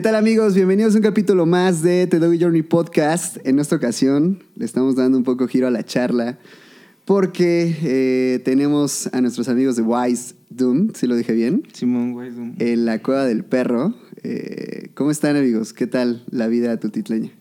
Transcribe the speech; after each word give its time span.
¿Qué 0.00 0.04
tal 0.04 0.14
amigos? 0.14 0.54
Bienvenidos 0.54 0.94
a 0.94 0.96
un 0.96 1.02
capítulo 1.02 1.44
más 1.44 1.82
de 1.82 2.06
The 2.06 2.20
Doggy 2.20 2.38
Journey 2.40 2.62
Podcast. 2.62 3.36
En 3.46 3.58
esta 3.58 3.76
ocasión 3.76 4.42
le 4.56 4.64
estamos 4.64 4.96
dando 4.96 5.18
un 5.18 5.24
poco 5.24 5.46
giro 5.46 5.66
a 5.66 5.70
la 5.70 5.84
charla 5.84 6.38
porque 7.04 7.76
eh, 7.82 8.40
tenemos 8.42 9.10
a 9.12 9.20
nuestros 9.20 9.50
amigos 9.50 9.76
de 9.76 9.82
Wise 9.82 10.36
Doom, 10.48 10.92
si 10.94 11.06
lo 11.06 11.16
dije 11.16 11.34
bien, 11.34 11.64
Simón 11.74 12.14
Guaidum. 12.14 12.54
en 12.60 12.86
la 12.86 13.02
cueva 13.02 13.26
del 13.26 13.44
perro. 13.44 13.92
Eh, 14.22 14.88
¿Cómo 14.94 15.10
están 15.10 15.36
amigos? 15.36 15.74
¿Qué 15.74 15.86
tal 15.86 16.24
la 16.30 16.46
vida 16.46 16.80
tutitleña? 16.80 17.32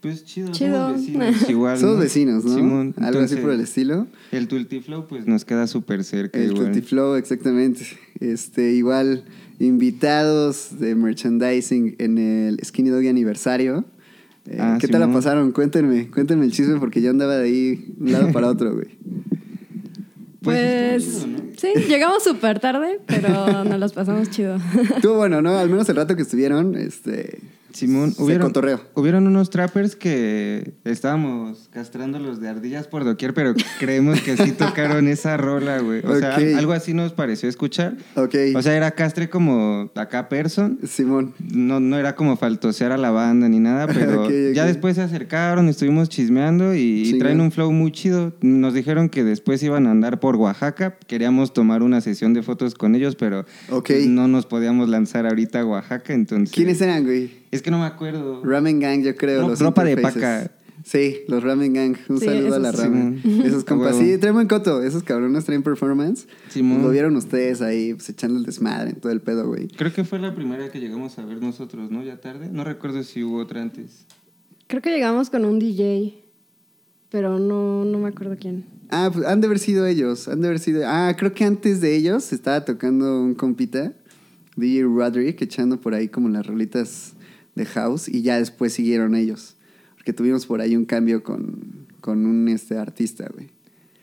Pues 0.00 0.24
chido, 0.24 0.50
Chido. 0.50 0.88
somos 0.88 0.96
vecinos. 1.06 1.48
Igual, 1.50 1.78
Somos 1.78 1.94
¿no? 1.96 2.00
vecinos, 2.02 2.44
¿no? 2.44 2.54
Simón, 2.56 2.94
Algo 2.98 3.20
así 3.20 3.36
por 3.36 3.52
el 3.52 3.60
estilo. 3.60 4.08
El 4.32 4.48
Tultiflow 4.48 5.06
pues 5.06 5.26
nos 5.26 5.44
queda 5.44 5.68
súper 5.68 6.02
cerca 6.02 6.38
El 6.38 6.50
igual. 6.50 6.66
Tutti 6.72 6.82
Flow, 6.82 7.14
exactamente. 7.14 7.86
Este, 8.20 8.72
igual, 8.74 9.24
invitados 9.58 10.78
de 10.78 10.94
merchandising 10.94 11.96
en 11.98 12.18
el 12.18 12.60
Skinny 12.64 12.90
Doggy 12.90 13.08
aniversario. 13.08 13.84
Eh, 14.48 14.58
Ah, 14.60 14.78
¿Qué 14.80 14.86
tal 14.88 15.00
la 15.00 15.06
Simón. 15.06 15.18
pasaron? 15.22 15.52
Cuéntenme, 15.52 16.08
cuéntenme 16.10 16.44
el 16.44 16.52
chisme 16.52 16.78
porque 16.78 17.02
yo 17.02 17.10
andaba 17.10 17.36
de 17.36 17.44
ahí 17.44 17.74
de 17.96 18.04
un 18.04 18.12
lado 18.12 18.32
para 18.32 18.48
otro, 18.48 18.74
güey. 18.74 18.88
Pues, 20.42 21.04
chido, 21.04 21.26
¿no? 21.26 21.38
sí, 21.56 21.68
llegamos 21.88 22.22
súper 22.22 22.60
tarde, 22.60 23.00
pero 23.06 23.64
nos 23.64 23.80
los 23.80 23.92
pasamos 23.92 24.30
chido. 24.30 24.58
Estuvo 24.94 25.16
bueno, 25.16 25.42
¿no? 25.42 25.58
Al 25.58 25.68
menos 25.68 25.88
el 25.88 25.96
rato 25.96 26.14
que 26.14 26.22
estuvieron, 26.22 26.76
este... 26.76 27.40
Simón, 27.76 28.14
hubieron, 28.94 29.26
unos 29.26 29.50
trappers 29.50 29.96
que 29.96 30.72
estábamos 30.84 31.68
castrándolos 31.70 32.40
de 32.40 32.48
ardillas 32.48 32.88
por 32.88 33.04
doquier, 33.04 33.34
pero 33.34 33.52
creemos 33.78 34.22
que 34.22 34.34
sí 34.38 34.52
tocaron 34.58 35.08
esa 35.08 35.36
rola, 35.36 35.80
güey. 35.80 36.00
O 36.06 36.18
sea, 36.18 36.36
algo 36.36 36.72
así 36.72 36.94
nos 36.94 37.12
pareció 37.12 37.50
escuchar. 37.50 37.98
Ok, 38.14 38.34
O 38.54 38.62
sea, 38.62 38.74
era 38.74 38.92
castre 38.92 39.28
como 39.28 39.90
acá 39.94 40.30
person. 40.30 40.78
Simón. 40.88 41.34
No, 41.38 41.78
no 41.78 41.98
era 41.98 42.16
como 42.16 42.38
faltosear 42.38 42.92
a 42.92 42.96
la 42.96 43.10
banda 43.10 43.46
ni 43.48 43.58
nada, 43.58 43.86
pero 43.92 44.22
Ok, 44.22 44.28
ok. 44.28 44.54
ya 44.54 44.64
después 44.64 44.96
se 44.96 45.02
acercaron, 45.02 45.68
estuvimos 45.68 46.08
chismeando 46.08 46.74
y, 46.74 47.02
y 47.10 47.18
traen 47.18 47.42
un 47.42 47.52
flow 47.52 47.70
muy 47.72 47.92
chido. 47.92 48.32
Nos 48.40 48.72
dijeron 48.72 49.10
que 49.10 49.22
después 49.22 49.62
iban 49.62 49.86
a 49.86 49.90
andar 49.90 50.18
por 50.18 50.36
Oaxaca. 50.36 50.96
Queríamos 51.06 51.52
tomar 51.52 51.82
una 51.82 52.00
sesión 52.00 52.32
de 52.32 52.42
fotos 52.42 52.74
con 52.74 52.94
ellos, 52.94 53.16
pero 53.16 53.44
no 54.06 54.28
nos 54.28 54.46
podíamos 54.46 54.88
lanzar 54.88 55.26
ahorita 55.26 55.60
a 55.60 55.66
Oaxaca, 55.66 56.14
entonces... 56.14 56.54
¿Quiénes 56.54 56.80
eran, 56.80 57.04
güey? 57.04 57.45
Es 57.56 57.62
que 57.62 57.70
no 57.70 57.78
me 57.78 57.86
acuerdo. 57.86 58.42
Ramen 58.44 58.78
Gang, 58.80 59.02
yo 59.02 59.14
creo. 59.16 59.42
Ro- 59.42 59.48
los 59.48 59.60
ropa 59.60 59.84
de 59.84 59.96
paca. 59.96 60.50
Sí, 60.84 61.20
los 61.26 61.42
Ramen 61.42 61.72
Gang. 61.72 61.96
Un 62.08 62.20
Sí, 62.20 62.26
saludo 62.26 62.54
a 62.54 62.58
la 62.60 62.72
sí. 62.72 62.78
Ramen. 62.82 63.20
Esos 63.44 63.64
compas. 63.66 63.96
Sí, 63.96 64.18
traen 64.18 64.34
buen 64.34 64.46
coto. 64.46 64.82
Esos 64.82 65.02
cabrones 65.02 65.44
traen 65.44 65.62
performance. 65.64 66.26
Simón. 66.48 66.82
Lo 66.82 66.90
vieron 66.90 67.16
ustedes 67.16 67.60
ahí, 67.62 67.94
pues 67.94 68.08
echando 68.10 68.38
el 68.38 68.44
desmadre 68.44 68.90
en 68.90 68.96
todo 69.00 69.10
el 69.10 69.20
pedo, 69.20 69.48
güey. 69.48 69.66
Creo 69.68 69.92
que 69.92 70.04
fue 70.04 70.18
la 70.20 70.34
primera 70.34 70.70
que 70.70 70.78
llegamos 70.78 71.18
a 71.18 71.24
ver 71.24 71.42
nosotros, 71.42 71.90
¿no? 71.90 72.04
Ya 72.04 72.20
tarde. 72.20 72.48
No 72.52 72.62
recuerdo 72.62 73.02
si 73.02 73.24
hubo 73.24 73.38
otra 73.38 73.62
antes. 73.62 74.04
Creo 74.68 74.80
que 74.82 74.90
llegamos 74.90 75.30
con 75.30 75.44
un 75.44 75.58
DJ, 75.58 76.22
pero 77.10 77.38
no, 77.38 77.84
no 77.84 77.98
me 77.98 78.08
acuerdo 78.08 78.36
quién. 78.38 78.64
Ah, 78.90 79.10
pues 79.12 79.26
han 79.26 79.40
de 79.40 79.46
haber 79.48 79.58
sido 79.58 79.86
ellos. 79.86 80.28
Han 80.28 80.40
de 80.42 80.48
haber 80.48 80.60
sido. 80.60 80.82
Ah, 80.86 81.14
creo 81.18 81.32
que 81.34 81.44
antes 81.44 81.80
de 81.80 81.96
ellos 81.96 82.32
estaba 82.32 82.64
tocando 82.64 83.22
un 83.22 83.34
compita, 83.34 83.92
DJ 84.54 84.82
Roderick, 84.84 85.42
echando 85.42 85.80
por 85.80 85.94
ahí 85.94 86.06
como 86.08 86.28
las 86.28 86.46
rolitas 86.46 87.14
de 87.56 87.66
house. 87.66 88.08
Y 88.08 88.22
ya 88.22 88.38
después 88.38 88.72
siguieron 88.72 89.16
ellos. 89.16 89.56
Porque 89.96 90.12
tuvimos 90.12 90.46
por 90.46 90.60
ahí 90.60 90.76
un 90.76 90.84
cambio 90.84 91.24
con, 91.24 91.86
con 92.00 92.24
un 92.26 92.46
este, 92.48 92.78
artista, 92.78 93.28
güey. 93.34 93.48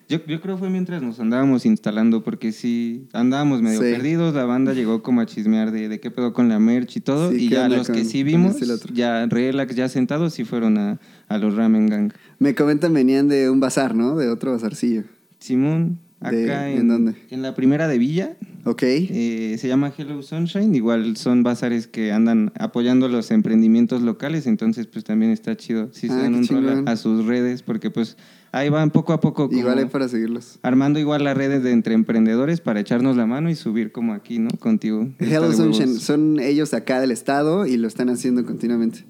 Yo, 0.10 0.20
yo 0.28 0.42
creo 0.42 0.58
fue 0.58 0.70
mientras 0.70 1.02
nos 1.02 1.22
andábamos 1.22 1.66
instalando, 1.66 2.24
porque 2.26 2.52
sí, 2.52 3.08
andábamos 3.14 3.62
medio 3.62 3.80
Sí. 3.80 3.86
perdidos, 3.94 4.36
la 4.36 4.44
banda 4.44 4.74
llegó 4.74 5.02
como 5.02 5.22
a 5.22 5.26
chismear 5.26 5.72
de, 5.72 5.88
de 5.88 6.00
qué 6.02 6.12
pedo 6.12 6.34
con 6.34 6.50
la 6.50 6.60
merch 6.60 6.98
y 6.98 7.00
todo, 7.00 7.32
Sí, 7.32 7.46
y 7.46 7.50
¿qué 7.50 7.56
ya 7.56 7.70
los 7.70 7.88
con- 7.88 7.96
que 7.96 8.04
sí 8.04 8.22
vimos, 8.22 8.62
este 8.62 8.94
ya 8.94 9.26
relax, 9.28 9.74
ya 9.76 9.88
sentados, 9.88 10.34
sí 10.34 10.44
fueron 10.44 10.78
a, 10.78 11.00
a 11.30 11.38
los 11.38 11.56
Ramen 11.56 11.88
Gang. 11.88 12.12
Me 12.38 12.54
comentan 12.54 12.94
venían 12.94 13.30
de 13.30 13.50
un 13.50 13.62
bazar, 13.62 13.96
¿no? 13.96 14.18
De 14.18 14.28
otro 14.28 14.52
bazarcillo. 14.52 15.04
Simón, 15.40 16.00
De- 16.32 16.44
acá 16.46 16.70
¿en 16.70 16.78
en, 16.80 16.88
dónde? 16.88 17.16
en 17.30 17.42
la 17.42 17.54
primera 17.56 17.88
de 17.88 17.98
Villa, 17.98 18.36
Ok. 18.66 18.84
eh, 18.84 19.56
se 19.60 19.68
llama 19.68 19.92
Hello 19.98 20.22
Sunshine, 20.22 20.74
igual 20.76 21.18
son 21.18 21.44
bazares 21.44 21.88
que 21.88 22.12
andan 22.12 22.52
apoyando 22.58 23.08
los 23.10 23.32
emprendimientos 23.32 24.02
locales, 24.02 24.48
entonces 24.48 24.88
pues 24.88 25.04
también 25.04 25.32
está 25.32 25.56
chido, 25.58 25.90
si 25.94 26.08
se 26.08 26.14
Ah, 26.14 26.18
dan 26.24 26.42
qué 26.44 26.54
un 26.56 26.64
rol 26.66 26.88
a, 26.88 26.92
a 26.92 26.96
sus 26.98 27.26
redes, 27.26 27.62
porque 27.64 27.90
pues 27.92 28.18
ahí 28.52 28.70
van 28.70 28.92
poco 28.92 29.14
a 29.14 29.20
poco 29.20 29.50
Igual 29.52 29.80
hay 29.80 29.86
para 29.86 30.08
seguirlos. 30.08 30.60
armando 30.62 31.00
igual 31.00 31.24
las 31.24 31.36
redes 31.36 31.64
de 31.64 31.72
entre 31.72 31.94
emprendedores 31.96 32.62
para 32.62 32.80
echarnos 32.80 33.18
la 33.18 33.26
mano 33.26 33.50
y 33.50 33.56
subir 33.56 33.92
como 33.92 34.14
aquí, 34.14 34.40
¿no? 34.40 34.50
Contigo. 34.60 35.10
Hello 35.20 35.52
Sunshine, 35.52 36.00
son 36.00 36.40
ellos 36.40 36.74
acá 36.74 37.02
del 37.02 37.12
estado 37.12 37.66
y 37.66 37.78
lo 37.78 37.88
están 37.88 38.10
haciendo 38.10 38.46
continuamente. 38.46 39.06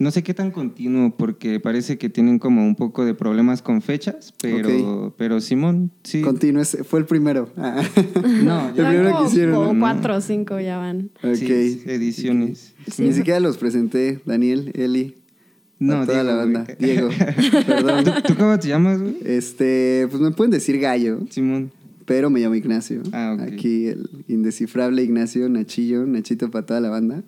No 0.00 0.12
sé 0.12 0.22
qué 0.22 0.32
tan 0.32 0.52
continuo, 0.52 1.12
porque 1.16 1.58
parece 1.58 1.98
que 1.98 2.08
tienen 2.08 2.38
como 2.38 2.64
un 2.64 2.76
poco 2.76 3.04
de 3.04 3.14
problemas 3.14 3.62
con 3.62 3.82
fechas, 3.82 4.32
pero, 4.40 5.12
pero 5.18 5.40
Simón, 5.40 5.90
sí. 6.04 6.20
Continuo, 6.22 6.62
ese 6.62 6.84
fue 6.84 7.00
el 7.00 7.06
primero. 7.06 7.50
Ah. 7.56 7.82
No, 8.44 8.68
El 8.70 8.74
ya- 8.76 8.88
primero 8.90 9.10
como, 9.10 9.22
que 9.24 9.28
hicieron, 9.28 9.54
como 9.56 9.74
¿no? 9.74 9.80
cuatro 9.80 10.16
o 10.16 10.20
cinco 10.20 10.60
ya 10.60 10.78
van. 10.78 11.10
ok. 11.24 11.34
sí, 11.34 11.82
ediciones. 11.86 12.74
Sí. 12.92 13.02
Ni 13.02 13.12
siquiera 13.12 13.40
los 13.40 13.56
presenté, 13.58 14.20
Daniel, 14.24 14.70
Eli, 14.74 15.16
No, 15.80 16.02
a 16.02 16.06
toda 16.06 16.22
la 16.22 16.44
Diego, 16.44 16.52
banda. 16.52 16.64
güey. 16.64 16.76
Diego, 16.92 17.08
perdón. 17.66 18.04
¿Tú, 18.04 18.10
tú 18.28 18.34
cómo 18.36 18.58
te 18.58 18.68
llamas, 18.68 19.00
güey? 19.02 19.16
Este, 19.24 20.06
pues 20.10 20.22
me 20.22 20.30
pueden 20.30 20.52
decir 20.52 20.78
gallo, 20.78 21.18
Simón. 21.30 21.72
pero 22.06 22.30
me 22.30 22.38
llamo 22.40 22.54
Ignacio. 22.54 23.02
Ah, 23.12 23.34
ok. 23.36 23.52
Aquí 23.52 23.86
el 23.88 24.08
indescifrable 24.28 25.02
Ignacio, 25.02 25.48
Nachillo, 25.48 26.06
Nachito 26.06 26.50
para 26.52 26.64
toda 26.66 26.80
la 26.80 26.88
banda. 26.90 27.24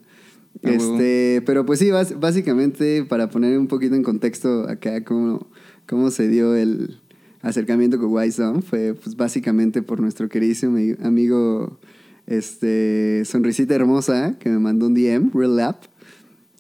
Huevo. 0.62 0.94
Este, 0.96 1.42
pero 1.46 1.64
pues 1.64 1.78
sí, 1.78 1.90
básicamente 1.90 3.04
para 3.04 3.30
poner 3.30 3.58
un 3.58 3.66
poquito 3.66 3.94
en 3.94 4.02
contexto 4.02 4.68
acá 4.68 5.02
cómo, 5.04 5.46
cómo 5.86 6.10
se 6.10 6.28
dio 6.28 6.54
el 6.54 7.00
acercamiento 7.42 7.98
con 7.98 8.12
Wise 8.12 8.42
fue 8.68 8.94
pues 8.94 9.16
básicamente 9.16 9.80
por 9.82 10.00
nuestro 10.00 10.28
queridísimo 10.28 10.76
ami- 10.76 10.98
amigo 11.02 11.78
este 12.26 13.22
Sonrisita 13.24 13.74
Hermosa 13.74 14.36
que 14.38 14.48
me 14.50 14.58
mandó 14.58 14.86
un 14.86 14.94
DM, 14.94 15.30
Real 15.34 15.56
Lab, 15.56 15.76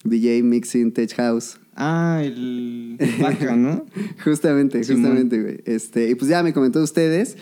DJ 0.04 0.42
Mixing 0.42 0.92
Tech 0.92 1.14
House. 1.14 1.58
Ah, 1.76 2.20
el 2.24 2.98
vaca, 3.20 3.56
¿no? 3.56 3.86
Justamente, 4.24 4.78
justamente, 4.78 5.40
güey. 5.40 5.60
Este, 5.64 6.10
y 6.10 6.14
pues 6.14 6.28
ya 6.28 6.42
me 6.42 6.52
comentó 6.52 6.82
ustedes. 6.82 7.36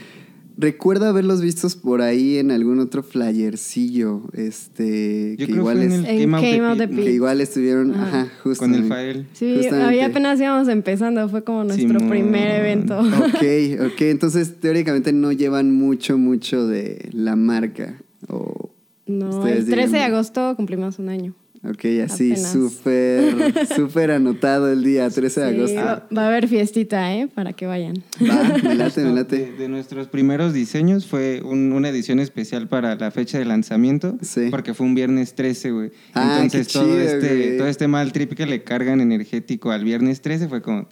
Recuerdo 0.60 1.06
haberlos 1.06 1.40
vistos 1.40 1.76
por 1.76 2.02
ahí 2.02 2.36
en 2.38 2.50
algún 2.50 2.80
otro 2.80 3.04
flyercillo. 3.04 4.22
Este. 4.32 5.36
Yo 5.38 5.46
que 5.46 5.52
creo 5.52 5.58
igual 5.58 5.76
fue 5.76 5.84
en 5.86 5.92
el 5.92 6.04
Came 6.04 6.36
Out 6.36 6.42
the 6.42 6.50
Came 6.56 6.66
Out 6.66 6.78
the 6.78 6.88
Pit, 6.88 7.04
que 7.04 7.12
igual 7.12 7.40
estuvieron, 7.40 7.94
Ajá. 7.94 8.22
ajá, 8.22 8.32
justo. 8.42 8.64
Con 8.64 8.74
el 8.74 8.84
Fael. 8.84 9.26
Sí, 9.34 9.66
ahí 9.72 10.00
apenas 10.00 10.40
íbamos 10.40 10.66
empezando, 10.68 11.28
fue 11.28 11.44
como 11.44 11.62
nuestro 11.62 11.86
Simón. 12.00 12.10
primer 12.10 12.60
evento. 12.60 12.98
Ok, 12.98 13.86
ok. 13.92 14.00
Entonces, 14.00 14.58
teóricamente 14.60 15.12
no 15.12 15.30
llevan 15.30 15.72
mucho, 15.72 16.18
mucho 16.18 16.66
de 16.66 17.08
la 17.12 17.36
marca. 17.36 18.00
O, 18.28 18.70
No, 19.06 19.46
el 19.46 19.64
13 19.64 19.92
de 19.96 20.02
agosto 20.02 20.54
cumplimos 20.56 20.98
un 20.98 21.08
año. 21.08 21.34
Ok, 21.64 21.84
así, 22.04 22.36
súper, 22.36 23.34
súper 23.76 24.10
anotado 24.10 24.70
el 24.72 24.82
día, 24.84 25.08
13 25.10 25.40
de 25.40 25.48
Sí, 25.68 25.76
agosto. 25.76 26.06
va, 26.16 26.22
a 26.24 26.28
haber 26.28 26.48
fiestita, 26.48 27.14
¿eh? 27.14 27.28
Para 27.34 27.52
que 27.52 27.66
vayan. 27.66 27.94
Va, 28.22 28.42
me 28.62 28.74
late, 28.74 29.00
me 29.02 29.10
Justo 29.10 29.14
late. 29.14 29.36
De, 29.38 29.52
de 29.52 29.68
nuestros 29.68 30.08
primeros 30.08 30.52
diseños 30.52 31.06
fue 31.06 31.42
un- 31.44 31.72
una 31.72 31.88
edición 31.88 32.20
especial 32.20 32.68
para 32.68 32.94
la 32.96 33.10
fecha 33.10 33.38
de 33.38 33.44
lanzamiento. 33.44 34.16
Sí. 34.22 34.48
Porque 34.50 34.74
fue 34.74 34.86
un 34.86 34.94
viernes 34.94 35.34
13, 35.34 35.70
güey. 35.72 35.90
Ah, 36.14 36.38
Entonces 36.42 36.66
qué 36.68 36.72
todo, 36.72 36.84
chido, 36.86 37.00
este, 37.00 37.28
güey. 37.36 37.56
todo 37.58 37.66
este 37.68 37.88
mal 37.88 38.12
trip 38.12 38.34
que 38.34 38.46
le 38.46 38.62
cargan 38.62 39.00
energético 39.00 39.70
al 39.70 39.84
viernes 39.84 40.20
13 40.20 40.48
fue 40.48 40.62
como... 40.62 40.86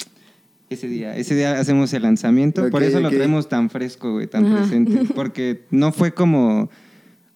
Ese 0.69 0.88
día, 0.88 1.16
ese 1.16 1.37
día 1.37 1.60
hacemos 1.60 1.93
el 1.93 2.03
lanzamiento. 2.03 2.69
Por 2.71 2.82
eso 2.82 2.99
lo 2.99 3.09
traemos 3.10 3.49
tan 3.49 3.71
fresco, 3.71 4.15
güey, 4.15 4.26
tan 4.26 4.47
Ajá. 4.47 4.56
presente. 4.59 5.00
Porque 5.15 5.62
no 5.71 5.93
fue 5.93 6.12
como 6.12 6.69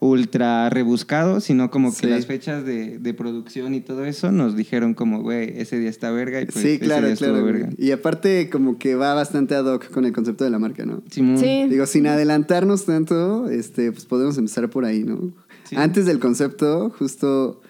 ultra 0.03 0.71
rebuscado, 0.71 1.41
sino 1.41 1.71
como 1.71 1.91
que 1.91 1.97
Sí. 1.99 2.07
las 2.07 2.27
fechas 2.27 2.65
de, 2.65 2.99
de 2.99 3.15
producción 3.15 3.75
y 3.75 3.81
todo 3.83 4.05
eso 4.07 4.33
nos 4.33 4.57
dijeron 4.57 4.95
como, 4.95 5.21
güey, 5.23 5.53
ese 5.61 5.79
día 5.79 5.91
está 5.91 6.11
verga 6.11 6.41
y 6.41 6.47
pues 6.47 6.57
sí, 6.63 6.69
ese 6.71 6.79
claro, 6.81 7.05
día 7.07 7.13
estuvo 7.15 7.31
claro. 7.33 7.45
verga. 7.45 7.69
Y 7.77 7.91
aparte, 7.91 8.49
como 8.51 8.79
que 8.79 8.95
va 8.95 9.13
bastante 9.15 9.55
ad 9.55 9.67
hoc 9.67 9.91
con 9.91 10.07
el 10.07 10.13
concepto 10.13 10.45
de 10.45 10.51
la 10.51 10.59
marca, 10.59 10.87
¿no? 10.87 11.03
Simón. 11.11 11.39
Sí. 11.39 11.67
Digo, 11.69 11.85
sin 11.87 12.07
adelantarnos 12.07 12.87
tanto, 12.87 13.51
este, 13.51 13.93
pues 13.93 14.07
podemos 14.07 14.39
empezar 14.39 14.71
por 14.71 14.87
ahí, 14.87 15.05
¿no? 15.05 15.33
Sí. 15.65 15.77
Antes 15.77 16.07
del 16.07 16.19
concepto, 16.19 16.91
justo 16.99 17.61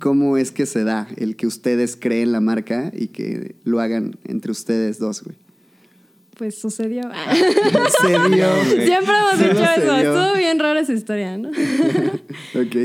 cómo 0.00 0.36
es 0.36 0.50
que 0.50 0.66
se 0.66 0.82
da 0.84 1.06
el 1.16 1.36
que 1.36 1.46
ustedes 1.46 1.96
creen 1.96 2.32
la 2.32 2.40
marca 2.40 2.92
y 2.94 3.06
que 3.08 3.54
lo 3.64 3.80
hagan 3.80 4.16
entre 4.24 4.50
ustedes 4.50 4.98
dos, 4.98 5.22
güey. 5.22 5.36
Pues 6.36 6.58
sucedió. 6.60 7.02
Güey. 7.02 8.86
Siempre 8.86 9.14
hemos 9.14 9.38
dicho 9.38 9.64
eso. 9.76 9.96
Estuvo 9.96 10.36
bien 10.36 10.58
rara 10.58 10.80
esa 10.80 10.92
historia, 10.92 11.36
¿no? 11.38 11.48
ok. 12.54 12.76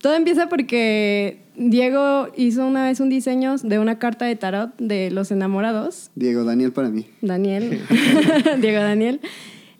Todo 0.00 0.14
empieza 0.14 0.48
porque 0.48 1.40
Diego 1.56 2.28
hizo 2.36 2.64
una 2.66 2.84
vez 2.84 3.00
un 3.00 3.08
diseño 3.08 3.56
de 3.56 3.78
una 3.80 3.98
carta 3.98 4.26
de 4.26 4.36
tarot 4.36 4.76
de 4.78 5.10
los 5.10 5.32
enamorados. 5.32 6.10
Diego, 6.14 6.44
Daniel 6.44 6.72
para 6.72 6.88
mí. 6.88 7.06
Daniel. 7.20 7.80
Diego 8.60 8.80
Daniel. 8.80 9.20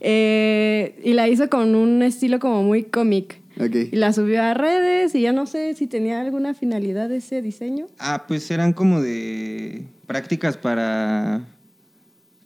Eh, 0.01 1.01
y 1.05 1.13
la 1.13 1.29
hizo 1.29 1.49
con 1.49 1.75
un 1.77 2.03
estilo 2.03 2.41
como 2.41 2.65
muy 2.65 2.83
cómic. 2.85 3.41
Ok. 3.61 3.75
Y 3.93 3.97
la 3.97 4.13
subió 4.13 4.43
a 4.43 4.55
redes 4.55 5.15
y 5.15 5.21
ya 5.21 5.33
no 5.33 5.47
sé 5.47 5.75
si 5.75 5.87
tenía 5.87 6.21
alguna 6.21 6.55
finalidad 6.55 7.11
ese 7.13 7.43
diseño. 7.43 7.87
Ah, 7.99 8.25
pues 8.27 8.51
eran 8.51 8.73
como 8.73 9.01
de 9.01 9.85
prácticas 10.07 10.57
para 10.57 11.45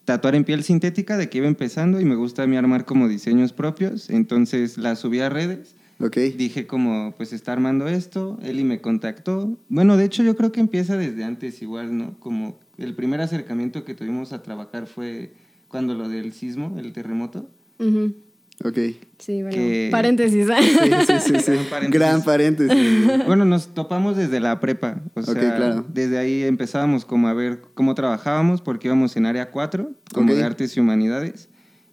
tatuar 0.04 0.34
en 0.34 0.44
piel 0.44 0.62
sintética 0.64 1.16
de 1.16 1.28
que 1.28 1.38
iba 1.38 1.46
empezando 1.46 2.00
y 2.00 2.04
me 2.04 2.14
gusta 2.14 2.42
a 2.42 2.46
mí 2.46 2.56
armar 2.56 2.84
como 2.84 3.08
diseños 3.08 3.52
propios. 3.52 4.10
Entonces 4.10 4.78
la 4.78 4.96
subí 4.96 5.20
a 5.20 5.28
redes. 5.28 5.74
Ok. 6.00 6.16
Dije 6.16 6.66
como, 6.66 7.14
pues 7.16 7.32
está 7.32 7.52
armando 7.52 7.86
esto, 7.86 8.38
Eli 8.42 8.64
me 8.64 8.80
contactó. 8.80 9.56
Bueno, 9.68 9.96
de 9.96 10.04
hecho 10.04 10.22
yo 10.22 10.36
creo 10.36 10.50
que 10.50 10.60
empieza 10.60 10.96
desde 10.96 11.22
antes 11.22 11.62
igual, 11.62 11.96
¿no? 11.96 12.18
Como 12.18 12.58
el 12.78 12.94
primer 12.94 13.20
acercamiento 13.20 13.84
que 13.84 13.94
tuvimos 13.94 14.32
a 14.32 14.42
trabajar 14.42 14.86
fue 14.86 15.32
cuando 15.68 15.94
lo 15.94 16.08
del 16.08 16.32
sismo, 16.32 16.76
el 16.78 16.92
terremoto. 16.92 17.48
Ujú. 17.78 18.14
Ok. 18.64 18.78
Sí, 19.18 19.42
bueno, 19.42 19.56
Que- 19.56 19.88
paréntesis. 19.90 20.46
Sí, 20.46 20.90
sí, 21.06 21.14
sí. 21.20 21.40
sí. 21.40 21.52
Gran 21.52 21.64
paréntesis. 21.68 21.90
Gran 21.90 22.22
paréntesis. 22.22 23.26
Bueno, 23.26 23.44
nos 23.44 23.74
topamos 23.74 24.16
desde 24.16 24.40
la 24.40 24.60
prepa. 24.60 25.00
O 25.14 25.20
Ok, 25.20 25.26
sea, 25.38 25.56
claro. 25.56 25.84
desde 25.92 26.18
ahí 26.18 26.42
empezábamos 26.44 27.04
como 27.04 27.28
a 27.28 27.34
ver 27.34 27.62
cómo 27.74 27.94
trabajábamos, 27.94 28.60
porque 28.62 28.88
íbamos 28.88 29.16
en 29.16 29.26
área 29.26 29.50
4, 29.50 29.90
como 30.14 30.34
de 30.34 30.42
artes 30.44 30.76
y 30.76 30.80
humanidades. 30.80 31.48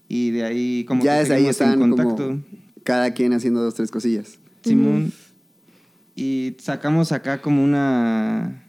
Y 0.07 0.31
de 0.31 0.43
ahí 0.43 0.85
como 0.85 1.03
ya 1.03 1.13
que 1.15 1.19
desde 1.19 1.33
ahí 1.35 1.53
seguimos 1.53 1.61
en 1.73 1.79
contacto. 1.79 2.27
como 2.27 2.43
cada 2.83 3.13
quien 3.13 3.33
haciendo 3.33 3.61
dos, 3.61 3.75
tres 3.75 3.91
cosillas. 3.91 4.39
Simón. 4.63 5.11
Y 6.15 6.55
sacamos 6.59 7.11
acá 7.11 7.41
como 7.41 7.63
una 7.63 8.63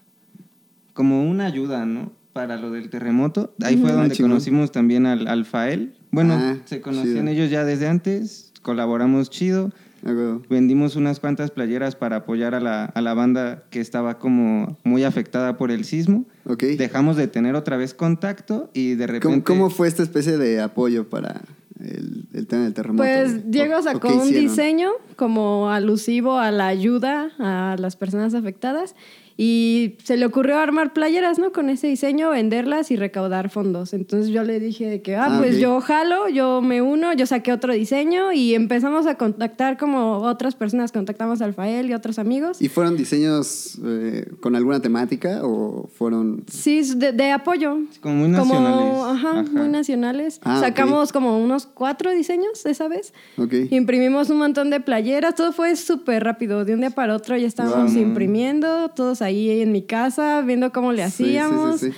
como 0.93 1.25
una 1.29 1.47
ayuda, 1.47 1.87
¿no? 1.87 2.13
Para 2.33 2.57
lo 2.57 2.71
del 2.71 2.91
terremoto. 2.91 3.55
Ahí 3.63 3.77
fue 3.77 3.91
Ah, 3.91 3.95
donde 3.95 4.15
chingón. 4.15 4.31
conocimos 4.33 4.71
también 4.73 5.07
al, 5.07 5.27
al 5.27 5.45
Fael. 5.45 5.95
Bueno, 6.13 6.35
Ah, 6.39 6.57
se 6.65 6.81
conocían 6.81 7.27
chido. 7.27 7.29
ellos 7.29 7.51
ya 7.51 7.65
desde 7.65 7.89
antes, 7.89 8.53
colaboramos 8.63 9.31
chido. 9.31 9.73
Vendimos 10.49 10.97
unas 10.97 11.21
cuantas 11.21 11.51
playeras 11.51 11.95
para 11.95 12.17
apoyar 12.17 12.55
a 12.55 12.61
la, 12.61 12.85
a 12.87 13.01
la 13.03 13.13
banda 13.15 13.65
que 13.71 13.81
estaba 13.81 14.19
como 14.19 14.79
muy 14.83 15.05
afectada 15.05 15.59
por 15.59 15.71
el 15.71 15.85
sismo. 15.85 16.25
Ok. 16.47 16.63
Dejamos 16.79 17.17
de 17.17 17.27
tener 17.29 17.55
otra 17.55 17.77
vez 17.77 17.93
contacto 17.93 18.71
y 18.73 18.95
de 18.95 19.07
repente... 19.07 19.27
¿Cómo, 19.29 19.45
cómo 19.45 19.71
fue 19.71 19.89
esta 19.89 20.03
especie 20.03 20.39
de 20.39 20.61
apoyo 20.63 21.09
para 21.11 21.43
el, 21.79 22.25
el 22.33 22.47
tema 22.47 22.65
del 22.65 22.73
terremoto? 22.73 23.03
Pues 23.03 23.51
Diego 23.51 23.75
¿O- 23.75 23.79
o 23.81 23.83
sacó 23.83 24.09
un 24.09 24.29
hicieron? 24.29 24.49
diseño 24.49 24.91
como 25.17 25.69
alusivo 25.71 26.39
a 26.39 26.51
la 26.51 26.69
ayuda 26.69 27.33
a 27.39 27.77
las 27.79 27.97
personas 27.97 28.33
afectadas 28.33 28.95
y 29.43 29.97
se 30.05 30.19
le 30.19 30.27
ocurrió 30.27 30.59
armar 30.59 30.93
playeras, 30.93 31.39
¿no? 31.39 31.51
Con 31.51 31.71
ese 31.71 31.87
diseño, 31.87 32.29
venderlas 32.29 32.91
y 32.91 32.97
recaudar 32.97 33.49
fondos. 33.49 33.95
Entonces 33.95 34.29
yo 34.29 34.43
le 34.45 34.61
dije 34.61 34.87
de 34.87 35.01
que, 35.01 35.17
ah, 35.17 35.29
Ah, 35.31 35.39
pues 35.39 35.55
ok. 35.57 35.61
yo 35.63 35.81
jalo, 35.81 36.29
yo 36.29 36.61
me 36.61 36.83
uno, 36.83 37.15
yo 37.15 37.25
saqué 37.25 37.51
otro 37.51 37.73
diseño 37.73 38.33
y 38.33 38.55
empezamos 38.55 39.07
a 39.07 39.15
contactar 39.15 39.79
como 39.79 40.19
otras 40.19 40.55
personas, 40.57 40.93
contactamos 40.93 41.41
al 41.41 41.55
Fael 41.55 41.89
y 41.89 41.95
otros 41.95 42.19
amigos. 42.19 42.61
¿Y 42.61 42.69
fueron 42.69 42.99
diseños 42.99 43.79
eh, 43.83 44.27
con 44.41 44.57
alguna 44.57 44.81
temática 44.81 45.41
o 45.43 45.89
fueron...? 45.89 46.45
Sí, 46.53 46.83
de, 46.97 47.13
de 47.13 47.31
apoyo. 47.31 47.79
Como 48.03 48.17
muy 48.17 48.29
nacionales. 48.29 48.95
ajá, 49.07 49.31
Ajá. 49.41 49.43
muy 49.53 49.69
nacionales. 49.69 50.39
Ah. 50.45 50.61
Sacamos 50.61 51.13
como 51.13 51.43
unos 51.43 51.65
cuatro 51.65 52.11
diseños 52.11 52.67
esa 52.67 52.89
vez. 52.89 53.15
Ok. 53.39 53.55
Imprimimos 53.71 54.29
un 54.29 54.37
montón 54.37 54.69
de 54.69 54.81
playeras, 54.81 55.35
todo 55.35 55.53
fue 55.53 55.77
súper 55.77 56.25
rápido, 56.25 56.67
de 56.67 56.75
un 56.75 56.81
día 56.81 56.91
para 56.91 57.15
otro 57.17 57.39
ya 57.39 57.47
estábamos 57.47 57.95
Wow. 57.95 58.03
imprimiendo, 58.03 58.91
todos 58.91 59.23
ahí 59.23 59.30
en 59.31 59.73
mi 59.73 59.83
casa, 59.83 60.41
viendo 60.43 60.73
cómo 60.73 60.93
le 60.93 61.05
Sí, 61.07 61.11
sí, 61.11 61.17
sí, 61.17 61.37
hacíamos. 61.37 61.81
sí. 61.81 61.91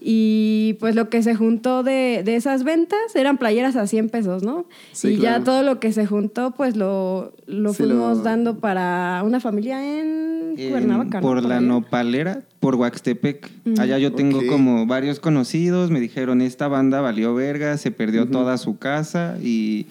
Y 0.00 0.76
pues 0.78 0.94
lo 0.94 1.08
que 1.10 1.22
se 1.24 1.34
juntó 1.34 1.82
de, 1.82 2.22
de 2.24 2.36
esas 2.36 2.62
ventas 2.62 2.98
eran 3.16 3.36
playeras 3.36 3.74
a 3.74 3.86
100 3.88 4.10
pesos, 4.10 4.44
¿no? 4.44 4.64
Sí, 4.92 5.08
y 5.08 5.16
claro. 5.18 5.38
ya 5.38 5.44
todo 5.44 5.62
lo 5.64 5.80
que 5.80 5.92
se 5.92 6.06
juntó, 6.06 6.52
pues 6.52 6.76
lo, 6.76 7.32
lo 7.46 7.72
Sí, 7.72 7.78
fuimos 7.82 8.18
lo- 8.18 8.22
dando 8.22 8.58
para 8.58 9.22
una 9.24 9.40
familia 9.40 9.84
en 9.84 10.54
en- 10.56 10.70
Cuernavaca. 10.70 11.20
¿no? 11.20 11.26
por 11.26 11.42
la 11.44 11.58
ahí. 11.58 11.64
nopalera, 11.64 12.42
por 12.60 12.76
Huaxtepec. 12.76 13.50
Allá 13.78 13.98
yo 13.98 14.12
tengo 14.12 14.40
como 14.48 14.86
varios 14.86 15.18
conocidos, 15.20 15.90
me 15.90 15.98
dijeron, 16.00 16.42
esta 16.42 16.68
banda 16.68 17.00
valió 17.00 17.34
verga, 17.34 17.76
se 17.76 17.90
perdió 17.90 18.28
toda 18.28 18.56
su 18.56 18.78
casa 18.78 19.36
y 19.42 19.86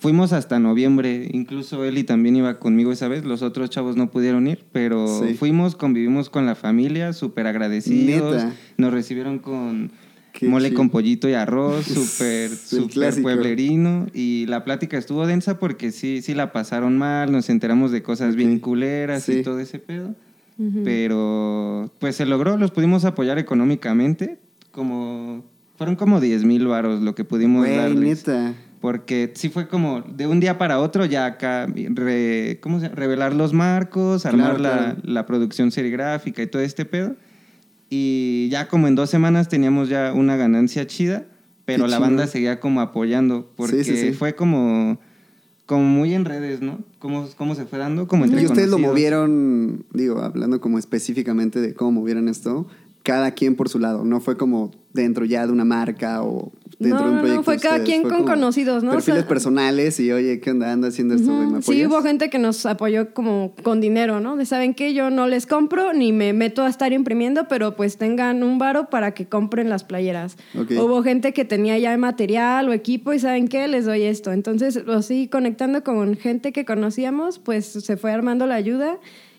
fuimos 0.00 0.32
hasta 0.32 0.58
noviembre. 0.58 1.28
Incluso 1.32 1.84
Eli 1.84 2.02
también 2.04 2.34
iba 2.36 2.58
conmigo 2.58 2.90
esa 2.90 3.06
vez, 3.06 3.24
los 3.24 3.42
otros 3.42 3.70
chavos 3.70 3.96
no 3.96 4.10
pudieron 4.10 4.48
ir, 4.48 4.64
pero 4.72 5.06
Sí. 5.06 5.34
fuimos, 5.34 5.76
convivimos 5.76 6.28
con 6.30 6.44
la 6.46 6.54
familia, 6.56 7.12
súper 7.12 7.46
agradecidos. 7.46 8.34
Neta. 8.34 8.52
Nos 8.76 8.92
recibieron 8.92 9.38
con... 9.38 9.92
Qué 10.32 10.46
mole 10.48 10.72
con 10.72 10.90
pollito 10.90 11.28
y 11.28 11.34
arroz, 11.34 11.84
súper, 11.86 12.50
clásico. 12.92 13.22
pueblerino. 13.24 14.06
Y 14.14 14.46
la 14.46 14.62
plática 14.64 14.96
estuvo 14.96 15.26
densa 15.26 15.58
porque 15.58 15.90
sí, 15.90 16.22
sí 16.22 16.34
la 16.34 16.52
pasaron 16.52 16.96
mal, 16.96 17.32
nos 17.32 17.50
enteramos 17.50 17.90
de 17.90 18.02
cosas 18.02 18.36
bien 18.36 18.54
Ok. 18.56 18.60
culeras 18.60 19.24
Sí. 19.24 19.38
y 19.38 19.42
todo 19.42 19.58
ese 19.58 19.80
pedo. 19.80 20.14
Pero 20.84 21.90
pues 21.98 22.16
se 22.16 22.26
logró, 22.26 22.56
los 22.56 22.70
pudimos 22.70 23.04
apoyar 23.04 23.38
económicamente. 23.38 24.38
Como 24.70 25.42
fueron 25.76 25.96
como 25.96 26.20
10 26.20 26.44
mil 26.44 26.66
varos 26.66 27.00
lo 27.00 27.14
que 27.14 27.24
pudimos 27.24 27.66
Güey, 27.66 27.76
darles. 27.76 28.26
neta. 28.26 28.54
Porque 28.80 29.30
sí 29.34 29.50
fue 29.50 29.68
como 29.68 30.00
de 30.00 30.26
un 30.26 30.40
día 30.40 30.56
para 30.56 30.78
otro 30.80 31.04
ya 31.04 31.26
acá 31.26 31.66
re- 31.66 32.58
¿cómo 32.62 32.80
se 32.80 32.88
revelar 32.88 33.34
los 33.34 33.52
marcos, 33.52 34.24
armar 34.24 34.56
Claro, 34.56 34.62
la, 34.62 34.78
claro. 34.94 35.00
la 35.04 35.26
producción 35.26 35.70
serigráfica 35.70 36.42
y 36.42 36.46
todo 36.46 36.62
este 36.62 36.84
pedo. 36.86 37.14
Y 37.90 38.48
ya 38.50 38.68
como 38.68 38.88
en 38.88 38.94
dos 38.94 39.10
semanas 39.10 39.48
teníamos 39.48 39.88
ya 39.88 40.12
una 40.14 40.36
ganancia 40.36 40.86
chida, 40.86 41.24
pero 41.64 41.84
Qué 41.84 41.90
la 41.90 41.96
chido. 41.98 42.00
banda 42.08 42.26
seguía 42.26 42.60
como 42.60 42.80
apoyando 42.80 43.50
porque 43.56 43.84
Sí, 43.84 43.96
sí, 43.96 44.00
sí. 44.00 44.12
fue 44.12 44.34
como, 44.34 44.98
como 45.66 45.84
muy 45.84 46.14
en 46.14 46.24
redes, 46.24 46.62
¿no? 46.62 46.78
¿Cómo, 47.00 47.28
cómo 47.36 47.54
se 47.54 47.66
fue 47.66 47.78
dando? 47.78 48.06
Como 48.08 48.24
entre 48.24 48.42
¿Y 48.42 48.46
ustedes 48.46 48.68
lo 48.70 48.78
movieron, 48.78 49.84
digo, 49.92 50.20
hablando 50.22 50.60
como 50.60 50.78
específicamente 50.78 51.60
de 51.60 51.74
cómo 51.74 51.92
movieron 52.00 52.28
esto, 52.28 52.66
cada 53.02 53.32
quien 53.32 53.56
por 53.56 53.68
su 53.68 53.78
lado? 53.78 54.04
¿No 54.04 54.20
fue 54.20 54.36
como 54.36 54.70
dentro 54.92 55.24
ya 55.24 55.46
de 55.46 55.52
una 55.52 55.64
marca 55.64 56.22
o 56.22 56.50
dentro 56.78 57.00
No, 57.00 57.04
de 57.04 57.10
un 57.10 57.16
no, 57.16 57.16
no, 57.16 57.20
proyecto? 57.20 57.42
fue 57.44 57.58
cada 57.58 57.84
quien 57.84 58.02
Fue 58.02 58.10
con 58.10 58.24
conocidos, 58.24 58.82
¿no? 58.82 58.90
O 58.90 58.94
Perfiles 58.94 59.20
sea- 59.20 59.28
personales 59.28 60.00
y, 60.00 60.10
oye, 60.12 60.40
¿qué 60.40 60.50
onda? 60.50 60.72
Anda 60.72 60.88
haciendo 60.88 61.14
esto, 61.14 61.30
güey, 61.34 61.46
¿me 61.46 61.58
Ujú. 61.58 61.72
Sí, 61.72 61.84
hubo 61.86 62.02
gente 62.02 62.30
que 62.30 62.38
nos 62.38 62.64
apoyó 62.66 63.12
como 63.12 63.52
con 63.62 63.80
dinero, 63.80 64.18
¿no? 64.20 64.36
De 64.36 64.46
saben 64.46 64.72
que 64.74 64.94
yo 64.94 65.10
no 65.10 65.26
les 65.26 65.46
compro 65.46 65.92
ni 65.92 66.12
me 66.12 66.32
meto 66.32 66.62
a 66.64 66.68
estar 66.68 66.92
imprimiendo, 66.92 67.46
pero 67.48 67.76
pues 67.76 67.98
tengan 67.98 68.42
un 68.42 68.58
varo 68.58 68.88
para 68.88 69.12
que 69.12 69.26
compren 69.26 69.68
las 69.68 69.84
playeras. 69.84 70.36
Ok. 70.58 70.70
Hubo 70.80 71.02
gente 71.02 71.32
que 71.34 71.44
tenía 71.44 71.78
ya 71.78 71.96
material 71.98 72.68
o 72.68 72.72
equipo 72.72 73.12
y 73.12 73.18
saben 73.18 73.46
qué, 73.48 73.68
les 73.68 73.84
doy 73.84 74.02
esto. 74.02 74.32
Entonces, 74.32 74.76
así 74.88 75.28
conectando 75.28 75.84
con 75.84 76.16
gente 76.16 76.52
que 76.52 76.64
conocíamos, 76.64 77.38
pues 77.38 77.66
se 77.66 77.96
fue 77.96 78.10
armando 78.12 78.46
la 78.46 78.54
ayuda 78.54 78.98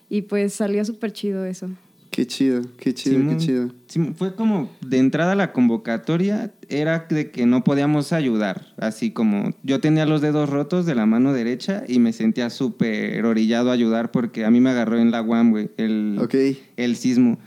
y 0.09 0.21
pues 0.24 0.53
salió 0.53 0.86
súper 0.86 1.12
chido 1.12 1.44
eso. 1.45 1.69
Qué 2.12 2.28
chido, 2.28 2.62
qué 2.78 2.94
chido, 2.94 3.19
Simón. 3.19 3.38
qué 3.38 3.46
chido. 3.88 4.13
Fue 4.15 4.36
como 4.36 4.70
de 4.82 4.98
entrada 4.98 5.34
la 5.34 5.53
convocatoria 5.53 6.51
era 6.68 7.08
de 7.10 7.32
que 7.32 7.46
no 7.46 7.63
podíamos 7.63 8.12
ayudar, 8.12 8.68
así 8.77 9.12
como 9.12 9.51
yo 9.63 9.80
tenía 9.80 10.06
los 10.06 10.20
dedos 10.20 10.50
rotos 10.50 10.86
de 10.86 10.94
la 10.94 11.06
mano 11.06 11.32
derecha 11.32 11.84
y 11.88 12.00
me 12.00 12.12
sentía 12.12 12.50
súper 12.50 13.25
orillado 13.25 13.70
a 13.70 13.74
ayudar 13.74 14.12
porque 14.12 14.44
a 14.44 14.51
mí 14.51 14.60
me 14.60 14.72
agarró 14.72 15.00
en 15.00 15.12
la 15.12 15.22
guam, 15.22 15.51
güey, 15.51 15.72
el, 15.77 16.20
el 16.75 16.96
sismo. 16.98 17.39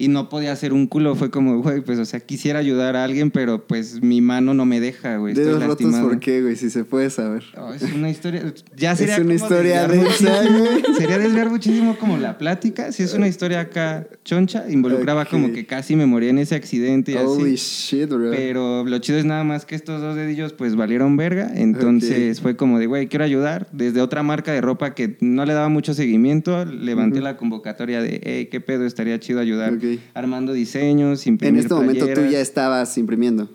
Y 0.00 0.08
no 0.08 0.30
podía 0.30 0.50
hacer 0.52 0.72
un 0.72 0.86
culo, 0.86 1.14
fue 1.14 1.30
como, 1.30 1.60
güey, 1.60 1.82
pues, 1.82 1.98
o 1.98 2.06
sea, 2.06 2.20
quisiera 2.20 2.58
ayudar 2.58 2.96
a 2.96 3.04
alguien, 3.04 3.30
pero 3.30 3.66
pues 3.66 4.00
mi 4.00 4.22
mano 4.22 4.54
no 4.54 4.64
me 4.64 4.80
deja, 4.80 5.18
güey. 5.18 5.34
Estoy 5.34 5.44
Dedos 5.44 5.62
rotos. 5.62 5.94
¿por 5.96 6.18
qué, 6.18 6.40
güey? 6.40 6.56
Si 6.56 6.70
se 6.70 6.84
puede 6.84 7.10
saber. 7.10 7.44
Oh, 7.58 7.74
es 7.74 7.82
una 7.82 8.08
historia. 8.08 8.50
Ya 8.74 8.92
Es 8.92 8.98
sería 8.98 9.16
una 9.16 9.24
como 9.24 9.34
historia 9.34 9.86
densa, 9.86 10.42
güey. 10.42 10.82
Sería 10.96 11.18
desviar 11.18 11.50
muchísimo 11.50 11.98
como 11.98 12.16
la 12.16 12.38
plática. 12.38 12.92
Si 12.92 13.02
es 13.02 13.12
una 13.12 13.28
historia 13.28 13.60
acá 13.60 14.06
choncha, 14.24 14.70
involucraba 14.70 15.26
como 15.26 15.52
que 15.52 15.66
casi 15.66 15.96
me 15.96 16.06
moría 16.06 16.30
en 16.30 16.38
ese 16.38 16.54
accidente 16.54 17.12
y 17.12 17.16
Holy 17.16 17.54
así. 17.54 17.96
shit, 17.98 18.08
bro. 18.08 18.30
Pero 18.30 18.86
lo 18.86 18.98
chido 19.00 19.18
es 19.18 19.26
nada 19.26 19.44
más 19.44 19.66
que 19.66 19.74
estos 19.74 20.00
dos 20.00 20.16
dedillos 20.16 20.54
pues 20.54 20.76
valieron 20.76 21.18
verga. 21.18 21.52
Entonces 21.54 22.40
fue 22.40 22.56
como 22.56 22.78
de, 22.78 22.86
güey, 22.86 23.08
quiero 23.08 23.26
ayudar. 23.26 23.68
Desde 23.72 24.00
otra 24.00 24.22
marca 24.22 24.50
de 24.52 24.62
ropa 24.62 24.94
que 24.94 25.18
no 25.20 25.44
le 25.44 25.52
daba 25.52 25.68
mucho 25.68 25.92
seguimiento, 25.92 26.64
levanté 26.64 27.20
la 27.20 27.36
convocatoria 27.36 28.00
de, 28.00 28.18
hey, 28.24 28.48
qué 28.50 28.62
pedo, 28.62 28.86
estaría 28.86 29.20
chido 29.20 29.40
ayudar. 29.40 29.78
Armando 30.14 30.52
diseños, 30.52 31.26
en 31.26 31.34
imprimir 31.34 31.60
este 31.60 31.74
momento 31.74 32.06
tú 32.14 32.26
ya 32.30 32.40
estabas 32.40 32.96
imprimiendo. 32.98 33.48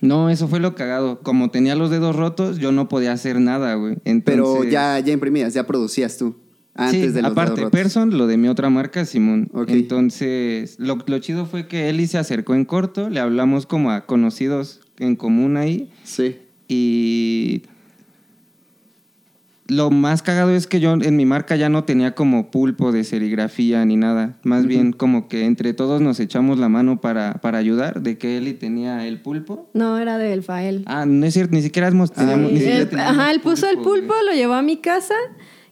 No, 0.00 0.28
eso 0.28 0.48
fue 0.48 0.60
lo 0.60 0.74
cagado. 0.74 1.20
Como 1.20 1.50
tenía 1.50 1.74
los 1.74 1.90
dedos 1.90 2.16
rotos, 2.16 2.58
yo 2.58 2.72
no 2.72 2.88
podía 2.88 3.12
hacer 3.12 3.40
nada, 3.40 3.74
güey. 3.74 3.96
Entonces, 4.04 4.24
Pero 4.24 4.64
ya, 4.64 4.98
ya 5.00 5.12
imprimías, 5.12 5.54
ya 5.54 5.66
producías 5.66 6.18
tú. 6.18 6.36
Antes 6.74 7.06
sí, 7.06 7.08
de 7.08 7.22
los 7.22 7.32
aparte, 7.32 7.52
dedos 7.52 7.64
rotos. 7.64 7.80
Person, 7.80 8.18
lo 8.18 8.26
de 8.26 8.36
mi 8.36 8.48
otra 8.48 8.68
marca, 8.68 9.06
Simón. 9.06 9.48
Ok. 9.54 9.70
Entonces, 9.70 10.78
lo, 10.78 10.98
lo 11.06 11.18
chido 11.20 11.46
fue 11.46 11.66
que 11.66 11.88
Eli 11.88 12.06
se 12.06 12.18
acercó 12.18 12.54
en 12.54 12.66
corto, 12.66 13.08
le 13.08 13.20
hablamos 13.20 13.64
como 13.64 13.90
a 13.90 14.04
conocidos 14.04 14.80
en 14.98 15.16
común 15.16 15.56
ahí. 15.56 15.90
Sí. 16.04 16.36
Y 16.68 17.62
lo 19.68 19.90
más 19.90 20.22
cagado 20.22 20.50
es 20.50 20.66
que 20.66 20.80
yo 20.80 20.92
en 20.92 21.16
mi 21.16 21.24
marca 21.26 21.56
ya 21.56 21.68
no 21.68 21.84
tenía 21.84 22.14
como 22.14 22.50
pulpo 22.50 22.92
de 22.92 23.04
serigrafía 23.04 23.84
ni 23.84 23.96
nada. 23.96 24.36
Más 24.42 24.66
bien 24.66 24.92
como 24.92 25.28
que 25.28 25.44
entre 25.44 25.74
todos 25.74 26.00
nos 26.00 26.20
echamos 26.20 26.58
la 26.58 26.68
mano 26.68 27.00
para, 27.00 27.34
para 27.40 27.58
ayudar, 27.58 28.00
de 28.02 28.16
que 28.18 28.36
Eli 28.36 28.54
tenía 28.54 29.06
el 29.06 29.20
pulpo. 29.20 29.68
No, 29.74 29.98
era 29.98 30.18
del 30.18 30.42
Fael. 30.42 30.82
Ah, 30.86 31.04
no 31.06 31.26
es 31.26 31.34
cierto, 31.34 31.54
ni 31.54 31.62
siquiera 31.62 31.88
hemos- 31.88 32.12
teníamos- 32.12 32.48
Sí, 32.48 32.52
ni 32.54 32.58
siquiera 32.60 32.80
él- 32.82 32.88
teníamos 32.88 33.18
ajá, 33.18 33.30
él 33.32 33.40
puso 33.40 33.68
el 33.68 33.76
güey. 33.76 33.86
pulpo, 33.86 34.14
lo 34.26 34.32
llevó 34.32 34.54
a 34.54 34.62
mi 34.62 34.76
casa 34.76 35.14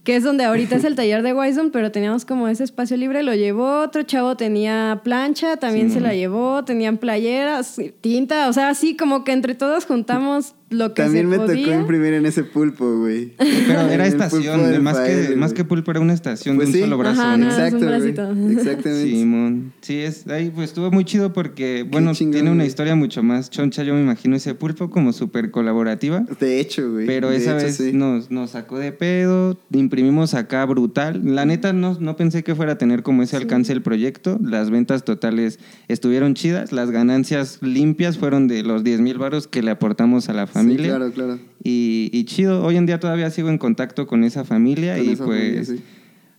que 0.03 0.17
es 0.17 0.23
donde 0.23 0.45
ahorita 0.45 0.77
es 0.77 0.85
el 0.85 0.97
taller 0.97 1.23
de 1.23 1.33
Wison, 1.33 1.71
pero 1.71 1.91
teníamos 1.91 2.27
como 2.27 2.47
ese 2.49 2.63
espacio 2.63 2.95
libre, 2.99 3.23
lo 3.23 3.35
llevó, 3.35 3.81
otro 3.81 4.03
chavo 4.03 4.37
tenía 4.37 5.01
plancha, 5.03 5.57
también 5.57 5.91
se 5.91 5.99
la 6.01 6.13
llevó, 6.15 6.63
tenían 6.63 6.99
playeras, 6.99 7.81
tinta, 8.03 8.51
o 8.51 8.53
sea, 8.53 8.69
así 8.69 8.97
como 8.97 9.25
que 9.25 9.33
entre 9.33 9.55
todos 9.55 9.87
juntamos 9.87 10.55
lo 10.75 10.95
que 10.95 11.03
También 11.03 11.31
se 11.31 11.39
me 11.39 11.45
podía. 11.47 11.65
tocó 11.67 11.81
imprimir 11.81 12.15
en 12.15 12.27
ese 12.27 12.45
pulpo, 12.45 12.99
güey. 12.99 13.33
Pero 13.67 13.81
era 13.89 14.07
estación, 14.07 14.83
más, 14.83 14.99
que, 14.99 15.13
Fael, 15.25 15.37
más 15.37 15.53
que 15.53 15.65
pulpo 15.65 15.91
era 15.91 16.01
una 16.01 16.13
estación 16.13 16.57
Pues 16.57 16.69
de 16.69 16.75
sí. 16.75 16.83
un 16.83 16.85
solo 16.91 16.99
brazo. 16.99 17.21
Ajá, 17.23 17.37
¿no? 17.37 17.47
un 17.47 17.51
Exacto, 17.51 17.79
güey. 17.79 17.89
bracito. 17.89 18.23
Exactamente. 18.51 19.11
Simón. 19.11 19.73
Sí, 19.81 19.99
es, 19.99 20.27
ahí 20.29 20.51
pues 20.55 20.71
estuvo 20.71 20.91
muy 20.91 21.05
chido 21.05 21.33
porque, 21.33 21.87
bueno, 21.89 22.13
chingón, 22.15 22.33
tiene 22.33 22.51
una 22.51 22.59
güey. 22.59 22.69
historia 22.69 22.95
mucho 22.95 23.23
más 23.23 23.51
choncha, 23.51 23.83
yo 23.83 23.95
me 23.95 24.01
imagino 24.03 24.37
ese 24.37 24.55
pulpo 24.55 24.91
como 24.91 25.13
súper 25.13 25.51
colaborativa. 25.51 26.25
De 26.41 26.61
hecho, 26.61 26.91
güey. 26.93 27.07
Pero 27.07 27.31
de 27.31 27.37
esa 27.37 27.57
hecho, 27.57 27.67
vez 27.67 27.77
sí. 27.77 27.93
nos, 27.93 28.31
nos 28.31 28.51
sacó 28.51 28.79
de 28.79 28.93
pedo, 28.93 29.59
imprimimos 29.73 30.35
acá 30.35 30.65
brutal. 30.67 31.21
La 31.25 31.45
neta 31.45 31.73
no, 31.73 31.97
no 32.01 32.17
pensé 32.17 32.43
que 32.43 32.55
fuera 32.55 32.73
a 32.73 32.79
tener 32.79 33.03
como 33.03 33.23
ese 33.23 33.37
alcance 33.37 33.73
el 33.73 33.83
proyecto. 33.83 34.39
Las 34.43 34.71
ventas 34.71 35.05
totales 35.05 35.59
estuvieron 35.89 36.35
chidas, 36.35 36.73
las 36.73 36.91
ganancias 36.91 37.59
limpias 37.63 38.19
fueron 38.19 38.49
de 38.49 38.63
los 38.63 38.85
10 38.85 39.01
mil 39.01 39.19
varos 39.19 39.47
que 39.49 39.63
le 39.63 39.71
aportamos 39.71 40.29
a 40.29 40.33
la 40.33 40.47
Sí, 40.47 40.53
familia. 40.65 40.87
claro, 40.97 41.13
claro. 41.13 41.39
y, 41.63 42.11
y 42.13 42.25
chido, 42.25 42.65
hoy 42.65 42.77
en 42.77 42.87
día 42.87 42.99
todavía 43.01 43.31
sigo 43.31 43.49
en 43.51 43.59
contacto 43.59 44.07
con 44.07 44.25
esa 44.25 44.45
familia 44.45 44.97
Con 44.97 45.05
y 45.07 45.09
esa 45.11 45.25
pues... 45.25 45.41
familia, 45.41 45.65
sí. 45.65 45.81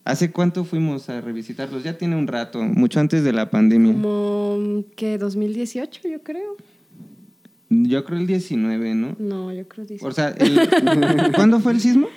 ¿Hace 0.04 0.32
cuánto 0.32 0.66
fuimos 0.66 1.10
a 1.10 1.20
revisitarlos? 1.20 1.84
Ya 1.84 1.98
tiene 1.98 2.16
un 2.16 2.28
rato, 2.28 2.62
mucho 2.64 3.00
antes 3.00 3.24
de 3.24 3.34
la 3.34 3.50
pandemia. 3.50 3.94
Como 3.94 4.84
que 4.96 5.18
2018, 5.18 6.08
yo 6.08 6.22
creo. 6.22 6.56
Yo 7.70 8.06
creo 8.06 8.20
el 8.20 8.28
19, 8.28 8.94
¿no? 8.94 9.16
No, 9.18 9.52
yo 9.52 9.68
creo 9.68 9.86
18. 9.88 10.08
O 10.08 10.12
sea, 10.12 10.30
el- 10.30 10.60
¿cuándo 11.36 11.60
fue 11.60 11.72
el 11.72 11.80
sismo? 11.82 12.08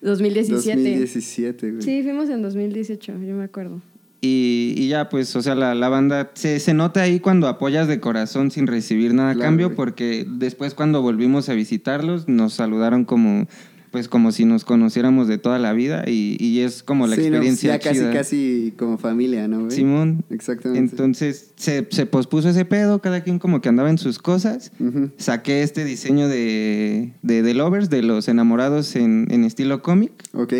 2017. 0.00 0.76
2017, 0.76 1.70
güey. 1.70 1.82
Sí, 1.82 2.02
fuimos 2.02 2.28
en 2.28 2.42
2018, 2.42 3.12
yo 3.22 3.34
me 3.36 3.44
acuerdo. 3.44 3.80
Y, 4.24 4.74
y 4.76 4.86
ya, 4.86 5.08
pues, 5.08 5.34
o 5.34 5.42
sea, 5.42 5.56
la, 5.56 5.74
la 5.74 5.88
banda 5.88 6.30
se, 6.34 6.60
se 6.60 6.74
nota 6.74 7.02
ahí 7.02 7.18
cuando 7.18 7.48
apoyas 7.48 7.88
de 7.88 7.98
corazón 7.98 8.52
sin 8.52 8.68
recibir 8.68 9.14
nada 9.14 9.30
a 9.30 9.34
Claro, 9.34 9.48
cambio, 9.48 9.66
güey. 9.66 9.76
porque 9.76 10.24
después 10.28 10.74
cuando 10.74 11.02
volvimos 11.02 11.48
a 11.48 11.54
visitarlos 11.54 12.28
nos 12.28 12.54
saludaron 12.54 13.04
como, 13.04 13.48
pues, 13.90 14.06
como 14.06 14.30
si 14.30 14.44
nos 14.44 14.64
conociéramos 14.64 15.26
de 15.26 15.38
toda 15.38 15.58
la 15.58 15.72
vida 15.72 16.04
y, 16.06 16.36
y 16.38 16.60
es 16.60 16.84
como 16.84 17.08
la 17.08 17.16
Sí, 17.16 17.22
no, 17.22 17.26
experiencia 17.28 17.72
ya 17.72 17.78
casi, 17.80 17.98
chida. 17.98 18.12
casi 18.12 18.74
como 18.78 18.96
familia, 18.96 19.48
¿no, 19.48 19.64
güey? 19.64 19.72
Simón. 19.72 20.24
Exactamente. 20.30 20.78
Entonces 20.88 21.50
se, 21.56 21.88
se 21.90 22.06
pospuso 22.06 22.48
ese 22.48 22.64
pedo, 22.64 23.00
cada 23.00 23.22
quien 23.22 23.40
como 23.40 23.60
que 23.60 23.68
andaba 23.70 23.90
en 23.90 23.98
sus 23.98 24.20
cosas. 24.20 24.70
Saqué 25.16 25.64
este 25.64 25.84
diseño 25.84 26.28
de, 26.28 27.12
de 27.22 27.42
The 27.42 27.54
Lovers, 27.54 27.90
de 27.90 28.02
los 28.02 28.28
enamorados 28.28 28.94
en, 28.94 29.26
en 29.32 29.42
estilo 29.42 29.82
cómic. 29.82 30.12
Ok. 30.32 30.52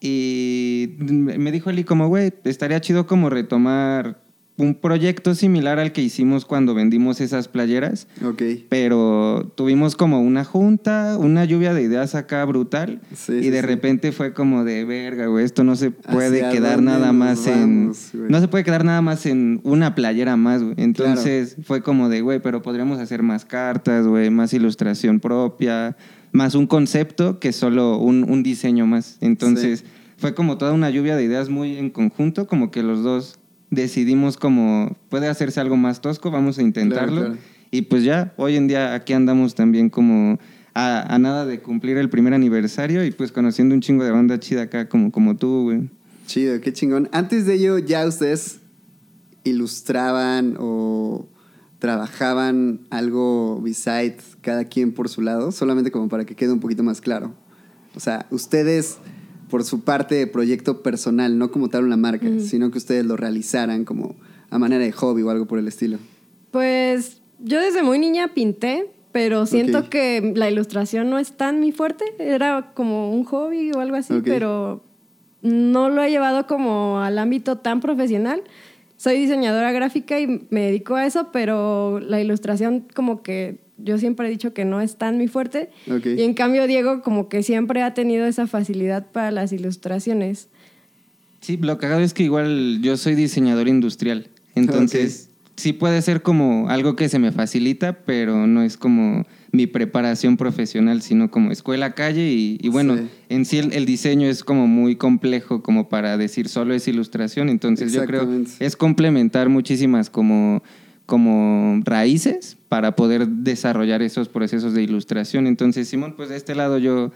Y 0.00 0.96
me 1.00 1.50
dijo 1.50 1.70
Eli 1.70 1.84
como, 1.84 2.08
güey, 2.08 2.32
estaría 2.44 2.80
chido 2.80 3.06
como 3.06 3.30
retomar 3.30 4.20
un 4.58 4.74
proyecto 4.74 5.36
similar 5.36 5.78
al 5.78 5.92
que 5.92 6.02
hicimos 6.02 6.44
cuando 6.44 6.74
vendimos 6.74 7.20
esas 7.20 7.46
playeras. 7.46 8.08
Ok. 8.24 8.42
Pero 8.68 9.52
tuvimos 9.56 9.94
como 9.94 10.20
una 10.20 10.44
junta, 10.44 11.16
una 11.16 11.44
lluvia 11.44 11.72
de 11.72 11.82
ideas 11.82 12.16
acá 12.16 12.44
brutal. 12.44 13.00
Sí, 13.14 13.34
y 13.34 13.42
sí, 13.44 13.50
de 13.50 13.60
sí. 13.60 13.66
repente 13.66 14.10
fue 14.10 14.34
como 14.34 14.64
de 14.64 14.84
verga, 14.84 15.26
güey, 15.26 15.44
esto 15.44 15.62
no 15.62 15.76
se 15.76 15.92
puede 15.92 16.44
¿Hacia 16.44 16.50
quedar 16.50 16.82
nada 16.82 17.12
más 17.12 17.46
en. 17.46 17.92
güey? 18.12 18.30
No 18.30 18.40
se 18.40 18.48
puede 18.48 18.64
quedar 18.64 18.84
nada 18.84 19.00
más 19.00 19.26
en 19.26 19.60
una 19.62 19.94
playera 19.94 20.36
más, 20.36 20.62
güey. 20.62 20.74
Entonces 20.76 21.56
fue 21.62 21.80
como 21.80 22.08
de, 22.08 22.20
güey, 22.20 22.40
pero 22.40 22.60
podríamos 22.60 22.98
hacer 22.98 23.22
más 23.22 23.44
cartas, 23.44 24.08
güey, 24.08 24.28
más 24.28 24.52
ilustración 24.52 25.20
propia, 25.20 25.96
más 26.32 26.54
un 26.54 26.66
concepto 26.66 27.38
que 27.38 27.52
solo 27.52 27.98
un, 27.98 28.24
un 28.28 28.42
diseño 28.42 28.86
más. 28.86 29.18
Entonces 29.20 29.84
fue 30.16 30.34
como 30.34 30.58
toda 30.58 30.72
una 30.72 30.90
lluvia 30.90 31.16
de 31.16 31.24
ideas 31.24 31.48
muy 31.48 31.76
en 31.76 31.90
conjunto, 31.90 32.46
como 32.46 32.70
que 32.70 32.82
los 32.82 33.02
dos 33.02 33.38
decidimos 33.70 34.36
como 34.36 34.96
puede 35.08 35.28
hacerse 35.28 35.60
algo 35.60 35.76
más 35.76 36.00
tosco, 36.00 36.30
vamos 36.30 36.58
a 36.58 36.62
intentarlo. 36.62 37.20
Claro, 37.20 37.34
claro. 37.34 37.42
Y 37.70 37.82
pues 37.82 38.02
ya, 38.02 38.32
hoy 38.36 38.56
en 38.56 38.66
día 38.66 38.94
aquí 38.94 39.12
andamos 39.12 39.54
también 39.54 39.90
como 39.90 40.38
a, 40.74 41.14
a 41.14 41.18
nada 41.18 41.44
de 41.44 41.60
cumplir 41.60 41.98
el 41.98 42.08
primer 42.08 42.34
aniversario 42.34 43.04
y 43.04 43.10
pues 43.10 43.30
conociendo 43.30 43.74
un 43.74 43.80
chingo 43.80 44.04
de 44.04 44.10
banda 44.10 44.40
chida 44.40 44.62
acá 44.62 44.88
como, 44.88 45.12
como 45.12 45.36
tú, 45.36 45.64
güey. 45.64 45.90
Chido, 46.26 46.60
qué 46.60 46.72
chingón. 46.72 47.08
Antes 47.12 47.46
de 47.46 47.54
ello, 47.54 47.78
¿ya 47.78 48.06
ustedes 48.06 48.60
ilustraban 49.44 50.56
o 50.58 51.26
trabajaban 51.78 52.80
algo 52.90 53.60
beside 53.62 54.16
cada 54.42 54.64
quien 54.64 54.92
por 54.92 55.08
su 55.08 55.22
lado? 55.22 55.52
Solamente 55.52 55.90
como 55.90 56.08
para 56.08 56.24
que 56.24 56.34
quede 56.34 56.52
un 56.52 56.60
poquito 56.60 56.82
más 56.82 57.00
claro. 57.00 57.32
O 57.94 58.00
sea, 58.00 58.26
ustedes 58.30 58.98
por 59.48 59.64
su 59.64 59.80
parte 59.80 60.14
de 60.14 60.26
proyecto 60.26 60.82
personal, 60.82 61.38
no 61.38 61.50
como 61.50 61.68
tal 61.68 61.84
una 61.84 61.96
marca, 61.96 62.26
sino 62.40 62.70
que 62.70 62.78
ustedes 62.78 63.06
lo 63.06 63.16
realizaran 63.16 63.84
como 63.84 64.14
a 64.50 64.58
manera 64.58 64.84
de 64.84 64.92
hobby 64.92 65.22
o 65.22 65.30
algo 65.30 65.46
por 65.46 65.58
el 65.58 65.66
estilo. 65.68 65.98
Pues 66.50 67.20
yo 67.38 67.60
desde 67.60 67.82
muy 67.82 67.98
niña 67.98 68.34
pinté, 68.34 68.90
pero 69.12 69.46
siento 69.46 69.78
Ok. 69.80 69.88
que 69.88 70.32
la 70.36 70.50
ilustración 70.50 71.08
no 71.08 71.18
es 71.18 71.32
tan 71.32 71.60
mi 71.60 71.72
fuerte. 71.72 72.04
Era 72.18 72.72
como 72.74 73.10
un 73.12 73.24
hobby 73.24 73.72
o 73.72 73.80
algo 73.80 73.96
así, 73.96 74.12
Ok. 74.12 74.24
pero 74.24 74.84
no 75.40 75.88
lo 75.88 76.02
he 76.02 76.10
llevado 76.10 76.46
como 76.46 77.00
al 77.00 77.18
ámbito 77.18 77.56
tan 77.58 77.80
profesional. 77.80 78.42
Soy 78.98 79.16
diseñadora 79.16 79.72
gráfica 79.72 80.20
y 80.20 80.46
me 80.50 80.62
dedico 80.66 80.96
a 80.96 81.06
eso, 81.06 81.28
pero 81.32 82.00
la 82.00 82.20
ilustración 82.20 82.84
como 82.94 83.22
que 83.22 83.60
yo 83.76 83.96
siempre 83.96 84.26
he 84.26 84.30
dicho 84.30 84.52
que 84.52 84.64
no 84.64 84.80
es 84.80 84.96
tan 84.96 85.18
mi 85.18 85.28
fuerte. 85.28 85.70
Ok. 85.90 86.04
Y 86.04 86.22
en 86.22 86.34
cambio 86.34 86.66
Diego 86.66 87.00
como 87.00 87.28
que 87.28 87.44
siempre 87.44 87.82
ha 87.82 87.94
tenido 87.94 88.26
esa 88.26 88.48
facilidad 88.48 89.06
para 89.06 89.30
las 89.30 89.52
ilustraciones. 89.52 90.48
Sí, 91.40 91.56
lo 91.56 91.78
cagado 91.78 92.00
es 92.00 92.12
que 92.12 92.24
igual 92.24 92.80
yo 92.82 92.96
soy 92.96 93.14
diseñador 93.14 93.68
industrial. 93.68 94.26
Entonces, 94.56 95.30
sí 95.58 95.72
puede 95.74 96.00
ser 96.02 96.22
como 96.22 96.68
algo 96.70 96.96
que 96.96 97.08
se 97.08 97.18
me 97.18 97.32
facilita, 97.32 97.98
pero 98.04 98.46
no 98.46 98.62
es 98.62 98.76
como 98.76 99.26
mi 99.52 99.66
preparación 99.66 100.36
profesional, 100.36 101.02
sino 101.02 101.30
como 101.30 101.50
escuela, 101.52 101.94
calle. 101.94 102.30
Y, 102.30 102.58
y 102.62 102.68
bueno, 102.68 102.96
Sí. 102.96 103.08
en 103.28 103.44
sí 103.44 103.58
el, 103.58 103.72
el 103.72 103.84
diseño 103.84 104.28
es 104.28 104.44
como 104.44 104.66
muy 104.66 104.96
complejo 104.96 105.62
como 105.62 105.88
para 105.88 106.16
decir 106.16 106.48
solo 106.48 106.74
es 106.74 106.88
ilustración. 106.88 107.48
Entonces 107.48 107.92
yo 107.92 108.04
creo 108.06 108.28
es 108.60 108.76
complementar 108.76 109.48
muchísimas 109.48 110.08
como 110.10 110.62
como 111.06 111.80
raíces 111.86 112.58
para 112.68 112.94
poder 112.94 113.26
desarrollar 113.26 114.02
esos 114.02 114.28
procesos 114.28 114.74
de 114.74 114.82
ilustración. 114.82 115.46
Entonces, 115.46 115.88
Simón, 115.88 116.12
pues 116.14 116.28
de 116.28 116.36
este 116.36 116.54
lado 116.54 116.76
yo 116.76 117.12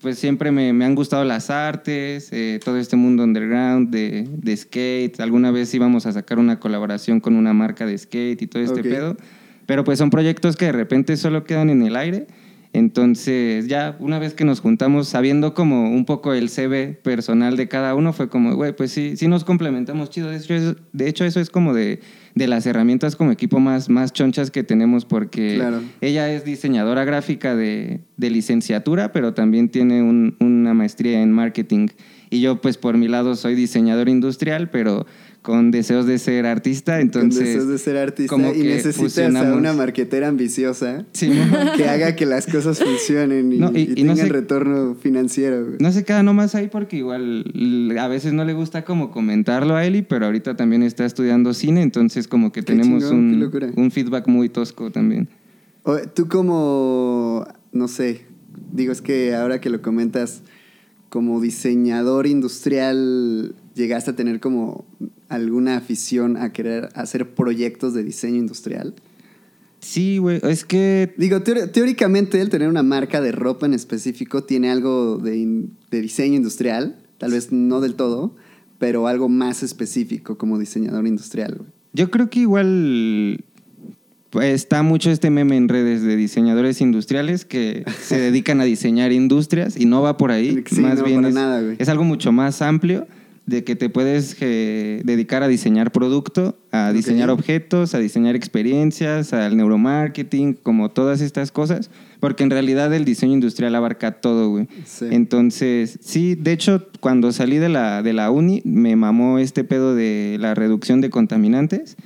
pues 0.00 0.18
siempre 0.18 0.50
me, 0.50 0.72
me 0.72 0.84
han 0.84 0.94
gustado 0.94 1.24
las 1.24 1.50
artes, 1.50 2.28
eh, 2.32 2.58
todo 2.64 2.78
este 2.78 2.96
mundo 2.96 3.22
underground 3.22 3.90
de, 3.90 4.26
de 4.30 4.56
skate. 4.56 5.20
Alguna 5.20 5.50
vez 5.50 5.72
íbamos 5.74 6.06
a 6.06 6.12
sacar 6.12 6.38
una 6.38 6.58
colaboración 6.58 7.20
con 7.20 7.36
una 7.36 7.52
marca 7.52 7.86
de 7.86 7.96
skate 7.98 8.42
y 8.42 8.46
todo 8.46 8.62
este 8.62 8.82
pedo. 8.82 9.16
Pero 9.66 9.84
pues 9.84 9.98
son 9.98 10.10
proyectos 10.10 10.56
que 10.56 10.66
de 10.66 10.72
repente 10.72 11.16
solo 11.16 11.44
quedan 11.44 11.70
en 11.70 11.82
el 11.82 11.96
aire. 11.96 12.26
Entonces 12.72 13.66
ya 13.66 13.96
una 13.98 14.18
vez 14.18 14.34
que 14.34 14.44
nos 14.44 14.60
juntamos, 14.60 15.08
sabiendo 15.08 15.54
como 15.54 15.90
un 15.90 16.04
poco 16.04 16.32
el 16.32 16.48
CV 16.48 16.98
personal 17.02 17.56
de 17.56 17.68
cada 17.68 17.94
uno, 17.94 18.12
fue 18.12 18.28
como, 18.28 18.54
güey, 18.54 18.74
pues 18.74 18.92
sí, 18.92 19.16
sí 19.16 19.28
nos 19.28 19.44
complementamos 19.44 20.08
chido. 20.10 20.30
De 20.30 20.36
hecho, 20.36 20.54
eso, 20.54 20.76
de 20.92 21.08
hecho, 21.08 21.24
eso 21.24 21.40
es 21.40 21.50
como 21.50 21.74
de, 21.74 22.00
de 22.34 22.46
las 22.46 22.64
herramientas 22.66 23.16
como 23.16 23.32
equipo 23.32 23.58
más, 23.60 23.88
más 23.88 24.12
chonchas 24.12 24.50
que 24.50 24.62
tenemos 24.62 25.04
porque 25.04 25.56
Claro. 25.56 25.80
ella 26.00 26.32
es 26.32 26.44
diseñadora 26.44 27.04
gráfica 27.04 27.56
de, 27.56 28.00
de 28.16 28.30
licenciatura, 28.30 29.12
pero 29.12 29.34
también 29.34 29.68
tiene 29.68 30.02
un- 30.02 30.36
una 30.40 30.72
maestría 30.74 31.22
en 31.22 31.32
marketing. 31.32 31.88
Y 32.30 32.40
yo, 32.40 32.60
pues 32.60 32.76
por 32.78 32.96
mi 32.96 33.08
lado, 33.08 33.34
soy 33.34 33.54
diseñador 33.56 34.08
industrial, 34.08 34.70
pero 34.70 35.06
con 35.42 35.70
deseos 35.70 36.04
de 36.06 36.18
ser 36.18 36.44
artista. 36.44 37.00
Entonces, 37.00 37.38
Con 37.38 37.46
deseos 37.46 37.68
de 37.68 37.78
ser 37.78 37.96
artista 37.96 38.28
como 38.28 38.52
y 38.52 38.58
necesitas 38.62 39.34
a 39.34 39.54
una 39.54 39.72
marquetera 39.72 40.28
ambiciosa 40.28 41.06
Sí, 41.12 41.30
que 41.78 41.88
haga 41.88 42.14
que 42.14 42.26
las 42.26 42.46
cosas 42.46 42.78
funcionen 42.78 43.50
y, 43.52 43.58
No, 43.58 43.70
y- 43.74 43.80
y 43.96 44.00
y 44.00 44.04
no 44.04 44.12
tengan 44.14 44.16
sé- 44.28 44.32
retorno 44.32 44.94
financiero. 44.96 45.64
güey. 45.64 45.76
No 45.80 45.92
se 45.92 46.04
queda 46.04 46.22
nomás 46.22 46.54
ahí 46.54 46.68
porque 46.68 46.98
igual 46.98 47.44
a 47.98 48.06
veces 48.08 48.34
no 48.34 48.44
le 48.44 48.52
gusta 48.52 48.84
como 48.84 49.10
comentarlo 49.10 49.76
a 49.76 49.86
Eli, 49.86 50.02
pero 50.02 50.26
ahorita 50.26 50.56
también 50.56 50.82
está 50.82 51.06
estudiando 51.06 51.54
cine, 51.54 51.80
entonces 51.82 52.28
como 52.28 52.52
que 52.52 52.60
Qué 52.60 52.66
tenemos 52.74 53.02
chingón, 53.08 53.72
un, 53.76 53.90
feedback 53.90 54.28
muy 54.28 54.50
tosco 54.50 54.90
también. 54.90 55.28
O- 55.84 55.96
Tú 56.14 56.28
como, 56.28 57.46
no 57.72 57.88
sé, 57.88 58.26
digo, 58.72 58.92
es 58.92 59.00
que 59.00 59.34
ahora 59.34 59.58
que 59.60 59.70
lo 59.70 59.80
comentas, 59.80 60.42
como 61.08 61.40
diseñador 61.40 62.26
industrial, 62.26 63.54
¿llegaste 63.74 64.10
a 64.10 64.16
tener 64.16 64.38
como 64.40 64.84
alguna 65.30 65.76
afición 65.76 66.36
a 66.36 66.52
querer 66.52 66.90
hacer 66.94 67.34
proyectos 67.34 67.94
de 67.94 68.04
diseño 68.04 68.36
industrial? 68.36 68.94
Sí, 69.78 70.18
güey, 70.18 70.40
es 70.42 70.64
que 70.66 71.14
Digo, 71.16 71.40
teóricamente 71.40 72.40
el 72.40 72.50
tener 72.50 72.68
una 72.68 72.82
marca 72.82 73.22
de 73.22 73.32
ropa 73.32 73.64
en 73.64 73.72
específico 73.72 74.44
tiene 74.44 74.70
algo 74.70 75.16
de, 75.16 75.68
de 75.90 76.00
diseño 76.02 76.34
industrial, 76.36 76.96
tal 77.16 77.32
vez 77.32 77.50
no 77.50 77.80
del 77.80 77.94
todo, 77.94 78.36
pero 78.78 79.06
algo 79.06 79.28
más 79.28 79.62
específico 79.62 80.36
como 80.36 80.58
diseñador 80.58 81.06
industrial. 81.06 81.54
güey. 81.58 81.70
yo 81.94 82.10
creo 82.10 82.28
que 82.28 82.40
igual 82.40 83.44
pues, 84.30 84.52
está 84.52 84.82
mucho 84.82 85.10
este 85.10 85.30
meme 85.30 85.56
en 85.56 85.68
redes 85.68 86.02
de 86.02 86.16
diseñadores 86.16 86.80
industriales 86.80 87.44
que 87.44 87.84
se 88.02 88.18
dedican 88.18 88.60
a 88.60 88.64
diseñar 88.64 89.12
industrias 89.12 89.78
y 89.78 89.86
no 89.86 90.02
va 90.02 90.16
por 90.16 90.30
ahí. 90.30 90.62
Sí, 90.66 90.80
más 90.80 90.98
no, 90.98 91.04
bien 91.04 91.24
es, 91.24 91.34
nada, 91.34 91.62
güey. 91.62 91.76
es 91.78 91.88
algo 91.88 92.04
mucho 92.04 92.32
más 92.32 92.60
amplio 92.60 93.06
de 93.50 93.64
que 93.64 93.74
te 93.74 93.90
puedes 93.90 94.36
eh, 94.40 95.02
dedicar 95.04 95.42
a 95.42 95.48
diseñar 95.48 95.90
producto, 95.90 96.56
a 96.70 96.92
diseñar 96.92 97.30
objetos, 97.30 97.94
a 97.94 97.98
diseñar 97.98 98.36
experiencias, 98.36 99.32
al 99.32 99.56
neuromarketing, 99.56 100.54
como 100.54 100.90
todas 100.90 101.20
estas 101.20 101.50
cosas, 101.50 101.90
porque 102.20 102.44
en 102.44 102.50
realidad 102.50 102.94
el 102.94 103.04
diseño 103.04 103.32
industrial 103.32 103.74
abarca 103.74 104.20
todo, 104.20 104.50
güey. 104.50 104.68
Sí. 104.84 105.06
Entonces, 105.10 105.98
sí, 106.00 106.36
de 106.36 106.52
hecho, 106.52 106.86
cuando 107.00 107.32
salí 107.32 107.58
de 107.58 107.68
la, 107.68 108.04
de 108.04 108.12
la 108.12 108.30
uni, 108.30 108.62
me 108.64 108.94
mamó 108.94 109.40
este 109.40 109.64
pedo 109.64 109.96
de 109.96 110.36
la 110.38 110.54
reducción 110.54 111.00
de 111.00 111.10
contaminantes. 111.10 111.96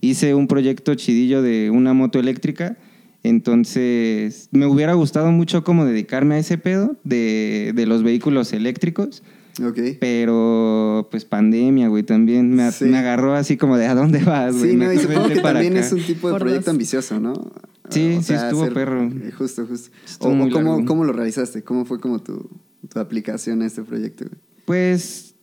Hice 0.00 0.36
un 0.36 0.46
proyecto 0.46 0.94
chidillo 0.94 1.42
de 1.42 1.70
una 1.70 1.94
moto 1.94 2.20
eléctrica. 2.20 2.76
Entonces, 3.24 4.48
me 4.52 4.66
hubiera 4.66 4.94
gustado 4.94 5.32
mucho 5.32 5.64
como 5.64 5.84
dedicarme 5.84 6.36
a 6.36 6.38
ese 6.38 6.58
pedo 6.58 6.96
de, 7.02 7.72
de 7.74 7.86
los 7.86 8.04
vehículos 8.04 8.52
eléctricos. 8.52 9.24
Ok. 9.60 9.78
Pero, 10.00 11.08
pues, 11.10 11.24
pandemia, 11.24 11.88
güey, 11.88 12.02
también 12.04 12.54
me, 12.54 12.62
a- 12.62 12.72
Sí. 12.72 12.86
me 12.86 12.96
agarró 12.98 13.34
así 13.34 13.56
como 13.56 13.76
de, 13.76 13.86
¿a 13.86 13.94
dónde 13.94 14.20
vas, 14.24 14.56
güey? 14.56 14.70
Sí, 14.72 14.76
no, 14.76 14.92
y 14.92 14.98
supongo 14.98 15.28
que 15.28 15.40
también 15.40 15.76
acá". 15.76 15.86
es 15.86 15.92
un 15.92 16.02
tipo 16.02 16.28
de 16.28 16.32
Por 16.34 16.40
proyecto 16.40 16.66
dos. 16.66 16.72
ambicioso, 16.74 17.20
¿no? 17.20 17.34
Sí, 17.90 18.18
sí, 18.22 18.32
estuvo 18.32 18.66
perro. 18.72 19.02
eh, 19.02 19.32
Justo, 19.36 19.66
justo. 19.66 19.90
Estuvo 20.06 20.30
O, 20.30 20.48
cómo, 20.50 20.70
largo. 20.72 20.84
cómo 20.86 21.04
lo 21.04 21.12
realizaste? 21.12 21.62
¿Cómo 21.62 21.84
fue 21.84 22.00
como 22.00 22.20
tu, 22.20 22.48
tu 22.88 22.98
aplicación 22.98 23.60
a 23.60 23.66
este 23.66 23.82
proyecto? 23.82 24.24
güey? 24.24 24.38
Pues 24.64 25.34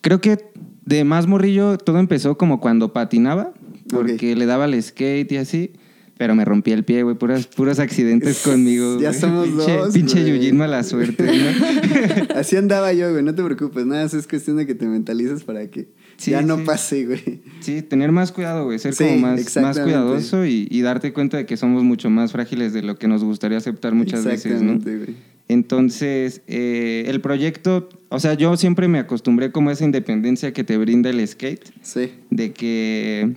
creo 0.00 0.20
que 0.22 0.38
de 0.86 1.04
más 1.04 1.26
morrillo 1.26 1.76
todo 1.76 1.98
empezó 1.98 2.38
como 2.38 2.60
cuando 2.60 2.92
patinaba, 2.94 3.52
porque 3.90 4.34
le 4.36 4.46
daba 4.46 4.64
el 4.64 4.82
skate 4.82 5.30
y 5.32 5.36
así, 5.36 5.72
pero 6.16 6.34
me 6.34 6.44
rompí 6.44 6.72
el 6.72 6.84
pie, 6.84 7.02
güey, 7.02 7.16
puros, 7.16 7.46
puros 7.46 7.78
accidentes 7.78 8.40
conmigo. 8.42 9.00
Ya 9.00 9.12
somos 9.12 9.48
pinche, 9.48 9.76
dos, 9.76 9.94
Pinche. 9.94 10.26
Yujin 10.28 10.56
mala 10.56 10.82
suerte, 10.82 11.24
¿no? 11.24 12.34
Así 12.34 12.56
andaba 12.56 12.92
yo, 12.92 13.10
güey, 13.10 13.22
no 13.22 13.34
te 13.34 13.42
preocupes. 13.42 13.84
Nada, 13.86 14.04
más 14.04 14.14
es 14.14 14.26
cuestión 14.26 14.56
de 14.56 14.66
que 14.66 14.74
te 14.74 14.86
mentalices 14.86 15.44
para 15.44 15.66
que 15.70 15.88
Sí, 16.16 16.30
ya 16.30 16.40
no 16.40 16.56
sí. 16.56 16.62
pase, 16.64 17.04
güey. 17.04 17.40
sí, 17.60 17.82
tener 17.82 18.10
más 18.12 18.32
cuidado, 18.32 18.64
güey, 18.64 18.78
ser 18.78 18.94
Sí, 18.94 19.04
como 19.04 19.18
más, 19.18 19.56
más 19.56 19.78
cuidadoso 19.78 20.46
y, 20.46 20.66
y 20.70 20.80
darte 20.80 21.12
cuenta 21.12 21.36
de 21.36 21.44
que 21.44 21.58
somos 21.58 21.84
mucho 21.84 22.08
más 22.08 22.32
frágiles 22.32 22.72
de 22.72 22.80
lo 22.82 22.96
que 22.96 23.06
nos 23.06 23.22
gustaría 23.22 23.58
aceptar 23.58 23.94
muchas 23.94 24.24
veces, 24.24 24.62
¿no? 24.62 24.72
Exactamente, 24.74 24.96
güey. 25.12 25.36
Entonces, 25.48 26.42
eh, 26.48 27.04
el 27.06 27.20
proyecto, 27.20 27.88
o 28.08 28.18
sea, 28.18 28.34
yo 28.34 28.56
siempre 28.56 28.88
me 28.88 28.98
acostumbré 28.98 29.52
como 29.52 29.70
a 29.70 29.74
esa 29.74 29.84
independencia 29.84 30.52
que 30.52 30.64
te 30.64 30.76
brinda 30.76 31.10
el 31.10 31.26
skate. 31.26 31.64
Sí. 31.82 32.10
de 32.30 32.52
que 32.52 33.36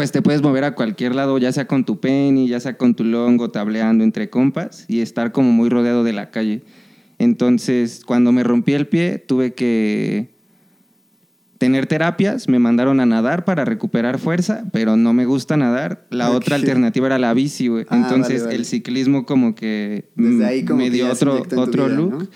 pues 0.00 0.12
te 0.12 0.22
puedes 0.22 0.40
mover 0.40 0.64
a 0.64 0.74
cualquier 0.74 1.14
lado, 1.14 1.36
ya 1.36 1.52
sea 1.52 1.66
con 1.66 1.84
tu 1.84 2.00
penny, 2.00 2.48
ya 2.48 2.58
sea 2.58 2.78
con 2.78 2.94
tu 2.94 3.04
longo, 3.04 3.50
tableando 3.50 4.02
entre 4.02 4.30
compas 4.30 4.86
y 4.88 5.00
estar 5.00 5.30
como 5.30 5.52
muy 5.52 5.68
rodeado 5.68 6.04
de 6.04 6.14
la 6.14 6.30
calle. 6.30 6.62
Entonces, 7.18 8.02
cuando 8.06 8.32
me 8.32 8.42
rompí 8.42 8.72
el 8.72 8.86
pie, 8.86 9.18
tuve 9.18 9.52
que 9.52 10.30
tener 11.58 11.86
terapias, 11.86 12.48
me 12.48 12.58
mandaron 12.58 12.98
a 13.00 13.04
nadar 13.04 13.44
para 13.44 13.66
recuperar 13.66 14.18
fuerza, 14.18 14.64
pero 14.72 14.96
no 14.96 15.12
me 15.12 15.26
gusta 15.26 15.58
nadar. 15.58 16.06
La 16.08 16.30
otra 16.30 16.56
alternativa 16.56 17.08
era 17.08 17.18
la 17.18 17.34
bici, 17.34 17.68
güey. 17.68 17.84
Ah, 17.90 17.96
Entonces, 17.98 18.36
vale, 18.36 18.44
vale. 18.44 18.56
el 18.56 18.64
ciclismo 18.64 19.26
como 19.26 19.54
que 19.54 20.08
Desde 20.14 20.46
ahí 20.46 20.64
como 20.64 20.78
me 20.78 20.88
dio 20.88 21.12
otro, 21.12 21.42
otro 21.56 21.84
vida, 21.88 21.94
look. 21.94 22.10
¿no? 22.10 22.28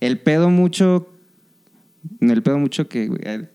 El 0.00 0.18
pedo 0.18 0.50
mucho 0.50 1.13
el 2.20 2.42
pedo 2.42 2.58
mucho 2.58 2.88
que 2.88 3.08
güey, 3.08 3.20
el, 3.24 3.48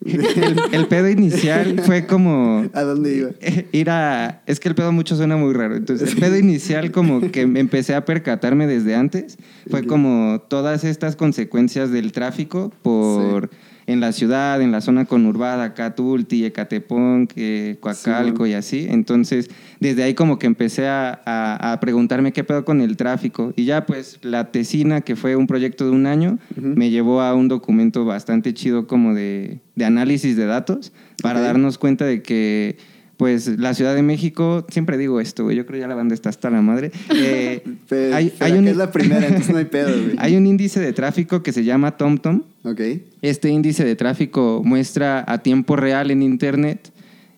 el 0.71 0.87
pedo 0.87 1.09
inicial 1.09 1.81
fue 1.81 2.05
como 2.05 2.67
¿A 2.73 2.81
dónde 2.81 3.15
iba? 3.15 3.29
ir 3.71 3.89
a 3.89 4.41
es 4.45 4.59
que 4.59 4.69
el 4.69 4.75
pedo 4.75 4.91
mucho 4.91 5.15
suena 5.15 5.37
muy 5.37 5.53
raro. 5.53 5.75
Entonces 5.75 6.13
el 6.13 6.19
pedo 6.19 6.37
inicial 6.37 6.91
como 6.91 7.31
que 7.31 7.47
me 7.47 7.59
empecé 7.59 7.95
a 7.95 8.05
percatarme 8.05 8.67
desde 8.67 8.95
antes 8.95 9.37
fue 9.69 9.85
como 9.85 10.41
todas 10.47 10.83
estas 10.83 11.15
consecuencias 11.15 11.91
del 11.91 12.11
tráfico 12.11 12.71
por 12.81 13.49
en 13.91 14.00
la 14.00 14.12
ciudad 14.12 14.62
en 14.62 14.72
la 14.72 14.81
zona 14.81 15.05
conurbada 15.05 15.63
acá 15.63 15.96
Tulti 15.96 16.46
Ecatepec 16.46 17.34
eh, 17.36 17.77
Coacalco 17.79 18.46
Sí, 18.46 18.51
y 18.51 18.53
así. 18.53 18.88
Entonces 18.89 19.50
desde 19.79 20.03
ahí 20.03 20.13
como 20.13 20.38
que 20.39 20.48
empecé 20.48 20.88
a, 20.88 21.21
a- 21.25 21.71
a 21.73 21.80
preguntarme 21.80 22.32
qué 22.32 22.43
pedo 22.43 22.63
con 22.65 22.82
el 22.82 22.97
tráfico. 22.97 23.52
Y 23.56 23.65
ya 23.65 23.86
pues 23.86 24.19
la 24.21 24.52
tesina 24.52 25.02
que 25.02 25.15
fue 25.15 25.36
un 25.36 25.47
proyecto 25.47 25.86
de 25.86 25.91
un 25.91 26.06
año 26.06 26.38
me 26.56 26.89
llevó 26.89 27.21
a 27.21 27.34
un 27.34 27.47
documento 27.47 28.06
bastante 28.06 28.54
chido 28.54 28.88
como 28.88 29.13
de, 29.13 29.60
de 29.75 29.86
análisis 29.86 30.36
de 30.38 30.45
datos 30.45 30.91
para 31.23 31.41
darnos 31.41 31.78
cuenta 31.78 32.06
de 32.06 32.21
que 32.21 32.78
pues 33.19 33.60
la 33.60 33.73
Ciudad 33.73 33.95
de 33.95 34.01
México, 34.01 34.65
siempre 34.69 34.97
digo 34.97 35.19
esto, 35.19 35.43
güey, 35.43 35.58
yo 35.58 35.65
creo 35.65 35.82
ya 35.82 35.89
la 35.89 35.95
banda 35.95 36.15
está 36.15 36.29
hasta 36.29 36.49
la 36.49 36.62
madre. 36.62 36.89
eh, 37.13 37.62
Pero, 37.89 38.15
hay, 38.15 38.32
pero 38.39 38.53
hay 38.53 38.60
un, 38.60 38.67
es 38.69 38.77
la 38.77 38.91
primera, 38.93 39.27
entonces 39.27 39.51
no 39.51 39.58
hay 39.58 39.65
pedo, 39.65 39.89
güey. 39.89 40.15
hay 40.17 40.38
un 40.38 40.47
índice 40.47 40.79
de 40.79 40.93
tráfico 40.93 41.43
que 41.43 41.51
se 41.51 41.65
llama 41.65 41.97
TomTom. 41.97 42.43
Ok. 42.63 42.79
Este 43.21 43.49
índice 43.49 43.84
de 43.84 43.97
tráfico 43.97 44.62
muestra 44.63 45.25
a 45.27 45.39
tiempo 45.39 45.75
real 45.75 46.12
en 46.12 46.21
Internet 46.21 46.93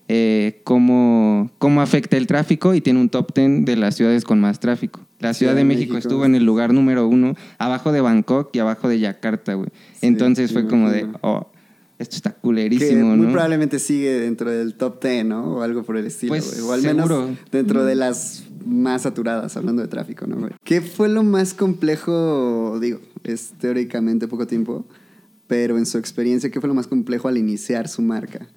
eh, 0.07 0.59
cómo, 0.65 1.49
cómo 1.57 1.81
afecta 1.81 2.17
el 2.17 2.27
tráfico 2.27 2.73
y 2.75 2.81
tiene 2.81 2.99
un 2.99 3.09
top 3.09 3.33
10 3.33 3.65
de 3.65 3.75
las 3.77 3.95
ciudades 3.95 4.23
con 4.25 4.39
más 4.39 4.59
tráfico. 4.59 4.99
La 5.19 5.33
Ciudad 5.33 5.55
de 5.55 5.63
México, 5.63 5.97
estuvo 5.97 6.25
en 6.25 6.35
el 6.35 6.43
lugar 6.43 6.73
número 6.73 7.07
uno, 7.07 7.35
abajo 7.57 7.91
de 7.91 8.01
Bangkok 8.01 8.49
y 8.53 8.59
abajo 8.59 8.89
de 8.89 8.99
Yakarta, 8.99 9.53
güey. 9.53 9.69
Sí, 9.93 10.07
Entonces 10.07 10.51
fue 10.51 10.67
como 10.67 10.89
de, 10.91 11.07
oh, 11.21 11.47
esto 12.01 12.15
está 12.17 12.31
Que 12.33 12.39
culerísimo, 12.41 13.15
muy 13.15 13.27
¿no? 13.27 13.31
probablemente 13.31 13.79
sigue 13.79 14.19
dentro 14.19 14.49
del 14.49 14.75
top 14.75 15.01
10, 15.03 15.25
¿no? 15.25 15.55
O 15.57 15.61
algo 15.61 15.83
por 15.83 15.97
el 15.97 16.05
estilo, 16.07 16.33
Pues. 16.33 16.59
O 16.61 16.73
al 16.73 16.81
seguro. 16.81 17.21
menos 17.27 17.37
dentro 17.51 17.85
de 17.85 17.95
las 17.95 18.43
más 18.65 19.03
saturadas, 19.03 19.57
hablando 19.57 19.81
de 19.81 19.87
tráfico, 19.87 20.27
¿no, 20.27 20.37
güey? 20.37 20.51
¿Qué 20.63 20.81
fue 20.81 21.09
lo 21.09 21.23
más 21.23 21.53
complejo? 21.53 22.79
Digo, 22.79 22.99
es 23.23 23.53
teóricamente 23.59 24.27
poco 24.27 24.45
tiempo, 24.47 24.85
pero 25.47 25.77
en 25.77 25.85
su 25.85 25.97
experiencia, 25.97 26.49
¿qué 26.51 26.59
fue 26.59 26.67
lo 26.67 26.73
más 26.75 26.87
complejo 26.87 27.27
al 27.27 27.37
iniciar 27.37 27.87
su 27.87 28.01
marca? 28.01 28.47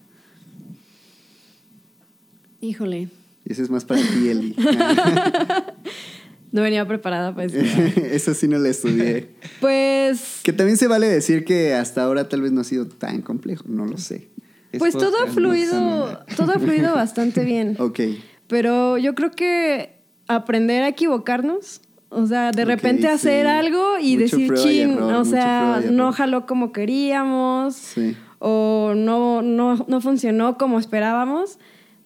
Híjole, 2.61 3.09
Y 3.44 3.52
ese 3.52 3.62
es 3.62 3.70
más 3.70 3.85
para 3.85 4.00
ti, 4.00 4.28
Eli. 4.28 4.54
no 6.54 6.62
venía 6.62 6.86
preparada 6.86 7.34
para 7.34 7.48
eso. 7.48 7.56
Eso 8.00 8.32
sí 8.32 8.46
no 8.46 8.58
le 8.60 8.70
estudié. 8.70 9.26
Pues, 9.60 10.38
Que 10.44 10.52
también 10.52 10.76
se 10.78 10.86
vale 10.86 11.08
decir 11.08 11.44
que 11.44 11.74
hasta 11.74 12.04
ahora 12.04 12.28
tal 12.28 12.42
vez 12.42 12.52
no 12.52 12.60
ha 12.60 12.64
sido 12.64 12.86
tan 12.86 13.22
complejo, 13.22 13.64
no 13.66 13.84
lo 13.86 13.98
sé. 13.98 14.28
Es 14.70 14.78
pues 14.78 14.94
todo 14.94 15.16
ha 15.24 15.26
fluido, 15.26 16.20
todo 16.36 16.52
ha 16.52 16.58
fluido 16.60 16.94
bastante 16.94 17.44
bien. 17.44 17.76
Ok. 17.80 17.98
Pero 18.46 18.98
yo 18.98 19.16
creo 19.16 19.32
que 19.32 19.96
aprender 20.28 20.84
a 20.84 20.88
equivocarnos, 20.88 21.80
o 22.08 22.24
sea, 22.28 22.52
de 22.52 22.64
repente 22.64 23.08
hacer 23.08 23.46
sí. 23.46 23.50
algo 23.50 23.98
y 24.00 24.16
Mucho 24.16 24.36
decir, 24.36 24.52
y 24.52 24.60
chin, 24.62 24.90
error, 24.92 25.12
o 25.14 25.24
sea, 25.24 25.80
no 25.90 26.04
error". 26.04 26.14
jaló 26.14 26.46
como 26.46 26.70
queríamos, 26.72 27.74
Sí. 27.74 28.16
o 28.38 28.92
no, 28.94 29.42
no, 29.42 29.84
no 29.88 30.00
funcionó 30.00 30.56
como 30.56 30.78
esperábamos, 30.78 31.58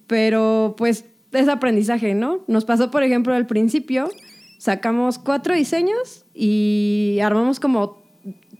pero 0.06 0.74
pues 0.78 1.04
es 1.32 1.48
aprendizaje, 1.48 2.14
¿no? 2.14 2.44
Nos 2.46 2.64
pasó, 2.64 2.90
por 2.90 3.02
ejemplo, 3.02 3.34
al 3.34 3.46
principio, 3.46 4.08
sacamos 4.58 5.18
cuatro 5.18 5.54
diseños 5.54 6.26
y 6.34 7.18
armamos 7.22 7.58
como 7.60 8.02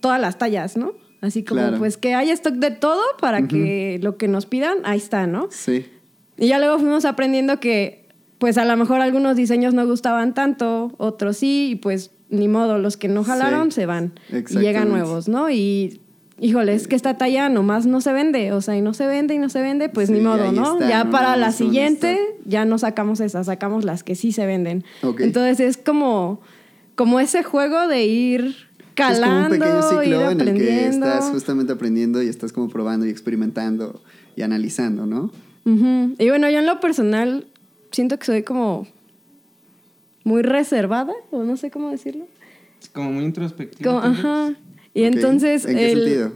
todas 0.00 0.20
las 0.20 0.38
tallas, 0.38 0.76
¿no? 0.76 0.92
Así 1.20 1.42
como, 1.44 1.60
Claro. 1.60 1.78
pues 1.78 1.96
que 1.96 2.14
haya 2.14 2.32
stock 2.32 2.54
de 2.54 2.70
todo 2.70 3.02
para 3.20 3.48
que 3.48 3.98
lo 4.02 4.16
que 4.16 4.28
nos 4.28 4.46
pidan, 4.46 4.78
ahí 4.84 4.98
está, 4.98 5.26
¿no? 5.26 5.48
Sí. 5.50 5.86
Y 6.36 6.46
ya 6.48 6.58
luego 6.60 6.78
fuimos 6.78 7.04
aprendiendo 7.04 7.58
que, 7.58 8.08
pues 8.38 8.56
a 8.56 8.64
lo 8.64 8.76
mejor 8.76 9.00
algunos 9.00 9.36
diseños 9.36 9.74
no 9.74 9.84
gustaban 9.84 10.32
tanto, 10.34 10.92
otros 10.98 11.36
sí, 11.38 11.70
y 11.72 11.74
pues 11.74 12.12
ni 12.30 12.46
modo, 12.46 12.78
los 12.78 12.96
que 12.96 13.08
no 13.08 13.24
jalaron 13.24 13.72
Sí, 13.72 13.80
se 13.80 13.86
van. 13.86 14.12
Y 14.30 14.58
llegan 14.58 14.88
nuevos, 14.90 15.28
¿no? 15.28 15.50
Y 15.50 16.00
híjole, 16.40 16.74
es 16.74 16.88
que 16.88 16.96
esta 16.96 17.18
talla 17.18 17.48
nomás 17.48 17.86
no 17.86 18.00
se 18.00 18.12
vende, 18.12 18.52
o 18.52 18.60
sea, 18.60 18.76
y 18.76 18.80
no 18.80 18.94
se 18.94 19.06
vende 19.06 19.34
y 19.34 19.38
no 19.38 19.48
se 19.48 19.60
vende, 19.62 19.88
pues 19.88 20.08
Sí, 20.08 20.14
ni 20.14 20.20
modo, 20.20 20.52
¿no? 20.52 20.74
está, 20.74 20.88
ya 20.88 21.04
¿no? 21.04 21.10
para 21.10 21.36
la 21.36 21.52
siguiente 21.52 22.18
ya 22.44 22.64
no 22.64 22.78
sacamos 22.78 23.20
esas, 23.20 23.46
sacamos 23.46 23.84
las 23.84 24.02
que 24.02 24.14
sí 24.14 24.32
se 24.32 24.46
venden. 24.46 24.84
Ok. 25.02 25.20
Entonces 25.20 25.60
es 25.60 25.76
como, 25.76 26.40
como 26.94 27.20
ese 27.20 27.42
juego 27.42 27.88
de 27.88 28.04
ir 28.06 28.56
calando, 28.94 29.54
es 29.54 29.60
como 29.60 29.76
un 29.76 29.80
pequeño 29.82 30.02
ir 30.02 30.02
ciclo 30.02 30.30
en 30.30 30.40
el 30.40 30.46
que 30.46 30.50
aprendiendo. 30.50 31.06
estás 31.06 31.30
justamente 31.30 31.72
aprendiendo 31.72 32.22
y 32.22 32.28
estás 32.28 32.52
como 32.52 32.68
probando 32.68 33.06
y 33.06 33.10
experimentando 33.10 34.00
y 34.36 34.42
analizando, 34.42 35.06
¿no? 35.06 35.30
Y 35.64 36.28
bueno, 36.30 36.48
yo 36.48 36.60
en 36.60 36.66
lo 36.66 36.80
personal 36.80 37.46
siento 37.90 38.18
que 38.18 38.24
soy 38.24 38.42
como 38.42 38.86
muy 40.24 40.42
reservada, 40.42 41.12
o 41.30 41.42
no 41.42 41.56
sé 41.56 41.70
cómo 41.70 41.90
decirlo. 41.90 42.26
Es 42.80 42.88
como 42.88 43.12
muy. 43.12 43.32
Como, 43.84 44.00
tal 44.00 44.12
vez. 44.12 44.56
Y 45.00 45.04
entonces. 45.04 45.64
¿En 45.64 45.76
qué 45.76 45.92
el- 45.92 45.98
sentido? 46.04 46.32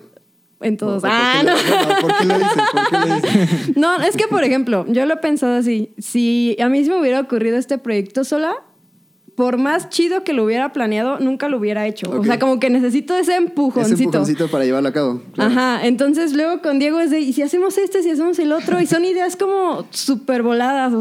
En 0.61 0.77
todos. 0.77 1.03
¿O- 1.03 1.07
o 1.07 1.11
Ah, 1.11 1.43
no. 1.45 1.53
qué 1.57 1.71
lo, 1.71 1.83
no, 1.89 2.01
¿Por 2.01 2.19
qué 2.19 2.25
lo 2.25 2.39
dices? 2.39 2.63
¿Por 2.73 2.89
qué 2.89 2.99
lo 3.09 3.15
dices? 3.17 3.77
No, 3.77 4.01
es 4.01 4.17
que, 4.17 4.29
por 4.29 4.45
ejemplo, 4.45 4.85
yo 4.89 5.05
lo 5.07 5.15
he 5.15 5.17
pensado 5.17 5.57
así. 5.57 5.93
Si 5.99 6.57
a 6.61 6.69
mí 6.69 6.85
se 6.85 6.91
me 6.91 7.01
hubiera 7.01 7.19
ocurrido 7.21 7.57
este 7.57 7.79
proyecto 7.79 8.23
sola, 8.25 8.55
por 9.43 9.59
más 9.59 9.89
chido 9.89 10.23
que 10.23 10.33
lo 10.35 10.45
hubiera 10.45 10.73
planeado, 10.73 11.19
nunca 11.19 11.49
lo 11.49 11.59
hubiera 11.59 11.85
hecho. 11.89 12.09
O 12.17 12.25
sea, 12.25 12.39
como 12.39 12.61
que 12.61 12.71
necesito 12.71 13.15
ese 13.17 13.33
Ese 13.33 13.37
empujoncito. 13.39 14.01
empujoncito 14.05 14.47
para 14.47 14.65
llevarlo 14.65 14.89
a 14.89 14.93
cabo. 14.93 15.21
claro. 15.35 15.51
Ajá, 15.51 15.85
entonces 15.85 16.33
luego 16.33 16.63
con 16.63 16.79
Diego 16.79 17.01
es 17.01 17.11
de, 17.11 17.19
¿y 17.19 17.33
si 17.33 17.43
hacemos 17.43 17.77
este, 17.77 18.05
si 18.05 18.11
hacemos 18.11 18.39
el 18.39 18.53
otro? 18.53 18.81
Y 18.81 18.87
son 18.87 19.05
ideas 19.05 19.35
como 19.35 19.85
súper 19.91 20.45
voladas, 20.45 20.93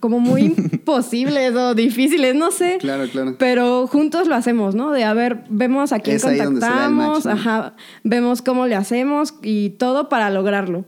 como 0.00 0.20
muy 0.20 0.40
imposibles 0.72 1.54
o 1.54 1.74
difíciles, 1.74 2.34
no 2.34 2.50
sé. 2.50 2.78
Claro, 2.80 3.06
claro. 3.12 3.36
Pero 3.38 3.86
juntos 3.88 4.26
lo 4.26 4.36
hacemos, 4.36 4.74
¿no? 4.74 4.90
De 4.90 5.04
a 5.04 5.12
ver, 5.12 5.44
vemos 5.50 5.92
a 5.92 6.00
quién 6.00 6.16
Es 6.16 6.22
contactamos, 6.24 7.26
match, 7.26 7.26
¿no? 7.26 7.30
ajá, 7.32 7.74
vemos 8.04 8.40
cómo 8.40 8.66
le 8.66 8.74
hacemos 8.74 9.34
y 9.42 9.68
todo 9.76 10.08
para 10.08 10.30
lograrlo. 10.30 10.86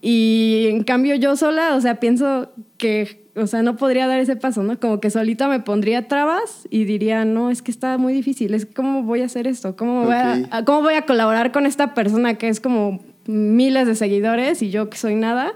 Y 0.00 0.68
en 0.70 0.82
cambio 0.82 1.14
yo 1.16 1.36
sola, 1.36 1.74
o 1.74 1.80
sea, 1.82 2.00
pienso 2.00 2.52
que, 2.78 3.27
o 3.38 3.46
sea, 3.46 3.62
no 3.62 3.76
podría 3.76 4.06
dar 4.06 4.20
ese 4.20 4.36
paso, 4.36 4.62
¿no? 4.62 4.78
Como 4.80 5.00
que 5.00 5.10
solita 5.10 5.48
me 5.48 5.60
pondría 5.60 6.08
trabas 6.08 6.66
y 6.70 6.84
diría, 6.84 7.24
no, 7.24 7.50
es 7.50 7.62
que 7.62 7.70
está 7.70 7.96
muy 7.98 8.12
difícil, 8.12 8.54
es 8.54 8.66
que 8.66 8.74
cómo 8.74 9.02
voy 9.02 9.22
a 9.22 9.26
hacer 9.26 9.46
esto, 9.46 9.76
cómo 9.76 10.04
voy, 10.04 10.14
a, 10.14 10.64
cómo 10.64 10.82
voy 10.82 10.94
a 10.94 11.02
colaborar 11.02 11.52
con 11.52 11.66
esta 11.66 11.94
persona 11.94 12.34
que 12.34 12.48
es 12.48 12.60
como 12.60 13.02
miles 13.26 13.86
de 13.86 13.94
seguidores 13.94 14.62
y 14.62 14.70
yo 14.70 14.90
que 14.90 14.96
soy 14.98 15.14
nada. 15.14 15.52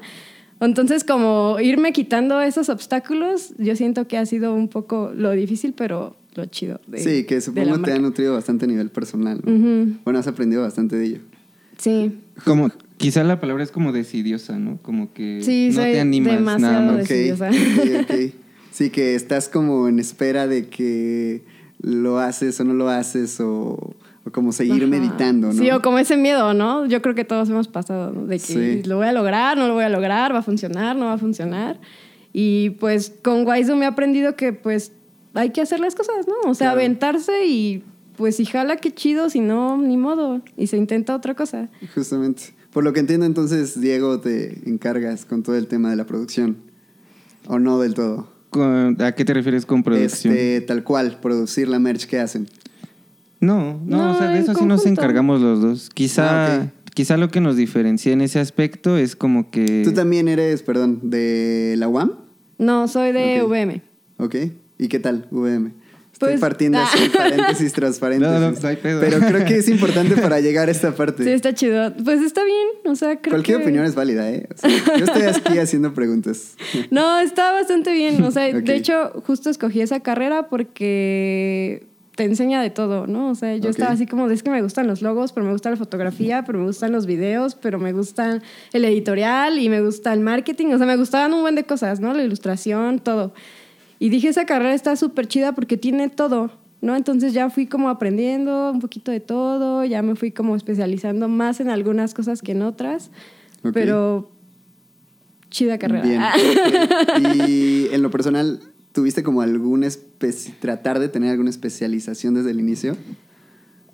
Entonces, 0.61 1.03
como 1.05 1.59
irme 1.61 1.93
quitando 1.93 2.41
esos 2.41 2.69
obstáculos, 2.69 3.53
yo 3.59 3.75
siento 3.75 4.07
que 4.07 4.17
ha 4.19 4.27
sido 4.27 4.55
un 4.55 4.69
poco 4.69 5.11
lo 5.15 5.33
difícil, 5.33 5.73
pero 5.77 6.17
lo 6.35 6.47
chido. 6.47 6.81
de- 6.87 6.99
sí, 6.99 7.25
que 7.25 7.41
supongo 7.41 7.83
te 7.83 7.93
ha 7.93 7.99
nutrido 7.99 8.35
bastante 8.35 8.65
a 8.67 8.69
nivel 8.69 8.91
personal. 8.91 9.41
¿no? 9.45 9.53
Ujú. 9.53 9.97
Bueno, 10.05 10.19
has 10.21 10.27
aprendido 10.29 10.63
bastante 10.63 10.97
de 10.97 11.05
ello. 11.07 11.19
Sí, 11.79 12.21
Como, 12.45 12.71
quizá 12.97 13.25
la 13.25 13.41
palabra 13.41 13.63
es 13.65 13.71
como 13.71 13.93
decidiosa, 13.93 14.59
¿no? 14.59 14.79
Como 14.83 15.13
que 15.13 15.41
Sí, 15.43 15.69
no 15.71 15.83
soy 15.83 15.93
te 15.93 16.01
animas 16.01 16.35
demasiado 16.35 16.73
nada 16.81 16.93
más. 16.93 17.09
Decidiosa. 17.09 17.49
ok, 17.51 18.11
ok. 18.11 18.33
Sí, 18.71 18.91
que 18.91 19.15
estás 19.15 19.49
como 19.49 19.87
en 19.89 19.99
espera 19.99 20.47
de 20.47 20.69
que 20.69 21.45
lo 21.81 22.19
haces 22.19 22.59
o 22.61 22.65
no 22.65 22.73
lo 22.75 22.89
haces 22.89 23.39
o, 23.41 23.95
o 24.25 24.31
como 24.33 24.53
seguir 24.53 24.75
Ajá. 24.85 24.87
meditando, 24.87 25.49
¿no? 25.49 25.53
Sí, 25.55 25.71
o 25.71 25.83
como 25.83 25.99
ese 25.99 26.17
miedo, 26.17 26.55
¿no? 26.55 26.87
Yo 26.87 27.03
creo 27.03 27.15
que 27.15 27.25
todos 27.25 27.51
hemos 27.51 27.69
pasado, 27.69 28.13
¿no? 28.13 28.27
De 28.27 28.37
que 28.39 28.83
Sí. 28.83 28.83
lo 28.89 28.97
voy 28.97 29.07
a 29.09 29.13
lograr, 29.13 29.59
no 29.59 29.69
lo 29.69 29.75
voy 29.75 29.85
a 29.85 29.89
lograr, 29.91 30.33
va 30.35 30.39
a 30.39 30.43
funcionar, 30.43 30.97
no 30.97 31.07
va 31.07 31.15
a 31.15 31.19
funcionar. 31.19 31.81
Y 32.33 32.71
pues 32.81 33.13
con 33.23 33.47
Waizo 33.47 33.77
me 33.77 33.85
he 33.85 33.89
aprendido 33.89 34.37
que 34.37 34.53
pues 34.55 34.93
hay 35.35 35.51
que 35.51 35.61
hacer 35.61 35.81
las 35.81 35.95
cosas, 35.95 36.27
¿no? 36.27 36.51
O 36.51 36.55
sea, 36.55 36.69
Claro. 36.69 36.81
aventarse 36.81 37.47
y 37.47 37.83
pues 38.17 38.37
si 38.37 38.47
jala, 38.47 38.77
qué 38.77 38.91
chido, 38.93 39.29
si 39.29 39.41
no, 39.41 39.77
ni 39.77 39.97
modo. 39.99 40.41
Y 40.57 40.69
se 40.69 40.77
intenta 40.79 41.15
otra 41.15 41.35
cosa. 41.35 41.69
Justamente. 41.95 42.55
Por 42.73 42.85
lo 42.85 42.93
que 42.93 43.01
entiendo, 43.01 43.27
entonces, 43.27 43.81
Diego, 43.81 44.21
te 44.21 44.69
encargas 44.69 45.25
con 45.25 45.43
todo 45.43 45.57
el 45.57 45.67
tema 45.67 45.91
de 45.91 45.97
la 45.97 46.07
producción. 46.07 46.57
¿O 47.47 47.59
no 47.59 47.79
del 47.81 47.95
todo? 47.95 48.29
¿A 48.99 49.13
qué 49.13 49.25
te 49.25 49.35
refieres 49.35 49.67
con 49.67 49.83
producción? 49.83 50.33
Este, 50.35 50.61
tal 50.63 50.83
cual, 50.85 51.19
producir 51.21 51.69
la 51.69 51.79
merch 51.79 52.07
que 52.07 52.19
hacen. 52.21 52.49
No, 53.41 53.81
no, 53.85 53.97
No, 53.97 54.13
o 54.13 54.19
sea, 54.19 54.29
de 54.29 54.39
eso 54.39 54.55
sí 54.55 54.65
nos 54.65 54.87
encargamos 54.87 55.41
los 55.41 55.61
dos. 55.61 55.91
Quizá, 55.93 56.63
Ah, 56.63 56.67
quizá 56.95 57.17
lo 57.17 57.29
que 57.29 57.41
nos 57.41 57.57
diferencia 57.57 58.13
en 58.13 58.21
ese 58.21 58.39
aspecto 58.39 58.97
es 58.97 59.17
como 59.17 59.51
que... 59.51 59.83
Tú 59.85 59.93
también 59.93 60.29
eres, 60.29 60.63
perdón, 60.63 61.01
de 61.03 61.75
la 61.79 61.89
UAM, 61.89 62.13
No, 62.59 62.87
soy 62.89 63.13
de 63.13 63.43
Ok. 63.43 63.51
VM. 63.51 63.83
¿ok? 64.19 64.35
¿Y 64.79 64.89
qué 64.89 64.99
tal, 65.01 65.27
VM? 65.31 65.73
Estoy 66.27 66.39
Pues- 66.39 66.41
partiendo 66.41 66.79
así, 66.79 67.09
paréntesis 67.09 67.73
tras 67.73 67.99
paréntesis. 67.99 68.33
No, 68.41 68.51
no, 68.51 68.59
no 68.61 68.69
hay 68.69 68.77
pedo. 68.77 69.01
Pero 69.01 69.19
creo 69.21 69.45
que 69.45 69.57
es 69.57 69.69
importante 69.69 70.17
para 70.17 70.41
llegar 70.41 70.69
a 70.69 70.71
esta 70.71 70.95
parte. 70.95 71.25
Sí, 71.25 71.31
está 71.31 71.53
chido. 71.53 71.93
Pues 72.05 72.21
está 72.23 72.45
bien, 72.45 72.69
o 72.85 72.95
sea, 72.95 73.17
creo 73.21 73.33
Cualquier 73.33 73.59
que... 73.59 73.63
opinión 73.65 73.85
es 73.85 73.95
válida, 73.95 74.31
¿eh? 74.31 74.49
O 74.55 74.57
sea, 74.57 74.71
yo 74.99 75.05
estoy 75.05 75.23
aquí 75.23 75.59
haciendo 75.59 75.93
preguntas. 75.95 76.55
No, 76.91 77.19
está 77.21 77.53
bastante 77.53 77.93
bien. 77.93 78.23
O 78.23 78.31
sea, 78.31 78.53
de 78.53 78.75
hecho, 78.77 79.23
justo 79.27 79.51
escogí 79.51 79.81
esa 79.81 80.01
carrera 80.01 80.49
porque 80.49 81.87
te 82.17 82.25
enseña 82.25 82.61
de 82.61 82.71
todo, 82.71 83.07
¿no? 83.07 83.31
O 83.31 83.35
sea, 83.35 83.57
yo 83.57 83.71
estaba 83.71 83.93
así 83.93 84.07
como, 84.07 84.29
de, 84.29 84.35
es 84.35 84.43
que 84.43 84.51
me 84.51 84.61
gustan 84.63 84.87
los 84.87 85.01
logos, 85.01 85.33
pero 85.33 85.47
me 85.47 85.53
gusta 85.53 85.71
la 85.71 85.77
fotografía, 85.77 86.45
pero 86.45 86.59
me 86.59 86.67
gustan 86.67 86.93
los 86.93 87.07
videos, 87.07 87.55
pero 87.55 87.79
me 87.79 87.93
gusta 87.93 88.41
el 88.73 88.85
editorial 88.85 89.59
y 89.59 89.69
me 89.71 89.81
gusta 89.81 90.13
el 90.13 90.21
marketing. 90.21 90.67
O 90.75 90.79
sea, 90.79 90.87
me 90.87 90.97
gustaban 90.97 91.33
un 91.33 91.41
buen 91.41 91.55
de 91.55 91.65
cosas, 91.65 92.01
¿no? 92.01 92.13
La 92.13 92.23
ilustración, 92.23 92.99
todo. 92.99 93.33
Y 94.03 94.09
dije, 94.09 94.27
esa 94.27 94.47
carrera 94.47 94.75
está 94.75 94.97
súper 94.97 95.29
chida 95.29 95.55
porque 95.55 95.77
tiene 95.77 96.09
todo, 96.09 96.51
¿no? 96.81 96.97
Entonces 96.97 97.35
ya 97.35 97.51
fui 97.51 97.69
como 97.69 97.89
aprendiendo 97.89 98.73
un 98.73 98.81
poquito 98.81 99.13
de 99.13 99.21
todo, 99.21 99.85
ya 99.85 100.03
me 100.03 100.17
fui 100.17 100.33
como 100.33 100.57
especializando 100.57 101.29
más 101.29 101.61
en 101.61 101.71
algunas 101.71 102.13
cosas 102.13 102.43
que 102.43 102.51
en 102.51 102.63
otras, 102.63 103.13
pero 103.73 104.29
chida 105.51 105.79
carrera. 105.79 106.03
Bien. 106.03 106.21
ok. 106.21 107.47
Y 107.49 107.87
en 107.93 108.03
lo 108.03 108.11
personal, 108.11 108.59
¿tuviste 108.91 109.23
como 109.23 109.41
algún 109.41 109.87
tratar 110.59 110.99
de 110.99 111.09
tener 111.09 111.31
alguna 111.31 111.51
especialización 111.51 112.35
desde 112.35 112.51
el 112.51 112.59
inicio? 112.59 112.97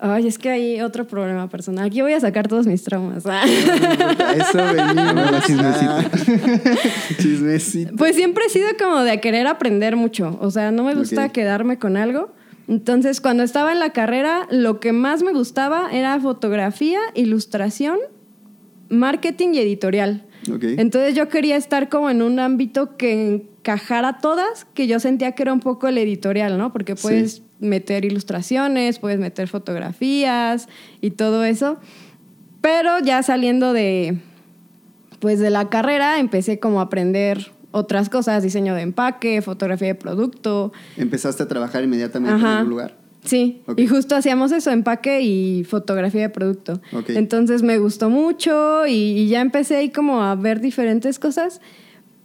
Ay, 0.01 0.29
es 0.29 0.39
que 0.39 0.49
hay 0.49 0.81
otro 0.81 1.07
problema 1.09 1.49
personal. 1.49 1.87
Aquí 1.87 2.01
voy 2.03 2.13
a 2.13 2.21
sacar 2.21 2.47
todos 2.47 2.67
mis 2.67 2.85
traumas. 2.85 3.27
A 3.27 3.43
eso 3.45 4.59
venimos. 4.73 5.45
Chismecito. 5.47 5.91
Ah, 5.91 6.05
chismecito. 7.21 7.97
Pues 7.97 8.15
siempre 8.15 8.45
he 8.47 8.49
sido 8.49 8.69
como 8.79 9.01
de 9.01 9.21
querer 9.21 9.49
aprender 9.49 9.97
mucho. 9.97 10.39
O 10.41 10.51
sea, 10.53 10.71
no 10.71 10.85
me 10.85 10.95
gusta 10.95 11.31
quedarme 11.31 11.79
con 11.79 11.97
algo. 11.97 12.31
Entonces, 12.69 13.21
cuando 13.21 13.43
estaba 13.43 13.73
en 13.73 13.81
la 13.81 13.91
carrera, 13.91 14.47
lo 14.51 14.79
que 14.79 14.93
más 14.93 15.23
me 15.23 15.33
gustaba 15.33 15.89
era 15.91 16.21
fotografía, 16.21 17.01
ilustración, 17.15 17.99
marketing 18.89 19.55
y 19.55 19.59
editorial. 19.59 20.25
Entonces 20.63 21.15
yo 21.15 21.29
quería 21.29 21.57
estar 21.57 21.89
como 21.89 22.09
en 22.09 22.23
un 22.23 22.39
ámbito 22.39 22.97
que 22.97 23.27
encajara 23.29 24.19
todas, 24.19 24.65
que 24.75 24.87
yo 24.87 25.01
sentía 25.01 25.33
que 25.33 25.43
era 25.43 25.53
un 25.53 25.61
poco 25.61 25.89
el 25.89 25.99
editorial, 25.99 26.57
¿no? 26.57 26.73
Porque 26.73 26.97
Sí. 26.97 27.43
Meter 27.61 28.05
ilustraciones, 28.05 28.99
puedes 28.99 29.19
meter 29.19 29.49
fotografías 29.49 30.69
y 31.01 31.11
todo 31.11 31.45
eso. 31.45 31.79
Pero 32.61 32.99
ya 33.01 33.23
saliendo 33.23 33.73
de, 33.73 34.19
pues 35.21 35.39
de 35.41 35.51
la 35.51 35.69
carrera, 35.69 36.19
empecé 36.19 36.59
como 36.59 36.81
a 36.81 36.85
aprender 36.85 37.53
otras 37.71 38.09
cosas, 38.09 38.43
diseño 38.43 38.75
de 38.75 38.83
empaque, 38.83 39.43
fotografía 39.43 39.89
de 39.89 39.95
producto. 39.95 40.73
¿Empezaste 40.97 41.43
a 41.43 41.49
trabajar 41.49 41.85
inmediatamente 41.85 42.35
en 42.39 42.45
Ajá. 42.45 42.57
algún 42.59 42.71
lugar? 42.71 42.97
Sí, 43.25 43.63
Ok. 43.67 43.81
y 43.81 43.87
justo 43.89 44.17
hacíamos 44.17 44.53
eso, 44.53 44.71
empaque 44.71 45.21
y 45.21 45.65
fotografía 45.65 46.23
de 46.23 46.29
producto. 46.31 46.81
Ok. 46.93 47.11
Entonces 47.11 47.63
me 47.63 47.79
gustó 47.79 48.09
mucho 48.11 48.87
y, 48.87 48.93
y 48.93 49.29
ya 49.29 49.41
empecé 49.41 49.77
ahí 49.77 49.91
como 49.91 50.23
a 50.23 50.35
ver 50.35 50.61
diferentes 50.61 51.19
cosas, 51.19 51.61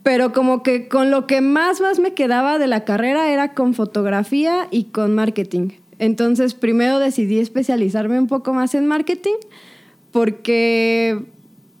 pero 0.04 0.32
como 0.32 0.62
que 0.62 0.86
con 0.86 1.10
lo 1.10 1.26
que 1.26 1.40
más 1.40 1.80
más 1.80 1.98
me 1.98 2.12
quedaba 2.12 2.58
de 2.58 2.68
la 2.68 2.84
carrera 2.84 3.32
era 3.32 3.54
con 3.54 3.72
fotografía 3.72 4.68
y 4.70 4.84
con 4.84 5.14
marketing. 5.14 5.70
Entonces 5.98 6.54
primero 6.54 6.98
decidí 6.98 7.38
especializarme 7.38 8.18
un 8.20 8.28
poco 8.28 8.52
más 8.52 8.74
en 8.74 8.86
marketing 8.86 9.38
porque, 10.12 11.24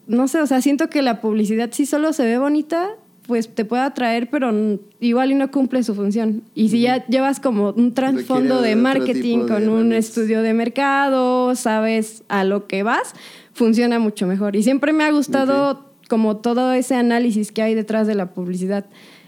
no 0.06 0.26
sé, 0.26 0.40
o 0.40 0.46
sea, 0.46 0.62
siento 0.62 0.88
que 0.88 1.02
la 1.02 1.20
publicidad 1.20 1.68
si 1.72 1.84
solo 1.84 2.14
se 2.14 2.24
ve 2.24 2.38
bonita, 2.38 2.88
pues 3.26 3.54
te 3.54 3.66
puede 3.66 3.82
atraer, 3.82 4.30
pero 4.30 4.52
igual 5.00 5.30
y 5.30 5.34
no 5.34 5.50
cumple 5.50 5.82
su 5.82 5.94
función. 5.94 6.42
Y 6.54 6.70
si 6.70 6.80
ya 6.80 7.06
llevas 7.06 7.40
como 7.40 7.70
un 7.72 7.92
trasfondo 7.92 8.62
de 8.62 8.74
marketing 8.74 9.40
de 9.40 9.48
con 9.48 9.68
un 9.68 9.92
estudio 9.92 10.40
de 10.40 10.54
mercado, 10.54 11.54
sabes 11.56 12.24
a 12.28 12.44
lo 12.44 12.66
que 12.66 12.82
vas, 12.82 13.14
funciona 13.52 13.98
mucho 13.98 14.26
mejor. 14.26 14.56
Y 14.56 14.62
siempre 14.62 14.94
me 14.94 15.04
ha 15.04 15.10
gustado 15.10 15.93
como 16.08 16.36
todo 16.36 16.72
ese 16.72 16.94
análisis 16.94 17.52
que 17.52 17.62
hay 17.62 17.74
detrás 17.74 18.06
de 18.06 18.14
la 18.14 18.34
publicidad. 18.34 18.86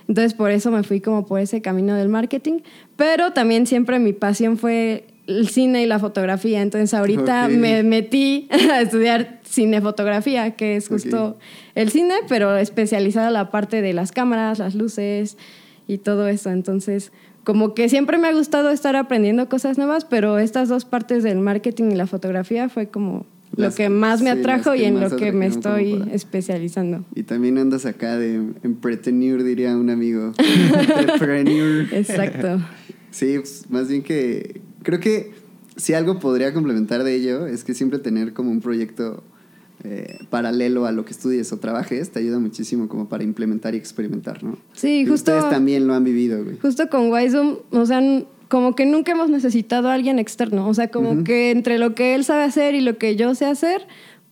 Entonces 0.08 0.34
por 0.34 0.50
eso 0.50 0.70
me 0.70 0.82
fui 0.84 1.00
como 1.00 1.26
por 1.26 1.40
ese 1.40 1.60
camino 1.62 1.94
del 1.96 2.08
marketing, 2.08 2.60
pero 2.96 3.32
también 3.32 3.66
siempre 3.66 3.98
mi 3.98 4.12
pasión 4.12 4.56
fue 4.56 5.06
el 5.26 5.48
cine 5.48 5.82
y 5.82 5.86
la 5.86 5.98
fotografía. 5.98 6.62
Entonces 6.62 6.94
ahorita 6.94 7.46
Ok. 7.46 7.50
me 7.52 7.82
metí 7.82 8.48
a 8.72 8.80
estudiar 8.82 9.40
cinefotografía, 9.44 10.52
que 10.52 10.76
es 10.76 10.88
justo 10.88 11.30
Ok. 11.30 11.36
el 11.74 11.90
cine, 11.90 12.14
pero 12.28 12.56
especializada 12.56 13.30
la 13.30 13.50
parte 13.50 13.82
de 13.82 13.92
las 13.92 14.12
cámaras, 14.12 14.58
las 14.60 14.74
luces 14.74 15.36
y 15.88 15.98
todo 15.98 16.28
eso. 16.28 16.50
Entonces, 16.50 17.10
como 17.42 17.74
que 17.74 17.88
siempre 17.88 18.18
me 18.18 18.28
ha 18.28 18.32
gustado 18.32 18.70
estar 18.70 18.94
aprendiendo 18.96 19.48
cosas 19.48 19.78
nuevas, 19.78 20.04
pero 20.04 20.38
estas 20.38 20.68
dos 20.68 20.84
partes 20.84 21.22
del 21.24 21.38
marketing 21.38 21.90
y 21.90 21.94
la 21.96 22.06
fotografía 22.06 22.68
fue 22.68 22.88
como 22.88 23.26
Las- 23.56 23.72
lo 23.72 23.76
que 23.76 23.88
más 23.88 24.20
me 24.22 24.30
atrajo 24.30 24.74
y 24.74 24.84
en 24.84 25.00
lo 25.00 25.16
que 25.16 25.32
me 25.32 25.46
estoy 25.46 25.94
para- 25.98 26.12
especializando. 26.12 27.04
Y 27.14 27.22
también 27.22 27.56
andas 27.58 27.86
acá 27.86 28.18
de 28.18 28.34
emprepreneur, 28.62 29.42
diría 29.42 29.76
un 29.76 29.90
amigo. 29.90 30.32
Exacto. 31.92 32.60
Sí, 33.10 33.36
pues, 33.38 33.64
más 33.70 33.88
bien 33.88 34.02
que 34.02 34.60
creo 34.82 35.00
que 35.00 35.32
si 35.76 35.94
algo 35.94 36.18
podría 36.18 36.52
complementar 36.52 37.02
de 37.04 37.14
ello 37.14 37.46
es 37.46 37.64
que 37.64 37.74
siempre 37.74 37.98
tener 37.98 38.32
como 38.32 38.50
un 38.50 38.60
proyecto 38.60 39.22
eh, 39.84 40.18
paralelo 40.30 40.86
a 40.86 40.92
lo 40.92 41.04
que 41.04 41.12
estudies 41.12 41.52
o 41.52 41.58
trabajes 41.58 42.10
te 42.10 42.18
ayuda 42.18 42.38
muchísimo 42.38 42.88
como 42.88 43.08
para 43.08 43.24
implementar 43.24 43.74
y 43.74 43.78
experimentar, 43.78 44.42
¿no? 44.42 44.58
Sí, 44.72 45.00
Y 45.00 45.06
justo- 45.06 45.32
Ustedes 45.34 45.50
también 45.50 45.86
lo 45.86 45.94
han 45.94 46.02
vivido, 46.04 46.42
güey. 46.44 46.58
Justo 46.58 46.88
con 46.88 47.10
Wiseum, 47.12 47.58
o 47.70 47.86
sea, 47.86 48.00
como 48.48 48.74
que 48.74 48.86
nunca 48.86 49.12
hemos 49.12 49.30
necesitado 49.30 49.88
a 49.88 49.94
alguien 49.94 50.18
externo. 50.18 50.68
O 50.68 50.74
sea, 50.74 50.88
como 50.88 51.24
que 51.24 51.50
entre 51.50 51.78
lo 51.78 51.94
que 51.94 52.14
él 52.14 52.24
sabe 52.24 52.44
hacer 52.44 52.74
y 52.74 52.80
lo 52.80 52.98
que 52.98 53.16
yo 53.16 53.34
sé 53.34 53.46
hacer, 53.46 53.86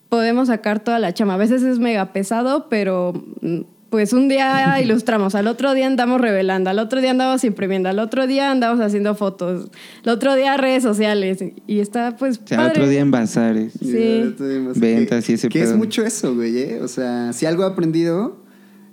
podemos 0.09 0.48
sacar 0.48 0.81
toda 0.81 0.98
la 0.98 1.12
chama. 1.12 1.35
A 1.35 1.38
veces 1.38 1.62
es 1.62 1.79
mega 1.79 2.12
pesado, 2.12 2.68
pero 2.68 3.12
mm, 3.40 3.62
pues 3.94 4.12
un 4.12 4.29
día 4.29 4.81
ilustramos, 4.81 5.37
al 5.37 5.46
otro 5.46 5.72
día 5.72 5.87
andamos 5.87 6.20
revelando, 6.20 6.68
al 6.68 6.81
otro 6.81 7.00
día 7.00 7.12
andamos 7.12 7.44
imprimiendo, 7.44 7.88
al 7.88 8.00
otro 8.00 8.27
día 8.27 8.50
andamos 8.50 8.81
haciendo 8.81 9.14
fotos, 9.14 9.70
el 10.03 10.11
otro 10.11 10.35
día 10.35 10.57
redes 10.57 10.83
sociales 10.83 11.38
y 11.68 11.79
está 11.79 12.16
pues 12.16 12.40
O 12.42 12.46
sea, 12.46 12.64
el 12.64 12.70
otro 12.70 12.88
día 12.88 12.98
en 12.98 13.12
bazares. 13.12 13.74
Sí. 13.81 14.35
Ventas 14.74 15.31
y 15.31 15.35
ese 15.35 15.48
Que 15.48 15.62
es 15.62 15.77
mucho 15.77 16.05
eso, 16.05 16.35
güey, 16.35 16.59
¿eh? 16.59 16.81
O 16.83 16.88
sea, 16.88 17.33
si 17.33 17.46
algo 17.46 17.62
he 17.62 17.66
aprendido, 17.66 18.43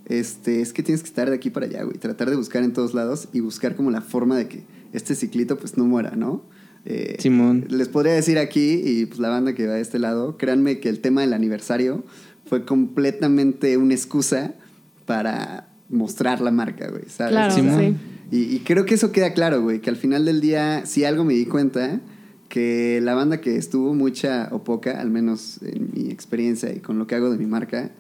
este, 0.05 0.61
es 0.61 0.73
que 0.73 0.83
tienes 0.83 1.01
que 1.01 1.09
estar 1.09 1.29
de 1.29 1.35
aquí 1.35 1.49
para 1.49 1.65
allá, 1.65 1.83
güey. 1.83 1.97
Tratar 1.97 2.29
de 2.29 2.35
buscar 2.35 2.63
en 2.63 2.73
todos 2.73 2.93
lados 2.93 3.27
y 3.33 3.39
buscar 3.39 3.75
como 3.75 3.91
la 3.91 4.01
forma 4.01 4.37
de 4.37 4.47
que 4.47 4.63
este 4.93 5.15
ciclito, 5.15 5.57
pues, 5.57 5.77
no 5.77 5.85
muera, 5.85 6.15
¿no? 6.15 6.43
Eh, 6.85 7.17
Simón. 7.19 7.65
Les 7.69 7.87
podría 7.87 8.13
decir 8.13 8.37
aquí, 8.37 8.81
y 8.83 9.05
pues 9.05 9.19
la 9.19 9.29
banda 9.29 9.53
que 9.53 9.67
va 9.67 9.73
de 9.73 9.81
este 9.81 9.99
lado, 9.99 10.37
créanme 10.37 10.79
que 10.79 10.89
el 10.89 10.99
tema 10.99 11.21
del 11.21 11.33
aniversario 11.33 12.03
fue 12.45 12.65
completamente 12.65 13.77
una 13.77 13.93
excusa 13.93 14.55
para 15.05 15.69
mostrar 15.89 16.41
la 16.41 16.51
marca, 16.51 16.89
güey, 16.89 17.03
¿sabes? 17.07 17.33
Claro, 17.33 17.53
Simón. 17.53 17.79
sí. 17.79 18.35
Y, 18.35 18.55
y 18.55 18.59
creo 18.59 18.85
que 18.85 18.95
eso 18.95 19.11
queda 19.11 19.33
claro, 19.33 19.61
güey, 19.61 19.81
que 19.81 19.89
al 19.89 19.97
final 19.97 20.25
del 20.25 20.41
día, 20.41 20.85
si 20.85 21.03
algo 21.03 21.23
me 21.25 21.33
di 21.33 21.45
cuenta, 21.45 21.99
que 22.51 22.99
la 23.01 23.13
banda 23.13 23.39
que 23.41 23.55
estuvo 23.55 23.93
mucha 23.93 24.49
o 24.51 24.63
poca, 24.63 24.99
al 24.99 25.09
menos 25.09 25.59
en 25.63 25.89
mi 25.93 26.11
experiencia 26.11 26.73
y 26.73 26.79
con 26.79 26.97
lo 26.99 27.07
que 27.07 27.15
hago 27.15 27.29
de 27.29 27.37
mi 27.37 27.45
marca, 27.45 27.91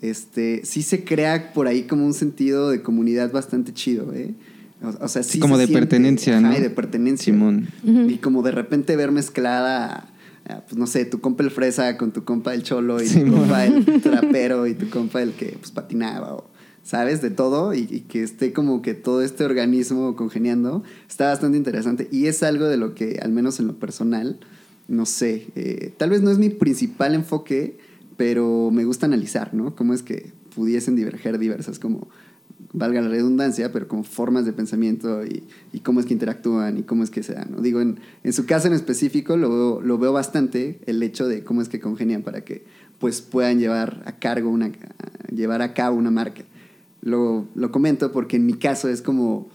este, 0.00 0.62
sí 0.64 0.82
se 0.82 1.04
crea 1.04 1.52
por 1.52 1.66
ahí 1.66 1.84
como 1.84 2.06
un 2.06 2.14
sentido 2.14 2.70
de 2.70 2.82
comunidad 2.82 3.32
bastante 3.32 3.72
chido, 3.72 4.12
¿eh? 4.14 4.34
O, 4.82 5.04
o 5.04 5.08
sea, 5.08 5.22
sí 5.22 5.40
como 5.40 5.56
se 5.56 5.62
de 5.62 5.66
siente, 5.66 5.86
pertenencia, 5.86 6.38
ajá, 6.38 6.48
¿no? 6.48 6.56
y 6.56 6.60
de 6.60 6.70
pertenencia. 6.70 7.32
Simón. 7.32 7.68
Y 7.84 8.18
como 8.18 8.42
de 8.42 8.52
repente 8.52 8.94
ver 8.94 9.10
mezclada, 9.10 10.08
pues 10.44 10.76
no 10.76 10.86
sé, 10.86 11.04
tu 11.04 11.20
compa 11.20 11.42
el 11.42 11.50
fresa 11.50 11.96
con 11.98 12.12
tu 12.12 12.24
compa 12.24 12.54
el 12.54 12.62
cholo 12.62 13.02
y 13.02 13.08
tu 13.08 13.30
compa 13.30 13.66
el 13.66 13.84
trapero 14.02 14.66
y 14.66 14.74
tu 14.74 14.88
compa 14.88 15.20
el 15.22 15.32
que 15.32 15.56
pues 15.58 15.72
patinaba 15.72 16.34
o, 16.34 16.50
¿sabes? 16.82 17.20
De 17.20 17.30
todo 17.30 17.74
y, 17.74 17.88
y 17.90 18.00
que 18.02 18.22
esté 18.22 18.52
como 18.52 18.80
que 18.80 18.94
todo 18.94 19.22
este 19.22 19.44
organismo 19.44 20.16
congeniando, 20.16 20.84
está 21.08 21.26
bastante 21.26 21.58
interesante 21.58 22.08
y 22.10 22.26
es 22.26 22.42
algo 22.42 22.66
de 22.66 22.76
lo 22.76 22.94
que, 22.94 23.18
al 23.20 23.32
menos 23.32 23.60
en 23.60 23.66
lo 23.66 23.78
personal, 23.78 24.38
no 24.86 25.04
sé, 25.04 25.48
eh, 25.54 25.92
tal 25.98 26.10
vez 26.10 26.22
no 26.22 26.30
es 26.30 26.38
mi 26.38 26.48
principal 26.48 27.14
enfoque, 27.14 27.78
pero 28.18 28.70
me 28.72 28.84
gusta 28.84 29.06
analizar, 29.06 29.54
¿no? 29.54 29.74
Cómo 29.76 29.94
es 29.94 30.02
que 30.02 30.32
pudiesen 30.54 30.96
diverger 30.96 31.38
diversas 31.38 31.78
como 31.78 32.08
valga 32.72 33.00
la 33.00 33.08
redundancia, 33.08 33.72
pero 33.72 33.86
como 33.86 34.02
formas 34.02 34.44
de 34.44 34.52
pensamiento 34.52 35.24
y, 35.24 35.44
cómo 35.80 36.00
es 36.00 36.06
que 36.06 36.14
interactúan 36.14 36.78
y 36.78 36.82
cómo 36.82 37.04
es 37.04 37.10
que 37.10 37.22
se 37.22 37.32
dan. 37.32 37.62
Digo, 37.62 37.80
en, 37.80 37.98
su 38.32 38.44
caso 38.44 38.66
en 38.66 38.74
específico 38.74 39.36
lo 39.36 39.98
veo, 39.98 40.12
bastante 40.12 40.80
el 40.86 41.00
hecho 41.02 41.28
de 41.28 41.44
cómo 41.44 41.62
es 41.62 41.68
que 41.68 41.78
congenian 41.78 42.22
para 42.22 42.42
que 42.42 42.64
pues 42.98 43.20
puedan 43.20 43.60
llevar 43.60 44.02
a 44.04 44.18
cargo 44.18 44.50
una, 44.50 44.72
llevar 45.32 45.62
a 45.62 45.72
cabo 45.72 45.96
una 45.96 46.10
marca. 46.10 46.42
Lo, 47.00 47.46
comento 47.70 48.10
porque 48.10 48.36
en 48.36 48.46
mi 48.46 48.54
caso 48.54 48.88
es 48.88 49.00
como, 49.00 49.48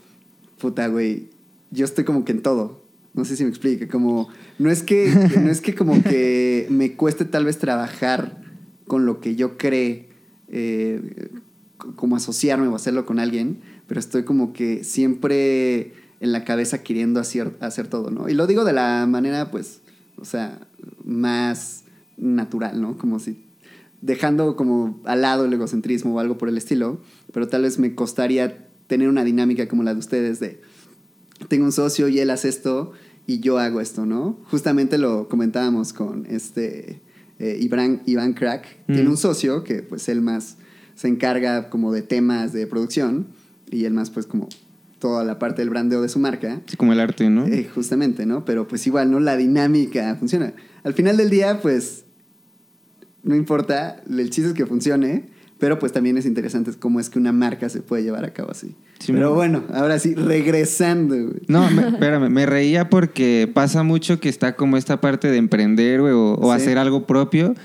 puta, 0.58 0.88
güey, 0.88 1.28
yo 1.71 1.84
estoy 1.84 2.06
como 2.06 2.23
que 2.23 2.32
en 2.32 2.41
todo. 2.41 2.82
No 3.13 3.26
sé 3.26 3.36
si 3.36 3.43
me 3.43 3.49
explique, 3.49 3.89
como, 3.89 4.30
no 4.58 4.71
es 4.71 4.84
que, 4.84 5.13
no 5.41 5.52
es 5.52 5.60
que 5.60 5.76
como 5.76 6.02
que 6.02 6.65
me 6.69 6.93
cueste 6.93 7.26
tal 7.26 7.43
vez 7.43 7.58
trabajar 7.58 8.42
con 8.87 9.05
lo 9.05 9.19
que 9.19 9.35
yo 9.35 9.57
cree, 9.57 10.09
eh, 10.47 11.29
como 11.95 12.15
asociarme 12.15 12.67
o 12.67 12.75
hacerlo 12.75 13.05
con 13.05 13.19
alguien, 13.19 13.61
pero 13.87 13.99
estoy 13.99 14.23
como 14.23 14.53
que 14.53 14.83
siempre 14.83 15.93
en 16.19 16.31
la 16.31 16.45
cabeza 16.45 16.83
queriendo 16.83 17.19
hacer, 17.19 17.51
hacer 17.59 17.87
todo, 17.87 18.11
¿no? 18.11 18.29
Y 18.29 18.33
lo 18.33 18.47
digo 18.47 18.63
de 18.63 18.73
la 18.73 19.05
manera, 19.07 19.51
pues, 19.51 19.81
o 20.17 20.25
sea, 20.25 20.59
más 21.03 21.83
natural, 22.17 22.81
¿no? 22.81 22.97
Como 22.97 23.19
si 23.19 23.43
dejando 24.01 24.57
como 24.57 24.99
al 25.05 25.21
lado 25.21 25.45
el 25.45 25.53
egocentrismo 25.53 26.15
o 26.15 26.19
algo 26.19 26.37
por 26.37 26.49
el 26.49 26.57
estilo, 26.57 26.99
pero 27.31 27.47
tal 27.47 27.61
vez 27.61 27.79
me 27.79 27.95
costaría 27.95 28.67
tener 28.87 29.07
una 29.07 29.23
dinámica 29.23 29.67
como 29.69 29.83
la 29.83 29.93
de 29.93 29.99
ustedes 29.99 30.39
de 30.41 30.61
tengo 31.47 31.65
un 31.65 31.71
socio 31.71 32.07
y 32.09 32.19
él 32.19 32.29
hace 32.29 32.49
esto 32.49 32.91
y 33.25 33.39
yo 33.39 33.57
hago 33.57 33.79
esto, 33.81 34.05
¿no? 34.05 34.37
Justamente 34.51 34.97
lo 34.97 35.29
comentábamos 35.29 35.93
con 35.93 36.25
este 36.25 37.01
eh, 37.39 37.57
Iván, 37.61 38.01
Iván 38.05 38.33
Crack, 38.33 38.65
Mm. 38.87 38.93
tiene 38.93 39.09
un 39.09 39.17
socio 39.17 39.63
que 39.63 39.81
pues 39.81 40.07
él 40.09 40.21
más 40.21 40.57
se 40.95 41.07
encarga 41.07 41.69
como 41.69 41.91
de 41.91 42.01
temas 42.03 42.53
de 42.53 42.67
producción 42.67 43.27
y 43.71 43.85
él 43.85 43.93
más 43.93 44.09
pues 44.11 44.25
como 44.27 44.47
toda 44.99 45.23
la 45.25 45.37
parte 45.39 45.61
del 45.61 45.69
brandeo 45.69 46.01
de 46.01 46.07
su 46.09 46.19
marca. 46.19 46.61
Sí, 46.67 46.77
como 46.77 46.93
el 46.93 46.99
arte, 46.99 47.29
¿no? 47.29 47.45
Eh, 47.47 47.69
justamente, 47.73 48.25
¿no? 48.25 48.45
Pero 48.45 48.67
pues 48.67 48.85
igual, 48.87 49.11
¿no? 49.11 49.19
La 49.19 49.35
dinámica 49.35 50.15
funciona. 50.15 50.53
Al 50.83 50.93
final 50.93 51.17
del 51.17 51.29
día, 51.29 51.59
pues, 51.61 52.05
no 53.23 53.35
importa, 53.35 54.01
el 54.09 54.29
chiste 54.29 54.49
es 54.49 54.53
que 54.53 54.65
funcione, 54.65 55.29
pero 55.59 55.79
pues 55.79 55.91
también 55.91 56.17
es 56.17 56.25
interesante 56.25 56.71
cómo 56.79 56.99
es 56.99 57.09
que 57.09 57.19
una 57.19 57.31
marca 57.31 57.69
se 57.69 57.81
puede 57.81 58.03
llevar 58.03 58.25
a 58.25 58.33
cabo 58.33 58.51
así. 58.51 58.75
Sí, 58.99 59.11
pero 59.11 59.33
bueno, 59.33 59.63
ahora 59.73 59.99
sí, 59.99 60.13
regresando, 60.15 61.15
güey. 61.15 61.41
No, 61.47 61.69
me- 61.71 61.81
espérame, 61.89 62.29
me 62.29 62.45
reía 62.45 62.89
porque 62.89 63.49
pasa 63.53 63.83
mucho 63.83 64.19
que 64.19 64.29
está 64.29 64.55
como 64.55 64.77
esta 64.77 65.01
parte 65.01 65.29
de 65.29 65.37
emprender, 65.37 66.01
güey, 66.01 66.13
o, 66.13 66.35
o 66.35 66.51
Sí. 66.55 66.61
hacer 66.61 66.77
algo 66.77 67.05
propio. 67.05 67.55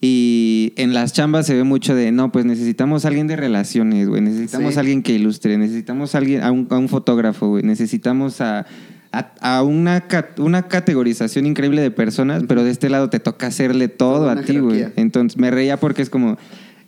Y 0.00 0.72
en 0.76 0.94
las 0.94 1.12
chambas 1.12 1.46
se 1.46 1.54
ve 1.54 1.64
mucho 1.64 1.94
de, 1.94 2.12
no, 2.12 2.30
pues 2.30 2.44
necesitamos 2.44 3.04
a 3.04 3.08
alguien 3.08 3.26
de 3.26 3.34
relaciones, 3.34 4.08
güey, 4.08 4.20
necesitamos 4.22 4.74
Sí. 4.74 4.76
a 4.76 4.80
alguien 4.80 5.02
que 5.02 5.12
ilustre, 5.12 5.58
necesitamos 5.58 6.14
a 6.14 6.18
alguien, 6.18 6.42
a 6.44 6.52
un, 6.52 6.68
a 6.70 6.78
un 6.78 6.88
fotógrafo, 6.88 7.48
güey, 7.48 7.64
necesitamos 7.64 8.40
a, 8.40 8.64
a, 9.10 9.32
a 9.40 9.62
una, 9.64 10.04
una 10.38 10.68
categorización 10.68 11.46
increíble 11.46 11.82
de 11.82 11.90
personas, 11.90 12.44
pero 12.46 12.62
de 12.62 12.70
este 12.70 12.88
lado 12.90 13.10
te 13.10 13.18
toca 13.18 13.48
hacerle 13.48 13.88
todo 13.88 14.18
Toda 14.20 14.32
a 14.34 14.42
ti, 14.42 14.58
güey. 14.58 14.86
Entonces 14.94 15.36
me 15.36 15.50
reía 15.50 15.78
porque 15.80 16.02
es 16.02 16.10
como, 16.10 16.38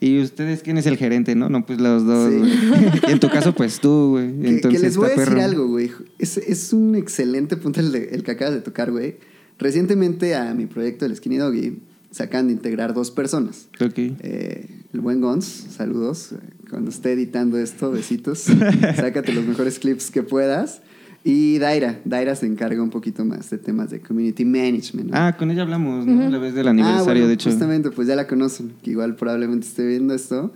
¿y 0.00 0.20
ustedes 0.20 0.62
quién 0.62 0.78
es 0.78 0.86
el 0.86 0.96
gerente, 0.96 1.34
no? 1.34 1.48
No, 1.48 1.64
pues 1.66 1.80
los 1.80 2.04
dos, 2.06 2.32
Sí. 2.32 2.38
güey. 2.38 3.12
En 3.12 3.20
tu 3.20 3.28
caso, 3.28 3.54
pues 3.54 3.80
tú, 3.80 4.10
güey. 4.10 4.24
Entonces 4.26 4.80
que 4.80 4.86
les 4.86 4.96
voy 4.96 5.06
a 5.06 5.08
decir 5.10 5.24
perro. 5.26 5.42
algo, 5.42 5.66
güey. 5.68 5.90
Es, 6.18 6.36
es 6.38 6.72
un 6.72 6.94
excelente 6.96 7.56
punto 7.56 7.80
el, 7.80 7.94
el 7.94 8.22
que 8.22 8.30
acabas 8.32 8.54
de 8.54 8.60
tocar, 8.60 8.90
güey. 8.90 9.16
Recientemente 9.58 10.34
a 10.34 10.54
mi 10.54 10.66
proyecto 10.66 11.04
del 11.04 11.14
Skinny 11.16 11.36
Doggy 11.36 11.78
se 12.10 12.22
acaban 12.22 12.46
de 12.48 12.54
integrar 12.54 12.94
dos 12.94 13.10
personas. 13.10 13.68
Ok. 13.80 13.98
Eh, 13.98 14.66
el 14.92 15.00
buen 15.00 15.20
Gons, 15.20 15.44
saludos. 15.44 16.30
Cuando 16.70 16.90
esté 16.90 17.12
editando 17.12 17.58
esto, 17.58 17.90
besitos. 17.92 18.38
Sácate 18.96 19.32
los 19.32 19.44
mejores 19.44 19.78
clips 19.78 20.10
que 20.10 20.22
puedas. 20.22 20.80
Y 21.22 21.58
Daira. 21.58 22.00
Daira 22.04 22.34
se 22.34 22.46
encarga 22.46 22.82
un 22.82 22.90
poquito 22.90 23.24
más 23.24 23.50
de 23.50 23.58
temas 23.58 23.90
de 23.90 24.00
community 24.00 24.44
management. 24.44 25.10
¿no? 25.10 25.16
Ah, 25.16 25.36
con 25.36 25.50
ella 25.50 25.62
hablamos, 25.62 26.06
¿no? 26.06 26.30
La 26.30 26.38
vez 26.38 26.54
del 26.54 26.68
aniversario, 26.68 27.02
Ah, 27.02 27.04
bueno, 27.04 27.26
de 27.26 27.34
hecho. 27.34 27.50
Justamente, 27.50 27.90
pues 27.90 28.08
ya 28.08 28.16
la 28.16 28.26
conocen, 28.26 28.72
que 28.82 28.92
igual 28.92 29.16
probablemente 29.16 29.66
esté 29.66 29.86
viendo 29.86 30.14
esto. 30.14 30.52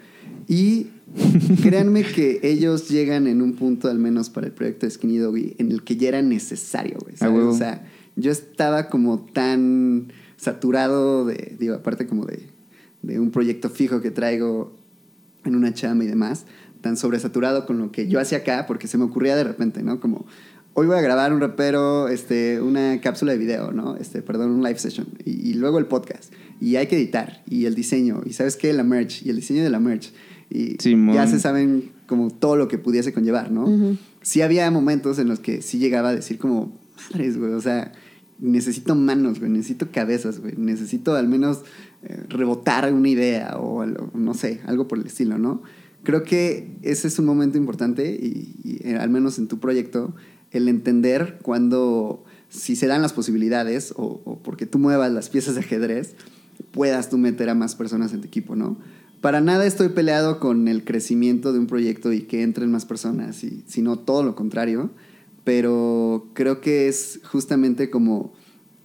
Y 0.49 0.89
créanme 1.63 2.03
que 2.03 2.41
ellos 2.43 2.89
llegan 2.89 3.27
en 3.27 3.43
un 3.43 3.53
punto, 3.55 3.89
al 3.89 3.99
menos 3.99 4.31
para 4.31 4.47
el 4.47 4.53
proyecto 4.53 4.87
de 4.87 4.91
Skinny 4.91 5.19
Doggy, 5.19 5.55
en 5.59 5.71
el 5.71 5.83
que 5.83 5.97
ya 5.97 6.09
era 6.09 6.23
necesario, 6.23 6.97
güey. 7.01 7.15
A 7.15 7.19
¿sabes? 7.19 7.37
huevo. 7.37 7.51
O 7.51 7.57
sea, 7.57 7.87
yo 8.17 8.31
estaba 8.31 8.89
como 8.89 9.21
tan 9.21 10.13
saturado 10.39 11.27
de, 11.27 11.57
digo, 11.59 11.75
aparte 11.75 12.07
como 12.07 12.25
de, 12.25 12.43
de 13.03 13.21
un 13.21 13.31
proyecto 13.31 13.69
fijo 13.69 14.01
que 14.01 14.11
traigo 14.11 14.73
en 15.45 15.57
una 15.57 15.75
chamba 15.75 16.05
y 16.05 16.07
demás, 16.07 16.47
tan 16.81 16.97
sobresaturado 16.97 17.67
con 17.67 17.79
lo 17.79 17.93
que 17.93 18.09
yo 18.09 18.21
hacía 18.21 18.39
acá, 18.39 18.67
porque 18.67 18.89
se 18.89 18.99
me 18.99 19.05
ocurría 19.05 19.37
de 19.37 19.45
repente, 19.45 19.83
¿no? 19.83 20.01
Como, 20.01 20.27
hoy 20.75 20.87
voy 20.87 20.97
a 20.97 21.01
grabar 21.01 21.33
un 21.33 21.41
rapero, 21.41 22.09
este, 22.09 22.61
una 22.61 23.01
cápsula 23.01 23.33
de 23.33 23.39
video, 23.39 23.73
¿no? 23.73 23.97
Este, 23.97 24.23
perdón, 24.23 24.51
un 24.51 24.63
live 24.63 24.79
session, 24.79 25.07
y, 25.25 25.51
y 25.51 25.55
luego 25.55 25.79
el 25.79 25.87
podcast, 25.87 26.33
y 26.61 26.77
hay 26.77 26.87
que 26.87 26.97
editar, 26.97 27.43
y 27.49 27.65
el 27.65 27.75
diseño, 27.75 28.23
y 28.27 28.33
¿sabes 28.33 28.57
qué? 28.57 28.73
La 28.73 28.85
merch, 28.85 29.25
y 29.25 29.31
el 29.31 29.37
diseño 29.37 29.63
de 29.63 29.71
la 29.71 29.81
merch, 29.81 30.13
y 30.51 30.77
Simón. 30.81 31.15
ya 31.15 31.27
se 31.27 31.41
saben 31.41 31.93
como 32.07 32.31
todo 32.31 32.57
lo 32.57 32.69
que 32.69 32.79
pudiese 32.79 33.13
conllevar, 33.13 33.51
¿no? 33.51 33.65
Ujú. 33.65 33.97
Sí 34.23 34.43
había 34.43 34.71
momentos 34.71 35.19
en 35.19 35.29
los 35.29 35.41
que 35.41 35.63
sí 35.63 35.79
llegaba 35.79 36.11
a 36.11 36.15
decir 36.15 36.39
como, 36.39 36.77
madres, 37.11 37.39
güey, 37.39 37.53
o 37.53 37.61
sea, 37.61 37.93
necesito 38.39 38.95
manos, 38.95 39.39
güey, 39.39 39.51
necesito 39.51 39.91
cabezas, 39.91 40.41
güey, 40.41 40.55
necesito 40.57 41.15
al 41.15 41.29
menos 41.29 41.63
eh, 42.03 42.25
rebotar 42.29 42.93
una 42.93 43.09
idea 43.09 43.57
o 43.59 43.83
algo, 43.83 44.11
no 44.15 44.35
sé, 44.35 44.61
algo 44.67 44.89
por 44.89 44.99
el 44.99 45.07
estilo, 45.07 45.39
¿no? 45.39 45.63
Creo 46.03 46.23
que 46.23 46.77
ese 46.83 47.09
es 47.09 47.19
un 47.19 47.25
momento 47.25 47.57
importante 47.57 48.13
y, 48.13 48.57
y, 48.63 48.89
eh, 48.89 48.97
al 48.97 49.09
menos 49.09 49.39
en 49.39 49.49
tu 49.49 49.59
proyecto, 49.59 50.15
el 50.55 50.69
entender 50.69 51.39
cuando, 51.43 52.25
si 52.49 52.77
se 52.77 52.87
dan 52.87 53.03
las 53.03 53.13
posibilidades 53.13 53.93
o, 53.97 54.39
porque 54.43 54.67
tú 54.67 54.79
muevas 54.79 55.13
las 55.13 55.29
piezas 55.29 55.55
de 55.55 55.61
ajedrez, 55.61 56.15
puedas 56.71 57.11
tú 57.11 57.19
meter 57.19 57.51
a 57.51 57.55
más 57.55 57.75
personas 57.75 58.13
en 58.13 58.21
tu 58.21 58.29
equipo, 58.29 58.57
¿no? 58.57 58.79
Para 59.21 59.41
nada 59.41 59.67
estoy 59.67 59.89
peleado 59.89 60.39
con 60.39 60.69
el 60.69 60.85
crecimiento 60.85 61.53
de 61.53 61.59
un 61.59 61.67
proyecto 61.67 62.13
y 62.13 62.23
que 62.23 62.43
entren 62.43 62.71
más 62.71 62.87
personas, 62.87 63.43
y, 63.43 63.65
sino 63.67 63.99
todo 63.99 64.23
lo 64.23 64.35
contrario, 64.35 64.91
pero 65.43 66.29
creo 66.35 66.61
que 66.61 66.89
es 66.89 67.21
justamente 67.25 67.91
como 67.91 68.33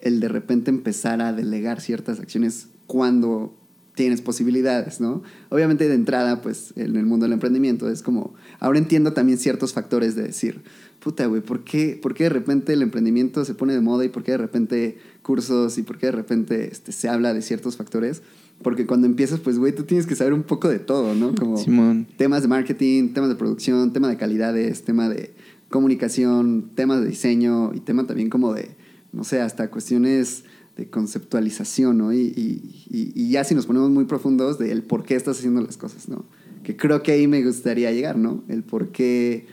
el 0.01 0.19
de 0.19 0.27
repente 0.27 0.71
empezar 0.71 1.21
a 1.21 1.33
delegar 1.33 1.81
ciertas 1.81 2.19
acciones 2.19 2.69
cuando 2.87 3.53
tienes 3.99 4.21
posibilidades, 4.21 5.01
¿no? 5.01 5.23
Obviamente 5.49 5.89
de 5.89 5.93
entrada, 5.93 6.41
pues 6.41 6.71
en 6.77 6.95
el 6.95 7.05
mundo 7.05 7.25
del 7.25 7.33
emprendimiento 7.33 7.89
es 7.89 8.01
como, 8.01 8.33
ahora 8.61 8.79
entiendo 8.79 9.11
también 9.11 9.37
ciertos 9.37 9.73
factores 9.73 10.15
de 10.15 10.23
decir, 10.23 10.61
puta, 10.99 11.25
güey, 11.27 11.41
¿por 11.41 11.63
qué, 11.63 11.97
¿por 12.01 12.13
qué 12.13 12.25
de 12.25 12.29
repente 12.29 12.73
el 12.73 12.81
emprendimiento 12.81 13.45
se 13.45 13.53
pone 13.53 13.73
de 13.73 13.81
moda 13.81 14.05
y 14.05 14.09
por 14.09 14.23
qué 14.23 14.31
de 14.31 14.37
repente 14.37 14.97
cursos 15.21 15.77
y 15.77 15.83
por 15.83 15.97
qué 15.97 16.07
de 16.07 16.11
repente 16.13 16.69
este, 16.71 16.91
se 16.91 17.07
habla 17.09 17.33
de 17.33 17.41
ciertos 17.41 17.77
factores? 17.77 18.21
Porque 18.61 18.85
cuando 18.85 19.07
empiezas, 19.07 19.39
pues, 19.39 19.57
güey, 19.57 19.73
tú 19.73 19.83
tienes 19.83 20.05
que 20.05 20.15
saber 20.15 20.33
un 20.33 20.43
poco 20.43 20.67
de 20.67 20.79
todo, 20.79 21.15
¿no? 21.15 21.33
Como 21.35 21.57
Simón. 21.57 22.07
temas 22.17 22.41
de 22.41 22.49
marketing, 22.49 23.13
temas 23.13 23.29
de 23.29 23.35
producción, 23.35 23.93
tema 23.93 24.09
de 24.09 24.17
calidades, 24.17 24.83
tema 24.83 25.07
de 25.07 25.33
comunicación, 25.69 26.71
temas 26.75 26.99
de 27.01 27.07
diseño 27.07 27.71
y 27.73 27.79
tema 27.79 28.05
también 28.05 28.29
como 28.29 28.53
de, 28.53 28.71
no 29.13 29.23
sé, 29.23 29.39
hasta 29.39 29.69
cuestiones 29.71 30.43
de 30.75 30.89
conceptualización, 30.89 31.97
¿no? 31.97 32.11
Y, 32.13 32.17
y- 32.19 32.85
y- 32.89 33.11
y 33.15 33.29
ya 33.31 33.43
si 33.43 33.55
nos 33.55 33.65
ponemos 33.65 33.89
muy 33.91 34.05
profundos 34.05 34.59
de 34.59 34.71
el 34.71 34.83
por 34.83 35.03
qué 35.03 35.15
estás 35.15 35.37
haciendo 35.37 35.61
las 35.61 35.77
cosas, 35.77 36.09
¿no? 36.09 36.25
Que 36.63 36.75
creo 36.75 37.01
que 37.01 37.13
ahí 37.13 37.27
me 37.27 37.43
gustaría 37.43 37.91
llegar, 37.93 38.17
¿no? 38.17 38.43
El 38.49 38.63
por 38.63 38.89
qué 38.89 39.45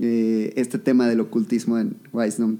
eh, 0.00 0.52
este 0.56 0.78
tema 0.78 1.06
del 1.08 1.20
ocultismo 1.20 1.78
en 1.78 1.96
Wisdom. 2.12 2.56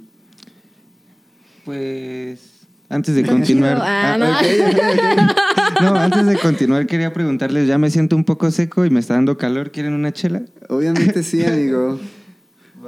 Pues 1.65 2.41
antes 2.89 3.15
de 3.15 3.23
continuar. 3.27 3.79
Ah, 3.81 4.15
Ah, 4.15 5.77
no. 5.83 5.95
antes 5.95 6.27
de 6.27 6.37
continuar 6.39 6.87
quería 6.87 7.13
preguntarles, 7.13 7.67
ya 7.69 7.79
me 7.79 7.91
siento 7.91 8.17
un 8.17 8.25
poco 8.25 8.51
seco 8.51 8.85
y 8.85 8.91
me 8.91 9.01
está 9.01 9.15
dando 9.15 9.37
calor, 9.39 9.71
¿quieren 9.71 9.93
una 9.95 10.13
chela? 10.13 10.43
Obviamente 10.69 11.23
sí, 11.23 11.45
amigo. 11.47 11.99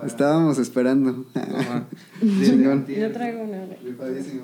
Estábamos 0.06 0.58
esperando. 0.58 1.24
Chingón. 2.20 2.86
Yo 2.88 3.12
traigo 3.12 3.42
una. 3.42 3.66
Rifadísimo. 3.84 4.42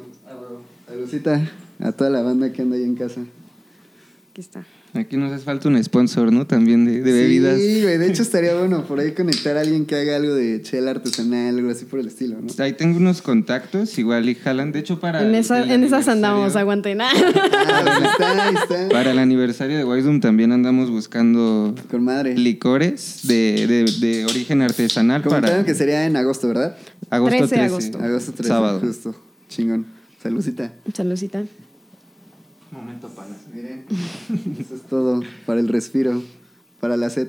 Saludcita 0.87 1.51
a 1.81 1.93
toda 1.93 2.11
la 2.11 2.23
banda 2.23 2.53
que 2.53 2.63
anda 2.63 2.77
ahí 2.77 2.85
en 2.85 2.95
casa. 2.95 3.23
Aquí 4.31 4.41
está. 4.41 4.65
Aquí 4.99 5.17
nos 5.17 5.33
hace 5.33 5.45
falta 5.45 5.69
un 5.69 5.83
sponsor, 5.83 6.33
¿no? 6.33 6.47
También 6.47 6.85
de, 6.85 7.01
de 7.03 7.13
bebidas. 7.13 7.59
Sí, 7.59 7.83
güey. 7.83 7.99
De 7.99 8.07
hecho, 8.09 8.23
estaría 8.23 8.55
bueno 8.55 8.85
por 8.85 9.01
ahí 9.01 9.13
conectar 9.13 9.57
a 9.57 9.61
alguien 9.61 9.87
que 9.87 9.95
haga 9.97 10.17
algo 10.17 10.35
de 10.35 10.61
chela 10.63 10.91
artesanal, 10.91 11.57
algo 11.59 11.71
así 11.71 11.85
por 11.85 12.01
el 12.01 12.09
estilo, 12.09 12.37
¿no? 12.41 12.63
Ahí 12.63 12.73
tengo 12.75 12.97
unos 12.99 13.23
contactos, 13.23 13.99
igual 13.99 14.29
y 14.29 14.35
jalan. 14.35 14.73
De 14.73 14.81
hecho, 14.81 15.01
para. 15.01 15.23
En, 15.27 15.35
esa- 15.35 15.63
el 15.63 15.71
en 15.71 15.85
esas 15.85 16.09
andamos, 16.09 16.57
aguanten. 16.57 16.99
Ah, 17.03 17.11
ahí 17.13 18.05
está, 18.05 18.49
ahí 18.49 18.55
está. 18.55 18.89
Para 18.89 19.11
el 19.13 19.19
aniversario 19.19 19.77
de 19.79 19.85
Wisdom 19.85 20.21
también 20.21 20.53
andamos 20.53 20.91
buscando 20.91 21.75
Con 21.91 22.05
madre. 22.05 22.37
licores 22.37 23.21
de, 23.25 23.67
de- 23.67 23.85
de 24.07 24.25
origen 24.27 24.63
artesanal 24.63 25.23
Comentaron 25.23 25.59
para 25.59 25.67
que 25.67 25.75
sería 25.75 26.05
en 26.07 26.17
agosto, 26.17 26.49
¿verdad? 26.49 26.77
agosto 27.11 27.37
13 27.37 27.55
13. 27.55 27.61
de 27.61 27.67
agosto. 27.67 27.99
Agosto 28.03 28.33
13. 28.33 28.49
Sábado. 28.49 28.81
Justo. 28.81 29.15
Chingón. 29.49 29.87
Saludcita. 30.23 30.73
Saludcita. 30.95 31.45
Momento 32.71 33.09
para. 33.09 33.31
Miren. 33.55 33.85
Eso 34.61 34.75
es 34.75 34.83
todo 34.83 35.23
para 35.47 35.61
el 35.61 35.69
respiro, 35.69 36.23
para 36.81 36.97
la 36.97 37.09
sed. 37.11 37.29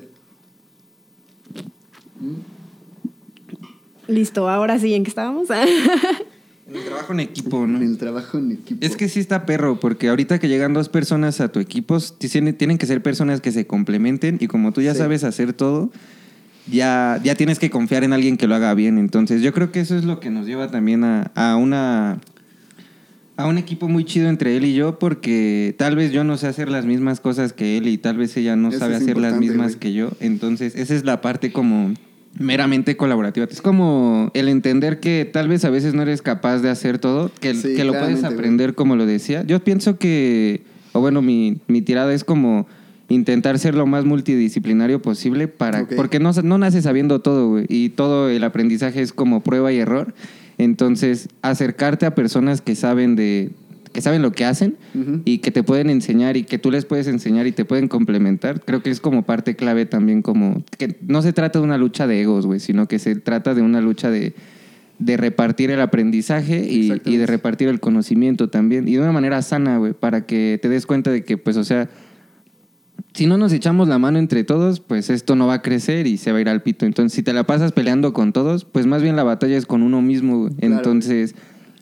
Listo, 4.08 4.48
ahora 4.48 4.78
sí, 4.78 4.94
¿en 4.94 5.04
qué 5.04 5.08
estábamos? 5.10 5.48
En 6.68 6.76
el 6.76 6.84
trabajo 6.84 7.12
en 7.14 7.18
equipo, 7.18 7.66
¿no? 7.66 7.78
En 7.78 7.82
el 7.82 7.98
trabajo 7.98 8.38
en 8.38 8.52
equipo. 8.52 8.86
Es 8.86 8.94
que 8.94 9.08
sí 9.08 9.18
está 9.18 9.44
perro, 9.44 9.80
porque 9.80 10.08
ahorita 10.08 10.38
que 10.38 10.46
llegan 10.46 10.72
dos 10.72 10.88
personas 10.88 11.40
a 11.40 11.48
tu 11.50 11.58
equipo, 11.58 11.98
tienen, 12.18 12.56
tienen 12.56 12.78
que 12.78 12.86
ser 12.86 13.02
personas 13.02 13.40
que 13.40 13.50
se 13.50 13.66
complementen 13.66 14.36
y 14.40 14.46
como 14.46 14.70
tú 14.70 14.80
ya 14.80 14.92
Sí. 14.92 14.98
sabes 14.98 15.24
hacer 15.24 15.52
todo, 15.52 15.90
ya, 16.70 17.20
ya 17.24 17.34
tienes 17.34 17.58
que 17.58 17.70
confiar 17.70 18.04
en 18.04 18.12
alguien 18.12 18.36
que 18.36 18.46
lo 18.46 18.54
haga 18.54 18.72
bien. 18.74 18.98
Entonces 18.98 19.42
yo 19.42 19.52
creo 19.52 19.72
que 19.72 19.80
eso 19.80 19.96
es 19.98 20.04
lo 20.04 20.20
que 20.20 20.30
nos 20.30 20.46
lleva 20.46 20.70
también 20.70 21.02
a, 21.02 21.32
a 21.34 21.56
una... 21.56 22.20
A 23.40 23.46
un 23.46 23.58
equipo 23.58 23.88
muy 23.88 24.04
chido 24.04 24.28
entre 24.28 24.56
él 24.56 24.64
y 24.64 24.74
yo, 24.74 24.98
porque 24.98 25.74
tal 25.78 25.96
vez 25.96 26.12
yo 26.12 26.24
no 26.24 26.36
sé 26.36 26.46
hacer 26.46 26.68
las 26.70 26.84
mismas 26.84 27.20
cosas 27.20 27.52
que 27.52 27.78
él 27.78 27.88
y 27.88 27.96
tal 27.96 28.16
vez 28.18 28.36
ella 28.36 28.54
no 28.56 28.68
Eso 28.68 28.80
sabe 28.80 28.96
hacer 28.96 29.16
las 29.16 29.38
mismas 29.38 29.68
güey. 29.68 29.78
que 29.80 29.92
yo. 29.92 30.10
Entonces, 30.20 30.74
esa 30.76 30.94
es 30.94 31.04
la 31.04 31.20
parte 31.20 31.50
como 31.52 31.94
meramente 32.38 32.96
colaborativa. 32.96 33.46
Es 33.50 33.62
como 33.62 34.30
el 34.34 34.48
entender 34.48 35.00
que 35.00 35.28
tal 35.30 35.48
vez 35.48 35.64
a 35.64 35.70
veces 35.70 35.94
no 35.94 36.02
eres 36.02 36.22
capaz 36.22 36.58
de 36.58 36.70
hacer 36.70 36.98
todo, 36.98 37.30
que, 37.40 37.54
Sí, 37.54 37.74
que 37.74 37.84
lo 37.84 37.92
puedes 37.92 38.20
güey. 38.20 38.32
aprender 38.32 38.74
como 38.74 38.94
lo 38.96 39.06
decía. 39.06 39.42
Yo 39.44 39.58
pienso 39.64 39.98
que, 39.98 40.62
o 40.92 41.00
bueno, 41.00 41.22
mi, 41.22 41.58
mi 41.66 41.82
tirada 41.82 42.12
es 42.12 42.24
como 42.24 42.66
intentar 43.08 43.58
ser 43.58 43.74
lo 43.74 43.86
más 43.86 44.04
multidisciplinario 44.04 45.02
posible 45.02 45.48
para 45.48 45.84
porque 45.96 46.20
no, 46.20 46.30
no 46.44 46.58
naces 46.58 46.84
sabiendo 46.84 47.20
todo, 47.20 47.48
güey, 47.48 47.66
y 47.68 47.88
todo 47.88 48.28
el 48.28 48.44
aprendizaje 48.44 49.02
es 49.02 49.12
como 49.12 49.42
prueba 49.42 49.72
y 49.72 49.78
error. 49.78 50.14
Entonces, 50.60 51.30
acercarte 51.40 52.04
a 52.04 52.14
personas 52.14 52.60
que 52.60 52.74
saben 52.74 53.16
de 53.16 53.50
que 53.94 54.02
saben 54.02 54.20
lo 54.20 54.30
que 54.30 54.44
hacen 54.44 54.76
y 55.24 55.38
que 55.38 55.50
te 55.50 55.64
pueden 55.64 55.88
enseñar 55.90 56.36
y 56.36 56.44
que 56.44 56.58
tú 56.58 56.70
les 56.70 56.84
puedes 56.84 57.08
enseñar 57.08 57.48
y 57.48 57.52
te 57.52 57.64
pueden 57.64 57.88
complementar, 57.88 58.60
creo 58.60 58.82
que 58.82 58.90
es 58.90 59.00
como 59.00 59.22
parte 59.22 59.56
clave 59.56 59.84
también 59.86 60.22
como 60.22 60.62
que 60.78 60.96
no 61.00 61.22
se 61.22 61.32
trata 61.32 61.58
de 61.58 61.64
una 61.64 61.76
lucha 61.76 62.06
de 62.06 62.20
egos, 62.20 62.46
güey, 62.46 62.60
sino 62.60 62.86
que 62.86 63.00
se 63.00 63.16
trata 63.16 63.54
de 63.54 63.62
una 63.62 63.80
lucha 63.80 64.10
de, 64.10 64.34
de 65.00 65.16
repartir 65.16 65.70
el 65.72 65.80
aprendizaje 65.80 66.64
y, 66.70 66.92
y 67.04 67.16
de 67.16 67.26
repartir 67.26 67.66
el 67.66 67.80
conocimiento 67.80 68.48
también 68.48 68.86
y 68.86 68.92
de 68.92 69.00
una 69.00 69.12
manera 69.12 69.42
sana, 69.42 69.78
güey, 69.78 69.94
para 69.94 70.24
que 70.24 70.60
te 70.62 70.68
des 70.68 70.86
cuenta 70.86 71.10
de 71.10 71.24
que 71.24 71.36
pues 71.36 71.56
o 71.56 71.64
sea, 71.64 71.88
si 73.14 73.26
no 73.26 73.38
nos 73.38 73.52
echamos 73.52 73.88
la 73.88 73.98
mano 73.98 74.18
entre 74.18 74.44
todos, 74.44 74.80
pues 74.80 75.10
esto 75.10 75.36
no 75.36 75.46
va 75.46 75.54
a 75.54 75.62
crecer 75.62 76.06
y 76.06 76.16
se 76.16 76.32
va 76.32 76.38
a 76.38 76.40
ir 76.40 76.48
al 76.48 76.62
pito. 76.62 76.86
Entonces, 76.86 77.14
si 77.14 77.22
te 77.22 77.32
la 77.32 77.44
pasas 77.44 77.72
peleando 77.72 78.12
con 78.12 78.32
todos, 78.32 78.64
pues 78.64 78.86
más 78.86 79.02
bien 79.02 79.16
la 79.16 79.24
batalla 79.24 79.56
es 79.56 79.66
con 79.66 79.82
uno 79.82 80.02
mismo. 80.02 80.48
Claro. 80.48 80.76
Entonces, 80.76 81.34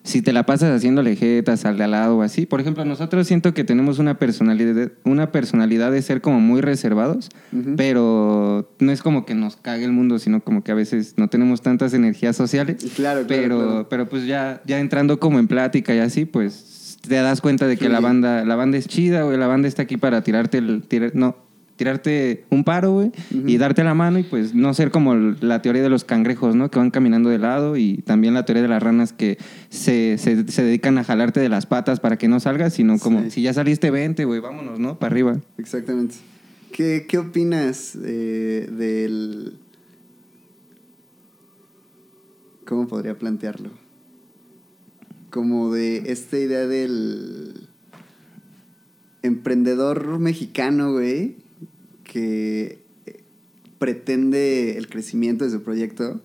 si 0.08 0.22
te 0.22 0.32
la 0.32 0.46
pasas 0.46 0.74
haciéndole 0.74 1.16
jetas 1.16 1.66
al 1.66 1.76
de 1.76 1.84
al 1.84 1.90
lado 1.90 2.16
o 2.16 2.22
así, 2.22 2.46
por 2.46 2.60
ejemplo, 2.60 2.84
nosotros 2.84 3.26
siento 3.26 3.52
que 3.52 3.62
tenemos 3.62 3.98
una 3.98 4.18
personalidad, 4.18 4.92
una 5.04 5.32
personalidad 5.32 5.92
de 5.92 6.00
ser 6.00 6.22
como 6.22 6.40
muy 6.40 6.62
reservados, 6.62 7.28
pero 7.76 8.70
no 8.78 8.90
es 8.90 9.02
como 9.02 9.26
que 9.26 9.34
nos 9.34 9.56
cague 9.56 9.84
el 9.84 9.92
mundo, 9.92 10.18
sino 10.18 10.40
como 10.40 10.64
que 10.64 10.72
a 10.72 10.74
veces 10.74 11.14
no 11.18 11.28
tenemos 11.28 11.60
tantas 11.60 11.92
energías 11.92 12.36
sociales. 12.36 12.76
Claro, 12.96 13.26
claro, 13.26 13.26
pero, 13.26 13.58
claro. 13.58 13.88
pero 13.90 14.08
pues 14.08 14.24
ya, 14.24 14.62
ya 14.66 14.78
entrando 14.80 15.20
como 15.20 15.38
en 15.38 15.46
plática 15.46 15.94
y 15.94 15.98
así, 15.98 16.24
pues 16.24 16.77
te 17.08 17.14
das 17.16 17.40
cuenta 17.40 17.66
de 17.66 17.76
que 17.76 17.88
la 17.88 18.00
banda, 18.00 18.44
la 18.44 18.54
banda 18.56 18.78
es 18.78 18.86
chida, 18.86 19.22
güey, 19.22 19.36
la 19.38 19.46
banda 19.46 19.66
está 19.68 19.82
aquí 19.82 19.96
para 19.96 20.22
tirarte 20.22 20.58
el, 20.58 20.82
tirar- 20.82 21.14
no, 21.14 21.36
tirarte 21.76 22.44
un 22.50 22.64
paro, 22.64 22.92
güey, 22.92 23.12
y 23.30 23.56
darte 23.56 23.84
la 23.84 23.94
mano 23.94 24.18
y 24.18 24.24
pues 24.24 24.54
no 24.54 24.74
ser 24.74 24.90
como 24.90 25.14
la 25.14 25.62
teoría 25.62 25.82
de 25.82 25.88
los 25.88 26.04
cangrejos, 26.04 26.56
¿no? 26.56 26.70
Que 26.70 26.78
van 26.80 26.90
caminando 26.90 27.28
de 27.30 27.38
lado 27.38 27.76
y 27.76 27.98
también 27.98 28.34
la 28.34 28.44
teoría 28.44 28.62
de 28.62 28.68
las 28.68 28.82
ranas 28.82 29.12
que 29.12 29.38
se, 29.68 30.18
se, 30.18 30.48
se 30.50 30.62
dedican 30.64 30.98
a 30.98 31.04
jalarte 31.04 31.38
de 31.40 31.48
las 31.48 31.66
patas 31.66 32.00
para 32.00 32.16
que 32.18 32.26
no 32.28 32.40
salgas, 32.40 32.74
sino 32.74 32.98
como 32.98 33.22
Sí. 33.22 33.30
si 33.30 33.42
ya 33.42 33.52
saliste, 33.52 33.90
vente, 33.92 34.24
güey, 34.24 34.40
vámonos, 34.40 34.78
¿no? 34.80 34.98
Para 34.98 35.12
arriba. 35.12 35.36
Exactamente. 35.56 36.16
¿Qué, 36.72 37.06
qué 37.08 37.18
opinas 37.18 37.96
eh, 38.04 38.68
del... 38.70 39.54
¿Cómo 42.66 42.86
podría 42.86 43.14
plantearlo? 43.16 43.70
Como 45.30 45.72
de 45.72 46.10
esta 46.10 46.38
idea 46.38 46.66
del 46.66 47.68
emprendedor 49.22 50.18
mexicano, 50.18 50.92
güey, 50.92 51.36
que 52.04 52.82
eh, 53.06 53.22
pretende 53.78 54.78
el 54.78 54.88
crecimiento 54.88 55.44
de 55.44 55.50
su 55.50 55.62
proyecto, 55.62 56.20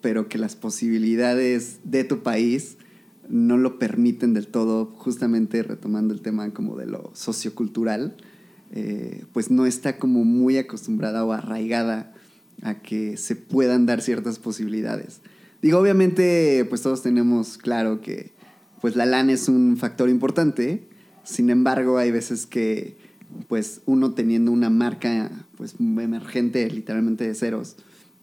pero 0.00 0.28
que 0.28 0.38
las 0.38 0.56
posibilidades 0.56 1.78
de 1.84 2.04
tu 2.04 2.22
país 2.22 2.76
no 3.28 3.58
lo 3.58 3.78
permiten 3.78 4.34
del 4.34 4.48
todo, 4.48 4.86
justamente 4.86 5.62
retomando 5.62 6.14
el 6.14 6.20
tema 6.20 6.50
como 6.50 6.76
de 6.76 6.86
lo 6.86 7.10
sociocultural, 7.14 8.16
eh, 8.72 9.24
pues 9.32 9.50
no 9.50 9.66
está 9.66 9.98
como 9.98 10.24
muy 10.24 10.58
acostumbrada 10.58 11.24
o 11.24 11.32
arraigada 11.32 12.14
a 12.62 12.74
que 12.80 13.16
se 13.16 13.36
puedan 13.36 13.86
dar 13.86 14.02
ciertas 14.02 14.38
posibilidades. 14.38 15.20
Digo, 15.60 15.78
obviamente, 15.78 16.64
pues 16.68 16.82
todos 16.82 17.02
tenemos 17.02 17.58
claro 17.58 18.00
que 18.00 18.32
pues 18.80 18.94
la 18.94 19.06
lana 19.06 19.32
es 19.32 19.48
un 19.48 19.76
factor 19.76 20.08
importante, 20.08 20.88
sin 21.24 21.50
embargo, 21.50 21.98
hay 21.98 22.10
veces 22.10 22.46
que 22.46 22.96
pues 23.48 23.82
uno 23.84 24.14
teniendo 24.14 24.52
una 24.52 24.70
marca 24.70 25.30
pues 25.56 25.74
emergente 25.80 26.70
literalmente 26.70 27.26
de 27.26 27.34
ceros 27.34 27.76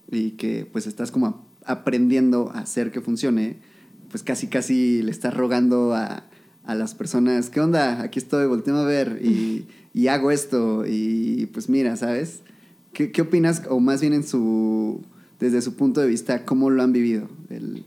y 0.09 0.31
que 0.31 0.65
pues 0.65 0.87
estás 0.87 1.11
como 1.11 1.45
aprendiendo 1.65 2.51
a 2.53 2.59
hacer 2.59 2.91
que 2.91 3.01
funcione, 3.01 3.57
pues 4.09 4.23
casi 4.23 4.47
casi 4.47 5.01
le 5.01 5.11
estás 5.11 5.33
rogando 5.33 5.93
a, 5.93 6.25
a 6.63 6.75
las 6.75 6.95
personas, 6.95 7.49
¿qué 7.49 7.59
onda? 7.59 8.01
Aquí 8.01 8.19
estoy, 8.19 8.47
volteo 8.47 8.77
a 8.77 8.85
ver 8.85 9.19
y, 9.21 9.67
y 9.93 10.07
hago 10.07 10.31
esto 10.31 10.85
y 10.87 11.47
pues 11.53 11.69
mira, 11.69 11.97
¿sabes? 11.97 12.41
¿Qué, 12.93 13.11
qué 13.11 13.23
opinas? 13.23 13.63
O 13.69 13.79
más 13.79 13.99
bien 13.99 14.13
en 14.13 14.23
su, 14.23 15.03
desde 15.39 15.61
su 15.61 15.75
punto 15.75 16.01
de 16.01 16.07
vista, 16.07 16.45
¿cómo 16.45 16.69
lo 16.69 16.81
han 16.83 16.93
vivido? 16.93 17.27
El, 17.49 17.83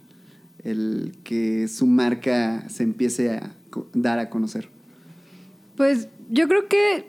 el 0.65 1.13
que 1.25 1.69
su 1.69 1.87
marca 1.87 2.69
se 2.69 2.83
empiece 2.83 3.31
a 3.31 3.53
dar 3.95 4.19
a 4.19 4.31
conocer. 4.31 4.69
Pues 5.77 6.09
yo 6.31 6.49
creo 6.49 6.69
que 6.69 7.07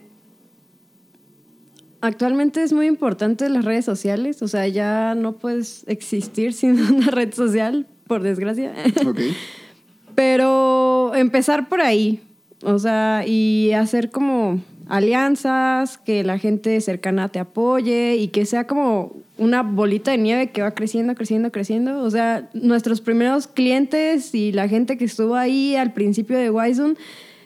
actualmente 2.01 2.63
es 2.63 2.73
muy 2.73 2.87
importante 2.87 3.49
las 3.49 3.65
redes 3.65 3.85
sociales. 3.85 4.41
O 4.41 4.47
sea, 4.47 4.67
ya 4.67 5.15
no 5.15 5.33
puedes 5.33 5.83
existir 5.87 6.53
sin 6.53 6.79
una 6.79 7.07
red 7.07 7.33
social, 7.33 7.87
por 8.07 8.21
desgracia. 8.21 8.73
Ok. 9.05 9.19
Pero 10.15 11.13
empezar 11.15 11.69
por 11.69 11.81
ahí. 11.81 12.21
O 12.63 12.77
sea, 12.77 13.23
y 13.25 13.71
hacer 13.71 14.11
como 14.11 14.59
alianzas, 14.87 15.97
que 15.97 16.23
la 16.23 16.37
gente 16.39 16.81
cercana 16.81 17.29
te 17.29 17.39
apoye 17.39 18.17
y 18.17 18.29
que 18.29 18.45
sea 18.45 18.67
como 18.67 19.15
una 19.39 19.63
bolita 19.63 20.11
de 20.11 20.17
nieve 20.17 20.51
que 20.51 20.61
va 20.61 20.71
creciendo, 20.71 21.15
creciendo, 21.15 21.51
creciendo. 21.51 22.03
O 22.03 22.09
sea, 22.11 22.49
nuestros 22.53 23.01
primeros 23.01 23.47
clientes 23.47 24.35
y 24.35 24.51
la 24.51 24.67
gente 24.67 24.97
que 24.97 25.05
estuvo 25.05 25.35
ahí 25.35 25.75
al 25.75 25.93
principio 25.93 26.37
de 26.37 26.51
Wison 26.51 26.97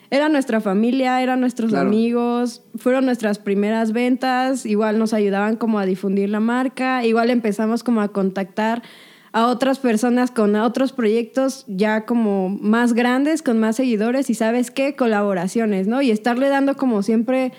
era 0.09 0.29
nuestra 0.29 0.61
familia, 0.61 1.21
eran 1.23 1.39
nuestros 1.39 1.71
Claro. 1.71 1.87
amigos, 1.87 2.61
fueron 2.75 3.05
nuestras 3.05 3.39
primeras 3.39 3.93
ventas, 3.93 4.65
igual 4.65 4.99
nos 4.99 5.13
ayudaban 5.13 5.55
como 5.55 5.79
a 5.79 5.85
difundir 5.85 6.29
la 6.29 6.39
marca, 6.39 7.03
igual 7.05 7.29
empezamos 7.31 7.83
como 7.83 8.01
a 8.01 8.09
contactar 8.09 8.83
a 9.31 9.47
otras 9.47 9.79
personas 9.79 10.29
con 10.29 10.55
otros 10.55 10.91
proyectos 10.93 11.65
ya 11.67 12.05
como 12.05 12.49
más 12.49 12.93
grandes, 12.93 13.41
con 13.41 13.59
más 13.59 13.75
seguidores 13.77 14.29
y 14.29 14.35
sabes 14.35 14.69
qué, 14.69 14.95
colaboraciones, 14.95 15.87
¿no? 15.87 16.03
Y 16.03 16.11
estarle 16.11 16.49
dando 16.49 16.75
como 16.75 17.01
siempre 17.01 17.51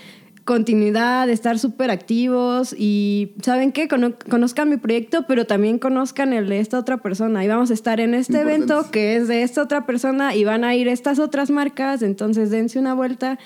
continuidad, 0.45 1.28
estar 1.30 1.59
súper 1.59 1.90
activos 1.90 2.74
y 2.78 3.32
¿saben 3.42 3.72
qué? 3.72 3.88
Cono- 3.88 4.14
conozcan 4.28 4.68
mi 4.68 4.76
proyecto, 4.76 5.24
pero 5.26 5.47
también 5.47 5.78
conozcan 5.78 6.32
el 6.32 6.49
de 6.49 6.61
esta 6.61 6.78
otra 6.78 6.99
persona. 6.99 7.45
Y 7.45 7.49
vamos 7.49 7.70
a 7.70 7.74
estar 7.74 7.99
en 8.01 8.14
este 8.14 8.34
Importante. 8.34 8.64
evento 8.64 8.90
que 8.90 9.16
es 9.16 9.28
de 9.28 9.42
esta 9.42 9.62
otra 9.62 9.86
persona 9.86 10.34
y 10.34 10.45
van 10.45 10.64
a 10.64 10.74
ir 10.74 10.88
estas 10.88 11.18
otras 11.18 11.51
marcas, 11.51 12.03
entonces 12.03 12.51
dense 12.51 12.78
una 12.78 12.95
vuelta. 12.95 13.38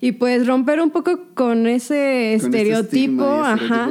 Y 0.00 0.12
pues 0.12 0.46
romper 0.46 0.80
un 0.80 0.90
poco 0.90 1.20
con 1.34 1.66
ese 1.66 2.36
Con 2.40 2.54
este 2.54 2.58
estereotipo, 2.58 3.42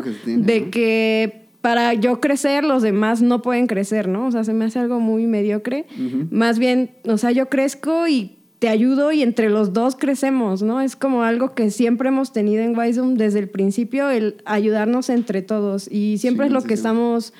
que 0.03 0.11
tiene, 0.23 0.43
de 0.43 0.61
¿no? 0.61 0.71
que 0.71 1.45
para 1.61 1.93
yo 1.95 2.19
crecer 2.19 2.63
los 2.63 2.83
demás 2.83 3.23
no 3.23 3.41
pueden 3.41 3.65
crecer, 3.65 4.07
¿no? 4.07 4.27
O 4.27 4.31
sea, 4.31 4.43
se 4.43 4.53
me 4.53 4.65
hace 4.65 4.77
algo 4.77 4.99
muy 4.99 5.25
mediocre. 5.25 5.87
Más 6.29 6.59
bien, 6.59 6.91
o 7.07 7.17
sea, 7.17 7.31
yo 7.31 7.49
crezco 7.49 8.07
y 8.07 8.37
te 8.65 8.69
ayudo 8.69 9.11
y 9.11 9.21
entre 9.21 9.51
los 9.51 9.73
dos 9.73 9.95
crecemos, 9.95 10.63
¿no? 10.63 10.81
Es 10.81 10.95
como 10.95 11.21
algo 11.21 11.53
que 11.53 11.69
siempre 11.69 12.09
hemos 12.09 12.33
tenido 12.33 12.63
en 12.63 12.75
Wisdom 12.75 13.13
desde 13.13 13.37
el 13.37 13.47
principio, 13.47 14.09
el 14.09 14.37
ayudarnos 14.43 15.09
entre 15.09 15.43
todos. 15.43 15.87
Y 15.91 16.17
siempre 16.17 16.47
es 16.47 16.51
lo 16.51 16.61
que 16.63 16.69
Chingoncísimo. 16.75 17.17
estamos 17.19 17.33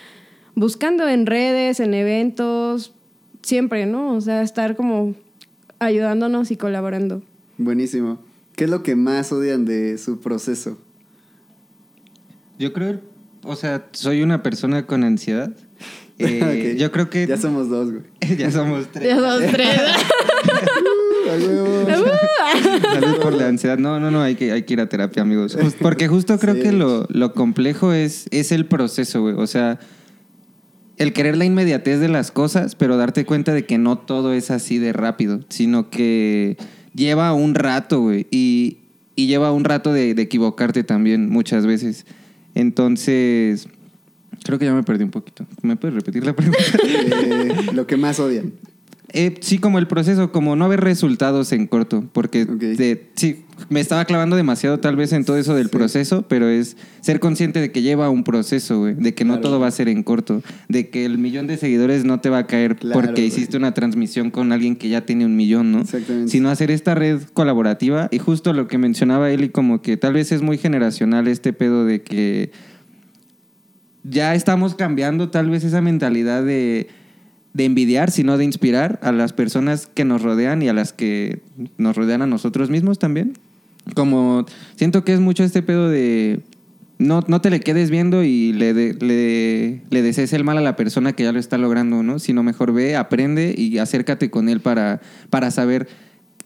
buscando 0.53 1.09
en 1.09 1.26
redes, 1.26 1.80
en 1.80 1.95
eventos, 1.95 2.93
siempre, 3.41 3.88
¿no? 3.88 4.13
O 4.13 4.21
sea, 4.21 4.43
estar 4.43 4.76
como 4.76 5.15
ayudándonos 5.80 6.51
y 6.51 6.57
colaborando. 6.57 7.23
Buenísimo. 7.57 8.19
¿Qué 8.55 8.65
es 8.65 8.69
lo 8.69 8.84
que 8.84 8.95
más 8.95 9.32
odian 9.32 9.65
de 9.65 9.97
su 9.97 10.19
proceso? 10.19 10.78
Yo 12.59 12.71
creo, 12.71 12.99
o 13.41 13.55
sea, 13.55 13.88
soy 13.93 14.21
una 14.21 14.43
persona 14.43 14.86
con 14.86 15.03
ansiedad. 15.03 15.51
Eh, 16.17 16.71
Ok. 16.76 16.80
Yo 16.80 16.93
creo 16.93 17.09
que 17.09 17.28
Ya 17.28 17.36
somos 17.36 17.67
dos, 17.67 17.91
güey. 17.91 18.03
ya 18.38 18.49
somos 18.49 18.88
tres. 18.89 19.05
Ya 19.09 19.19
dos, 19.19 19.41
tres. 19.51 19.82
Salud 22.93 23.17
por 23.21 23.33
la 23.33 23.47
ansiedad. 23.47 23.77
No, 23.77 23.99
no, 23.99 24.11
no, 24.11 24.21
hay 24.21 24.36
que, 24.36 24.51
hay 24.51 24.63
que 24.63 24.73
ir 24.73 24.81
a 24.81 24.88
terapia, 24.89 25.21
amigos. 25.23 25.57
Porque 25.81 26.07
justo 26.07 26.38
creo 26.39 26.55
Sí. 26.55 26.61
que 26.61 26.71
lo, 26.71 27.05
lo 27.09 27.33
complejo 27.33 27.93
es, 27.93 28.27
es 28.31 28.51
el 28.51 28.65
proceso, 28.65 29.21
güey. 29.21 29.36
O 29.38 29.47
sea, 29.47 29.79
el 30.97 31.13
querer 31.13 31.38
la 31.38 31.45
inmediatez 31.45 31.99
de 31.99 32.07
las 32.07 32.31
cosas, 32.31 32.75
pero 32.75 32.97
darte 32.97 33.25
cuenta 33.25 33.53
de 33.53 33.65
que 33.65 33.77
no 33.77 33.97
todo 33.97 34.33
es 34.33 34.51
así 34.51 34.77
de 34.79 34.93
rápido, 34.93 35.41
sino 35.49 35.89
que 35.89 36.57
lleva 36.93 37.33
un 37.33 37.55
rato, 37.55 38.01
güey. 38.01 38.27
Y, 38.31 38.77
y 39.15 39.27
lleva 39.27 39.51
un 39.51 39.63
rato 39.65 39.91
de, 39.93 40.13
de 40.13 40.21
equivocarte 40.21 40.83
también 40.83 41.29
muchas 41.29 41.65
veces. 41.65 42.05
Entonces, 42.53 43.67
creo 44.43 44.57
que 44.59 44.65
ya 44.65 44.73
me 44.73 44.83
perdí 44.83 45.03
un 45.03 45.11
poquito. 45.11 45.45
¿Me 45.61 45.75
puedes 45.75 45.95
repetir 45.95 46.25
la 46.25 46.33
pregunta? 46.33 46.59
Eh, 47.17 47.53
lo 47.73 47.86
que 47.88 47.97
más 47.97 48.19
odian. 48.19 48.53
Eh, 49.13 49.35
sí, 49.41 49.59
como 49.59 49.77
el 49.77 49.87
proceso, 49.87 50.31
como 50.31 50.55
no 50.55 50.67
ver 50.67 50.81
resultados 50.81 51.51
en 51.51 51.67
corto, 51.67 52.03
porque 52.11 52.45
de- 52.45 53.09
sí, 53.15 53.43
me 53.69 53.79
estaba 53.79 54.03
clavando 54.05 54.35
demasiado 54.35 54.79
tal 54.79 54.95
vez 54.95 55.13
en 55.13 55.23
todo 55.25 55.37
eso 55.37 55.53
del 55.53 55.67
Sí. 55.67 55.71
proceso, 55.71 56.25
pero 56.27 56.49
es 56.49 56.75
ser 57.01 57.19
consciente 57.19 57.61
de 57.61 57.71
que 57.71 57.83
lleva 57.83 58.09
un 58.09 58.23
proceso, 58.23 58.79
güey, 58.79 58.95
de 58.95 59.13
que 59.13 59.23
no 59.23 59.39
todo 59.39 59.59
va 59.59 59.67
a 59.67 59.71
ser 59.71 59.89
en 59.89 60.01
corto, 60.03 60.41
de 60.69 60.89
que 60.89 61.05
el 61.05 61.19
millón 61.19 61.45
de 61.45 61.57
seguidores 61.57 62.03
no 62.03 62.19
te 62.19 62.29
va 62.29 62.39
a 62.39 62.47
caer 62.47 62.75
Claro, 62.77 62.99
porque 62.99 63.21
güey. 63.21 63.27
hiciste 63.27 63.55
una 63.57 63.73
transmisión 63.75 64.31
con 64.31 64.51
alguien 64.51 64.75
que 64.75 64.89
ya 64.89 65.05
tiene 65.05 65.25
un 65.25 65.35
millón, 65.35 65.71
¿no? 65.71 65.81
Exactamente. 65.81 66.31
Sino 66.31 66.49
hacer 66.49 66.71
esta 66.71 66.95
red 66.95 67.21
colaborativa 67.33 68.09
y 68.11 68.17
justo 68.17 68.53
lo 68.53 68.67
que 68.67 68.77
mencionaba 68.79 69.29
Eli, 69.29 69.49
como 69.49 69.81
que 69.83 69.97
tal 69.97 70.13
vez 70.13 70.31
es 70.31 70.41
muy 70.41 70.57
generacional 70.57 71.27
este 71.27 71.53
pedo 71.53 71.85
de 71.85 72.01
que 72.01 72.51
ya 74.03 74.35
estamos 74.35 74.75
cambiando 74.75 75.29
tal 75.29 75.49
vez 75.49 75.63
esa 75.63 75.81
mentalidad 75.81 76.43
de, 76.43 76.87
de 77.55 77.63
envidiar, 77.65 78.11
sino 78.11 78.37
de 78.37 78.43
inspirar 78.43 78.99
a 79.01 79.11
las 79.13 79.31
personas 79.31 79.87
que 79.87 80.03
nos 80.03 80.21
rodean 80.21 80.61
y 80.61 80.67
a 80.67 80.73
las 80.73 80.91
que 80.91 81.41
nos 81.77 81.95
rodean 81.95 82.21
a 82.21 82.27
nosotros 82.27 82.69
mismos 82.69 82.99
también. 82.99 83.33
Como 83.95 84.45
siento 84.75 85.05
que 85.05 85.13
es 85.13 85.21
mucho 85.21 85.43
este 85.43 85.61
pedo 85.63 85.89
de 85.89 86.41
no, 86.97 87.21
no 87.27 87.39
te 87.39 87.49
le 87.49 87.61
quedes 87.61 87.89
viendo 87.89 88.23
y 88.25 88.51
le, 88.51 88.73
de- 88.73 88.93
le, 88.95 89.81
le 89.89 90.01
desees 90.01 90.33
el 90.33 90.43
mal 90.43 90.57
a 90.57 90.61
la 90.61 90.75
persona 90.75 91.13
que 91.13 91.23
ya 91.23 91.31
lo 91.31 91.39
está 91.39 91.57
logrando, 91.57 92.03
¿no? 92.03 92.19
Sino 92.19 92.43
mejor 92.43 92.73
ve, 92.73 92.97
aprende 92.97 93.55
y 93.57 93.77
acércate 93.77 94.29
con 94.29 94.49
él 94.49 94.59
para, 94.59 94.99
para 95.29 95.49
saber 95.49 95.87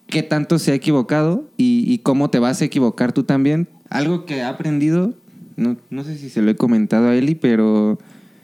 qué 0.07 0.21
tanto 0.21 0.59
se 0.59 0.71
ha 0.71 0.75
equivocado 0.75 1.49
y, 1.57 1.85
y 1.91 1.99
cómo 1.99 2.29
te 2.29 2.37
vas 2.39 2.61
a 2.61 2.65
equivocar 2.65 3.13
tú 3.13 3.23
también. 3.23 3.67
Algo 3.89 4.25
que 4.25 4.37
he 4.37 4.43
aprendido, 4.43 5.15
no, 5.55 5.77
no 5.89 6.03
sé 6.03 6.17
si 6.19 6.29
se 6.29 6.43
lo 6.43 6.51
he 6.51 6.55
comentado 6.55 7.07
a 7.09 7.15
Eli, 7.15 7.33
pero 7.33 7.97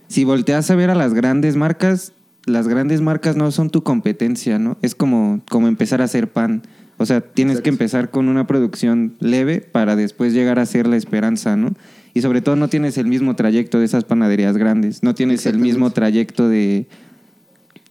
si 0.08 0.24
volteas 0.24 0.72
a 0.72 0.76
ver 0.76 0.90
a 0.90 0.96
las 0.96 1.14
grandes 1.14 1.56
marcas, 1.56 2.14
las 2.46 2.68
grandes 2.68 3.02
marcas 3.02 3.36
no 3.36 3.52
son 3.52 3.70
tu 3.70 3.84
competencia, 3.84 4.60
¿no? 4.60 4.78
Es 4.82 4.96
como, 4.96 5.42
como 5.50 5.68
empezar 5.68 6.02
a 6.02 6.06
hacer 6.06 6.32
pan. 6.32 6.62
O 6.98 7.06
sea, 7.06 7.22
tienes 7.22 7.62
que 7.62 7.70
empezar 7.70 8.10
con 8.10 8.30
una 8.30 8.48
producción 8.48 9.16
leve 9.20 9.60
para 9.60 9.96
después 9.96 10.34
llegar 10.34 10.60
a 10.60 10.66
ser 10.66 10.88
la 10.88 10.96
esperanza, 10.96 11.58
¿no? 11.58 11.74
Y 12.14 12.22
sobre 12.22 12.42
todo 12.42 12.56
no 12.56 12.70
tienes 12.70 12.98
el 12.98 13.08
mismo 13.08 13.36
trayecto 13.36 13.80
de 13.80 13.86
esas 13.86 14.06
panaderías 14.06 14.56
grandes, 14.56 15.04
no 15.04 15.14
tienes 15.14 15.46
el 15.46 15.60
mismo 15.60 15.90
trayecto 15.90 16.48
de, 16.48 16.88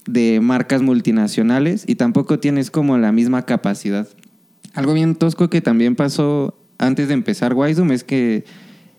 de 0.07 0.41
marcas 0.41 0.81
multinacionales 0.81 1.85
y 1.87 1.97
tampoco 1.97 2.39
tienes 2.39 2.71
como 2.71 2.97
la 2.97 3.13
misma 3.13 3.43
capacidad. 3.43 4.09
Algo 4.73 4.95
bien 4.95 5.15
tosco 5.15 5.51
que 5.51 5.61
también 5.61 5.95
pasó 5.95 6.57
antes 6.79 7.09
de 7.09 7.15
empezar 7.15 7.53
Wisdom 7.55 7.93
es 7.93 8.03
que 8.03 8.45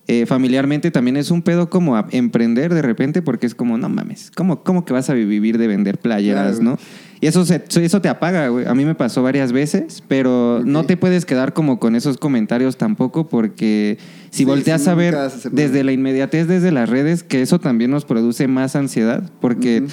eh, 0.07 0.25
familiarmente 0.27 0.91
también 0.91 1.17
es 1.17 1.31
un 1.31 1.41
pedo 1.41 1.69
como 1.69 1.95
a 1.95 2.07
emprender 2.11 2.73
de 2.73 2.81
repente 2.83 3.21
porque 3.23 3.47
es 3.47 3.55
como, 3.55 3.77
no 3.77 3.89
mames, 3.89 4.31
¿cómo, 4.35 4.63
cómo 4.63 4.85
que 4.85 4.93
vas 4.93 5.09
a 5.09 5.13
vivir 5.13 5.57
de 5.57 5.67
vender 5.67 5.97
playeras, 5.97 6.57
Claro. 6.57 6.71
no? 6.71 6.79
Y 7.21 7.27
eso, 7.27 7.43
se- 7.45 7.63
eso 7.81 8.01
te 8.01 8.09
apaga, 8.09 8.49
güey. 8.49 8.67
A 8.67 8.75
mí 8.75 8.85
me 8.85 8.93
pasó 8.93 9.23
varias 9.23 9.51
veces, 9.51 10.03
pero 10.07 10.61
no 10.63 10.83
te 10.83 10.95
puedes 10.97 11.25
quedar 11.25 11.53
como 11.53 11.79
con 11.79 11.95
esos 11.95 12.17
comentarios 12.17 12.77
tampoco 12.77 13.29
porque 13.29 13.97
si 14.29 14.39
Sí, 14.39 14.45
volteas 14.45 14.83
sí, 14.83 14.89
a 14.89 14.95
ver 14.95 15.15
desde 15.51 15.83
la 15.83 15.91
inmediatez, 15.91 16.47
desde 16.47 16.71
las 16.71 16.87
redes, 16.89 17.23
que 17.23 17.41
eso 17.41 17.59
también 17.59 17.89
nos 17.89 18.05
produce 18.05 18.47
más 18.47 18.75
ansiedad 18.75 19.31
porque 19.41 19.83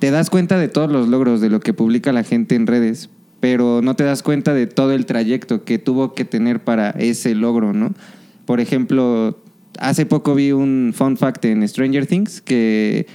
te 0.00 0.10
das 0.10 0.30
cuenta 0.30 0.58
de 0.58 0.66
todos 0.68 0.90
los 0.90 1.06
logros 1.08 1.40
de 1.40 1.50
lo 1.50 1.60
que 1.60 1.74
publica 1.74 2.12
la 2.12 2.24
gente 2.24 2.54
en 2.56 2.66
redes, 2.66 3.10
pero 3.38 3.82
no 3.82 3.94
te 3.94 4.02
das 4.02 4.22
cuenta 4.24 4.52
de 4.54 4.66
todo 4.66 4.92
el 4.92 5.06
trayecto 5.06 5.62
que 5.64 5.78
tuvo 5.78 6.14
que 6.14 6.24
tener 6.24 6.64
para 6.64 6.90
ese 6.90 7.34
logro, 7.36 7.72
¿no? 7.72 7.92
Por 8.46 8.58
ejemplo, 8.60 9.38
hace 9.78 10.06
poco 10.06 10.34
vi 10.34 10.52
un 10.52 10.92
fun 10.94 11.16
fact 11.16 11.44
en 11.44 11.66
Stranger 11.66 12.06
Things 12.06 12.40
que 12.40 13.06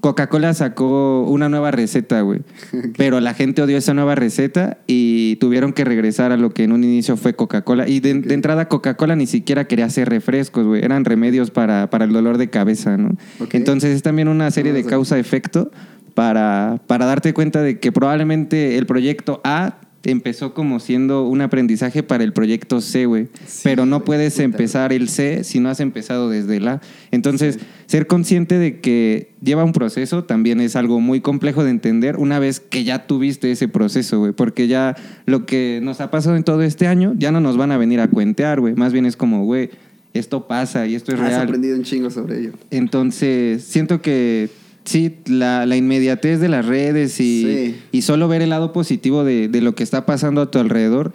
Coca-Cola 0.00 0.54
sacó 0.54 1.22
una 1.22 1.48
nueva 1.48 1.70
receta, 1.70 2.20
güey. 2.20 2.40
Pero 2.96 3.20
la 3.20 3.34
gente 3.34 3.62
odió 3.62 3.76
esa 3.76 3.94
nueva 3.94 4.14
receta 4.14 4.78
y 4.86 5.36
tuvieron 5.36 5.72
que 5.72 5.84
regresar 5.84 6.32
a 6.32 6.36
lo 6.36 6.50
que 6.50 6.64
en 6.64 6.72
un 6.72 6.84
inicio 6.84 7.16
fue 7.16 7.34
Coca-Cola. 7.34 7.88
Y 7.88 8.00
de, 8.00 8.14
de 8.14 8.34
entrada 8.34 8.68
Coca-Cola 8.68 9.16
ni 9.16 9.26
siquiera 9.26 9.66
quería 9.66 9.86
hacer 9.86 10.08
refrescos, 10.08 10.64
güey. 10.64 10.84
Eran 10.84 11.04
remedios 11.04 11.50
para, 11.50 11.90
para 11.90 12.04
el 12.04 12.12
dolor 12.12 12.38
de 12.38 12.50
cabeza, 12.50 12.96
¿no? 12.96 13.16
Entonces 13.50 13.96
es 13.96 14.02
también 14.02 14.28
una 14.28 14.50
serie 14.50 14.72
de 14.72 14.84
causa-efecto 14.84 15.70
para, 16.14 16.80
para 16.86 17.06
darte 17.06 17.34
cuenta 17.34 17.62
de 17.62 17.80
que 17.80 17.90
probablemente 17.90 18.78
el 18.78 18.86
proyecto 18.86 19.40
A 19.44 19.80
empezó 20.10 20.54
como 20.54 20.80
siendo 20.80 21.24
un 21.26 21.40
aprendizaje 21.40 22.02
para 22.02 22.24
el 22.24 22.32
proyecto 22.32 22.80
C, 22.80 23.06
güey. 23.06 23.28
Sí, 23.46 23.60
Pero 23.64 23.86
no 23.86 24.04
puedes 24.04 24.34
puta. 24.34 24.44
empezar 24.44 24.92
el 24.92 25.08
C 25.08 25.44
si 25.44 25.60
no 25.60 25.68
has 25.68 25.80
empezado 25.80 26.30
desde 26.30 26.56
el 26.56 26.68
A. 26.68 26.80
Entonces, 27.10 27.58
ser 27.86 28.06
consciente 28.06 28.58
de 28.58 28.80
que 28.80 29.32
lleva 29.42 29.64
un 29.64 29.72
proceso 29.72 30.24
también 30.24 30.60
es 30.60 30.76
algo 30.76 31.00
muy 31.00 31.20
complejo 31.20 31.64
de 31.64 31.70
entender 31.70 32.16
una 32.16 32.38
vez 32.38 32.60
que 32.60 32.84
ya 32.84 33.06
tuviste 33.06 33.50
ese 33.50 33.68
proceso, 33.68 34.20
güey. 34.20 34.32
Porque 34.32 34.68
ya 34.68 34.96
lo 35.26 35.44
que 35.44 35.80
nos 35.82 36.00
ha 36.00 36.10
pasado 36.10 36.36
en 36.36 36.44
todo 36.44 36.62
este 36.62 36.86
año 36.86 37.14
ya 37.18 37.32
no 37.32 37.40
nos 37.40 37.56
van 37.56 37.72
a 37.72 37.76
venir 37.76 38.00
a 38.00 38.08
cuentear, 38.08 38.60
güey. 38.60 38.74
Más 38.74 38.92
bien 38.92 39.06
es 39.06 39.16
como, 39.16 39.44
güey, 39.44 39.70
esto 40.14 40.46
pasa 40.46 40.86
y 40.86 40.94
esto 40.94 41.12
es 41.12 41.20
Has 41.20 41.28
real. 41.28 41.42
aprendido 41.42 41.76
un 41.76 41.82
chingo 41.82 42.10
sobre 42.10 42.38
ello. 42.40 42.52
Entonces, 42.70 43.64
siento 43.64 44.00
que 44.00 44.48
sí, 44.86 45.16
la, 45.26 45.66
la 45.66 45.76
inmediatez 45.76 46.40
de 46.40 46.48
las 46.48 46.64
redes 46.64 47.20
y, 47.20 47.42
Sí. 47.42 47.76
y 47.92 48.02
solo 48.02 48.26
ver 48.28 48.40
el 48.40 48.48
lado 48.50 48.72
positivo 48.72 49.22
de, 49.24 49.48
de 49.48 49.60
lo 49.60 49.74
que 49.74 49.82
está 49.82 50.06
pasando 50.06 50.40
a 50.40 50.50
tu 50.50 50.58
alrededor 50.58 51.12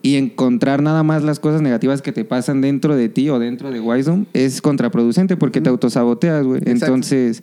y 0.00 0.14
encontrar 0.14 0.80
nada 0.80 1.02
más 1.02 1.24
las 1.24 1.40
cosas 1.40 1.60
negativas 1.60 2.02
que 2.02 2.12
te 2.12 2.24
pasan 2.24 2.60
dentro 2.60 2.94
de 2.94 3.08
ti 3.08 3.28
o 3.30 3.40
dentro 3.40 3.72
de 3.72 3.80
Wisdom 3.80 4.26
es 4.32 4.62
contraproducente 4.62 5.36
porque 5.36 5.60
te 5.60 5.68
autosaboteas, 5.68 6.44
güey. 6.46 6.60
Entonces, 6.66 7.42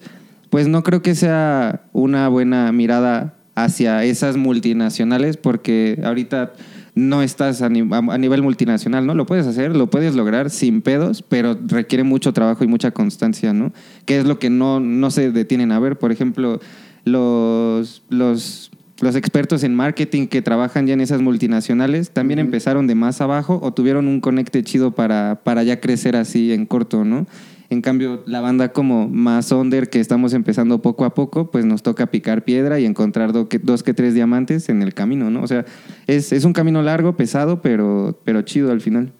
pues 0.49 0.67
no 0.69 0.81
creo 0.81 1.01
que 1.01 1.15
sea 1.15 1.81
una 1.91 2.29
buena 2.29 2.71
mirada 2.71 3.33
hacia 3.55 4.03
esas 4.05 4.37
multinacionales 4.37 5.35
porque 5.35 5.99
ahorita 6.03 6.53
no 6.95 7.21
estás 7.21 7.61
a, 7.61 7.69
ni- 7.69 7.81
a- 7.93 7.97
a 8.13 8.17
nivel 8.17 8.41
multinacional, 8.41 9.05
¿no? 9.05 9.13
Lo 9.13 9.25
puedes 9.25 9.45
hacer, 9.45 9.75
lo 9.75 9.89
puedes 9.89 10.15
lograr 10.15 10.49
sin 10.49 10.81
pedos, 10.81 11.21
pero 11.21 11.57
requiere 11.67 12.03
mucho 12.03 12.31
trabajo 12.33 12.63
y 12.63 12.67
mucha 12.67 12.91
constancia, 12.91 13.53
¿no? 13.53 13.73
Que 14.05 14.17
es 14.17 14.25
lo 14.25 14.39
que 14.39 14.49
no, 14.49 14.79
no 14.79 15.11
se 15.11 15.31
detienen 15.31 15.71
a 15.73 15.79
ver. 15.79 15.97
Por 15.99 16.11
ejemplo, 16.13 16.59
los, 17.03 18.01
los, 18.09 18.71
los 19.01 19.15
expertos 19.15 19.63
en 19.63 19.75
marketing 19.75 20.27
que 20.27 20.41
trabajan 20.41 20.87
ya 20.87 20.93
en 20.93 21.01
esas 21.01 21.21
multinacionales 21.21 22.11
también 22.11 22.39
empezaron 22.39 22.87
de 22.87 22.95
más 22.95 23.21
abajo 23.21 23.59
o 23.61 23.73
tuvieron 23.73 24.07
un 24.07 24.21
conecte 24.21 24.63
chido 24.63 24.91
para, 24.91 25.41
para 25.43 25.63
ya 25.63 25.79
crecer 25.79 26.15
así 26.15 26.51
en 26.53 26.65
corto, 26.65 27.03
¿no? 27.05 27.27
En 27.69 27.81
cambio, 27.81 28.21
la 28.27 28.41
banda 28.41 28.71
como 28.73 29.07
más 29.09 29.51
under, 29.51 29.89
que 29.89 29.99
estamos 29.99 30.33
empezando 30.33 30.81
poco 30.81 31.03
a 31.05 31.13
poco, 31.15 31.49
pues 31.49 31.65
nos 31.65 31.81
toca 31.83 32.07
picar 32.11 32.43
piedra 32.45 32.79
y 32.79 32.85
encontrar 32.85 33.33
do- 33.33 33.49
que- 33.49 33.57
dos 33.59 33.81
que 33.81 33.93
tres 33.93 34.13
diamantes 34.13 34.69
en 34.69 34.81
el 34.83 34.93
camino, 34.93 35.29
¿no? 35.31 35.41
O 35.41 35.47
sea, 35.47 35.65
es, 36.07 36.31
es 36.31 36.45
un 36.45 36.53
camino 36.53 36.81
largo, 36.83 37.17
pesado, 37.17 37.61
pero, 37.61 38.19
pero 38.23 38.41
chido 38.43 38.71
al 38.71 38.81
final. 38.81 39.11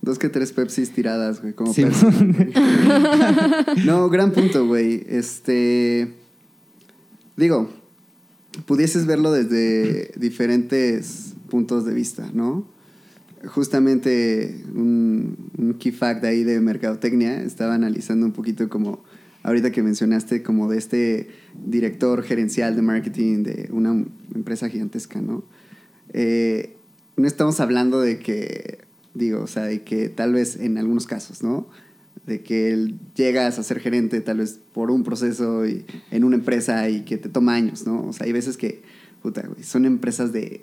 Dos 0.00 0.18
que 0.18 0.28
tres 0.28 0.52
Pepsis 0.52 0.90
tiradas, 0.90 1.40
güey, 1.42 1.52
como 1.54 1.72
Sí, 1.72 1.84
Pepsi. 1.84 2.06
No, 3.86 4.08
gran 4.10 4.32
punto, 4.32 4.66
güey. 4.66 5.04
Este. 5.08 6.12
Digo, 7.36 7.70
pudieses 8.66 9.06
verlo 9.06 9.30
desde 9.32 10.10
diferentes 10.16 11.34
puntos 11.48 11.84
de 11.84 11.94
vista, 11.94 12.28
¿no? 12.34 12.64
Justamente 13.46 14.62
un, 14.74 15.36
un 15.58 15.74
key 15.74 15.92
fact 15.92 16.24
ahí 16.24 16.44
de 16.44 16.60
mercadotecnia, 16.60 17.42
estaba 17.42 17.74
analizando 17.74 18.24
un 18.26 18.32
poquito 18.32 18.68
como, 18.68 19.02
ahorita 19.42 19.72
que 19.72 19.82
mencionaste, 19.82 20.42
como 20.42 20.70
de 20.70 20.78
este 20.78 21.28
director 21.64 22.22
gerencial 22.22 22.76
de 22.76 22.82
marketing 22.82 23.42
de 23.42 23.68
una 23.72 24.04
empresa 24.34 24.68
gigantesca, 24.68 25.20
¿no? 25.20 25.44
Eh, 26.12 26.76
no 27.16 27.26
estamos 27.26 27.60
hablando 27.60 28.00
de 28.00 28.18
que, 28.18 28.78
digo, 29.14 29.42
o 29.42 29.46
sea, 29.46 29.64
de 29.64 29.82
que 29.82 30.08
tal 30.08 30.32
vez 30.32 30.56
en 30.56 30.78
algunos 30.78 31.06
casos, 31.06 31.42
¿no? 31.42 31.68
De 32.26 32.42
que 32.42 32.72
él 32.72 32.98
llegas 33.14 33.58
a 33.58 33.62
ser 33.62 33.80
gerente 33.80 34.20
tal 34.20 34.38
vez 34.38 34.58
por 34.72 34.90
un 34.90 35.02
proceso 35.02 35.64
en 35.64 36.24
una 36.24 36.36
empresa 36.36 36.88
y 36.88 37.02
que 37.02 37.18
te 37.18 37.28
toma 37.28 37.54
años, 37.54 37.86
¿no? 37.86 38.06
O 38.06 38.12
sea, 38.12 38.26
hay 38.26 38.32
veces 38.32 38.56
que, 38.56 38.82
puta, 39.22 39.48
son 39.62 39.84
empresas 39.84 40.32
de 40.32 40.62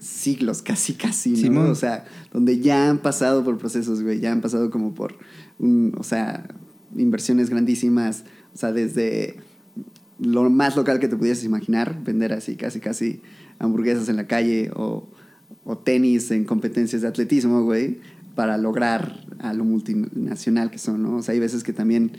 siglos, 0.00 0.62
casi, 0.62 0.94
casi, 0.94 1.30
¿no? 1.30 1.36
Simón. 1.36 1.70
O 1.70 1.74
sea, 1.76 2.04
donde 2.32 2.58
ya 2.60 2.90
han 2.90 2.98
pasado 2.98 3.44
por 3.44 3.56
procesos, 3.58 4.02
güey, 4.02 4.18
ya 4.20 4.32
han 4.32 4.40
pasado 4.40 4.70
como 4.70 4.94
por, 4.94 5.14
un, 5.58 5.94
o 5.96 6.02
sea, 6.02 6.48
inversiones 6.96 7.50
grandísimas, 7.50 8.24
o 8.52 8.58
sea, 8.58 8.72
desde 8.72 9.36
lo 10.18 10.50
más 10.50 10.74
local 10.76 10.98
que 10.98 11.06
te 11.08 11.16
pudieras 11.16 11.44
imaginar, 11.44 12.02
vender 12.04 12.32
así 12.32 12.56
casi 12.56 12.80
casi 12.80 13.22
hamburguesas 13.58 14.08
en 14.08 14.16
la 14.16 14.26
calle 14.26 14.70
o, 14.74 15.08
o 15.64 15.78
tenis 15.78 16.30
en 16.30 16.44
competencias 16.44 17.02
de 17.02 17.08
atletismo, 17.08 17.62
güey, 17.62 17.98
para 18.34 18.58
lograr 18.58 19.24
a 19.38 19.52
lo 19.54 19.64
multinacional 19.64 20.70
que 20.70 20.78
son, 20.78 21.02
¿no? 21.02 21.16
O 21.16 21.22
sea, 21.22 21.34
hay 21.34 21.40
veces 21.40 21.62
que 21.62 21.72
también 21.72 22.12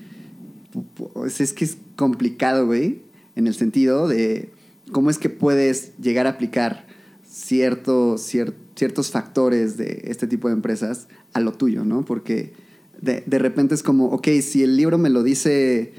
pu- 0.74 0.86
pu- 0.98 1.26
es, 1.28 1.42
es 1.42 1.54
que 1.54 1.66
es 1.66 1.78
complicado, 1.96 2.66
güey, 2.66 3.02
en 3.36 3.48
el 3.48 3.54
sentido 3.54 4.08
de 4.08 4.52
cómo 4.92 5.10
es 5.10 5.18
que 5.18 5.30
puedes 5.30 5.98
llegar 5.98 6.28
a 6.28 6.32
aplicar 6.32 6.86
cierto, 7.32 8.16
cier- 8.18 8.54
ciertos 8.76 9.10
factores 9.10 9.78
de 9.78 10.02
este 10.06 10.28
tipo 10.28 10.50
de 10.50 10.54
empresas 10.54 11.08
a 11.32 11.40
lo 11.40 11.54
tuyo, 11.54 11.86
¿no? 11.86 12.04
Porque 12.04 12.52
de, 13.00 13.24
de 13.26 13.40
repente 13.40 13.74
es 13.74 13.84
como, 13.84 14.08
ok, 14.08 14.28
si 14.42 14.64
el 14.64 14.76
libro 14.76 14.98
me 14.98 15.10
lo 15.10 15.24
dice 15.24 15.94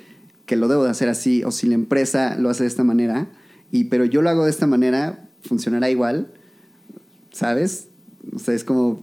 que 0.44 0.56
lo 0.56 0.68
debo 0.68 0.84
de 0.84 0.90
hacer 0.90 1.08
así, 1.08 1.42
o 1.42 1.50
si 1.50 1.66
la 1.66 1.74
empresa 1.74 2.36
lo 2.36 2.50
hace 2.50 2.64
de 2.64 2.68
esta 2.68 2.84
manera, 2.84 3.30
y, 3.70 3.84
pero 3.84 4.04
yo 4.04 4.20
lo 4.20 4.28
hago 4.28 4.44
de 4.44 4.50
esta 4.50 4.66
manera, 4.66 5.30
funcionará 5.42 5.88
igual, 5.88 6.32
¿sabes? 7.32 7.88
O 8.34 8.38
sea, 8.38 8.52
es 8.54 8.62
como, 8.64 9.02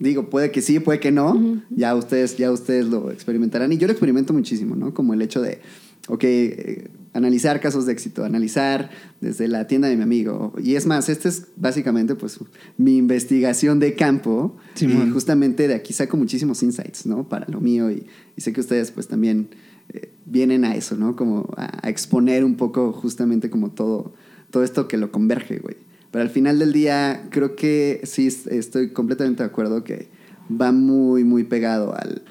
digo, 0.00 0.28
puede 0.28 0.50
que 0.50 0.62
sí, 0.62 0.80
puede 0.80 0.98
que 0.98 1.12
no, 1.12 1.62
ya, 1.70 1.94
ustedes, 1.94 2.36
ya 2.36 2.50
ustedes 2.50 2.86
lo 2.86 3.12
experimentarán, 3.12 3.72
y 3.72 3.78
yo 3.78 3.86
lo 3.86 3.92
experimento 3.92 4.32
muchísimo, 4.32 4.74
¿no? 4.74 4.92
Como 4.92 5.14
el 5.14 5.22
hecho 5.22 5.40
de, 5.40 5.60
ok, 6.08 6.24
eh, 6.24 6.88
analizar 7.12 7.60
casos 7.60 7.86
de 7.86 7.92
éxito, 7.92 8.24
analizar 8.24 8.90
desde 9.20 9.48
la 9.48 9.66
tienda 9.66 9.88
de 9.88 9.96
mi 9.96 10.02
amigo, 10.02 10.52
y 10.62 10.76
es 10.76 10.86
más, 10.86 11.08
esta 11.08 11.28
es 11.28 11.46
básicamente 11.56 12.14
pues 12.14 12.38
mi 12.78 12.96
investigación 12.98 13.80
de 13.80 13.94
campo, 13.94 14.56
y 15.06 15.10
justamente 15.12 15.66
de 15.68 15.74
aquí 15.74 15.92
saco 15.92 16.16
muchísimos 16.16 16.62
insights, 16.62 17.06
¿no? 17.06 17.28
Para 17.28 17.46
lo 17.48 17.60
mío, 17.60 17.90
y, 17.90 18.06
y 18.36 18.40
sé 18.40 18.52
que 18.52 18.60
ustedes 18.60 18.90
pues 18.92 19.08
también 19.08 19.48
eh, 19.92 20.10
vienen 20.24 20.64
a 20.64 20.74
eso, 20.76 20.96
¿no? 20.96 21.16
Como 21.16 21.52
a, 21.56 21.84
a 21.86 21.90
exponer 21.90 22.44
un 22.44 22.56
poco 22.56 22.92
justamente 22.92 23.50
como 23.50 23.70
todo, 23.70 24.14
todo 24.50 24.62
esto 24.62 24.86
que 24.86 24.96
lo 24.96 25.10
converge, 25.10 25.58
güey. 25.58 25.76
Pero 26.12 26.22
al 26.22 26.30
final 26.30 26.58
del 26.58 26.72
día 26.72 27.26
creo 27.30 27.54
que 27.56 28.00
sí 28.04 28.26
es- 28.28 28.46
estoy 28.48 28.90
completamente 28.90 29.42
de 29.42 29.48
acuerdo 29.48 29.82
que 29.84 30.08
va 30.50 30.72
muy, 30.72 31.22
muy 31.24 31.44
pegado 31.44 31.94
al, 31.94 32.22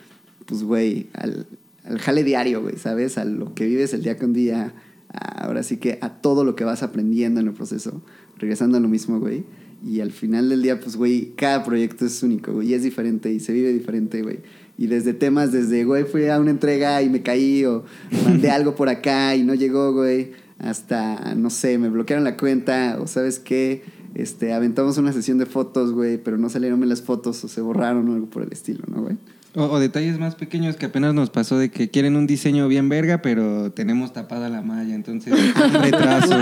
pues, 0.46 0.64
güey, 0.64 1.08
al, 1.14 1.48
al 1.90 2.00
jale 2.00 2.24
diario, 2.24 2.62
güey, 2.62 2.78
¿sabes? 2.78 3.18
A 3.18 3.26
lo 3.26 3.54
que 3.54 3.66
vives 3.66 3.94
el 3.94 4.04
día 4.04 4.18
con 4.18 4.32
día, 4.34 4.74
a- 5.14 5.46
ahora 5.46 5.64
sí 5.64 5.78
que 5.78 5.98
a 6.02 6.22
todo 6.22 6.44
lo 6.46 6.56
que 6.56 6.64
vas 6.64 6.84
aprendiendo 6.84 7.40
en 7.42 7.48
el 7.48 7.54
proceso, 7.54 8.02
regresando 8.38 8.78
a 8.78 8.80
lo 8.80 8.88
mismo, 8.88 9.20
güey. 9.20 9.44
Y 9.86 10.02
al 10.02 10.12
final 10.12 10.50
del 10.50 10.62
día, 10.62 10.80
pues, 10.80 10.96
güey, 10.98 11.34
cada 11.36 11.64
proyecto 11.64 12.06
es 12.06 12.22
único, 12.22 12.54
güey, 12.54 12.70
y 12.70 12.74
es 12.74 12.84
diferente 12.84 13.32
y 13.32 13.40
se 13.40 13.54
vive 13.54 13.72
diferente, 13.74 14.22
güey. 14.22 14.40
Y 14.78 14.88
desde 14.88 15.14
temas, 15.14 15.52
desde, 15.52 15.84
güey, 15.84 16.04
fui 16.06 16.28
a 16.28 16.40
una 16.40 16.52
entrega 16.52 17.02
y 17.02 17.10
me 17.10 17.22
caí 17.22 17.66
o 17.66 17.84
mandé 18.24 18.50
algo 18.52 18.76
por 18.76 18.88
acá 18.90 19.36
y 19.36 19.44
no 19.44 19.54
llegó, 19.54 19.94
güey, 19.94 20.32
hasta, 20.58 21.34
no 21.36 21.50
sé, 21.50 21.78
me 21.78 21.90
bloquearon 21.90 22.24
la 22.26 22.36
cuenta 22.38 22.98
o 23.02 23.08
sabes 23.08 23.40
qué, 23.40 23.84
este, 24.16 24.52
aventamos 24.54 24.98
una 24.98 25.14
sesión 25.14 25.38
de 25.38 25.46
fotos, 25.46 25.94
güey, 25.94 26.18
pero 26.22 26.38
no 26.38 26.50
salieron 26.50 26.88
las 26.90 27.02
fotos 27.02 27.42
o 27.44 27.48
se 27.48 27.62
borraron 27.62 28.10
o 28.10 28.14
algo 28.14 28.30
por 28.30 28.44
el 28.44 28.52
estilo, 28.52 28.84
¿no, 28.88 29.02
güey? 29.02 29.16
O, 29.56 29.64
o 29.64 29.80
detalles 29.80 30.20
más 30.20 30.36
pequeños 30.36 30.76
que 30.76 30.86
apenas 30.86 31.16
nos 31.16 31.32
pasó 31.32 31.58
de 31.58 31.70
que 31.72 31.90
quieren 31.90 32.16
un 32.16 32.28
diseño 32.28 32.68
bien 32.68 32.88
verga, 32.88 33.24
pero 33.24 33.72
tenemos 33.72 34.14
tapada 34.14 34.48
la 34.48 34.62
malla, 34.62 34.94
entonces 34.94 35.34
retraso. 35.82 36.38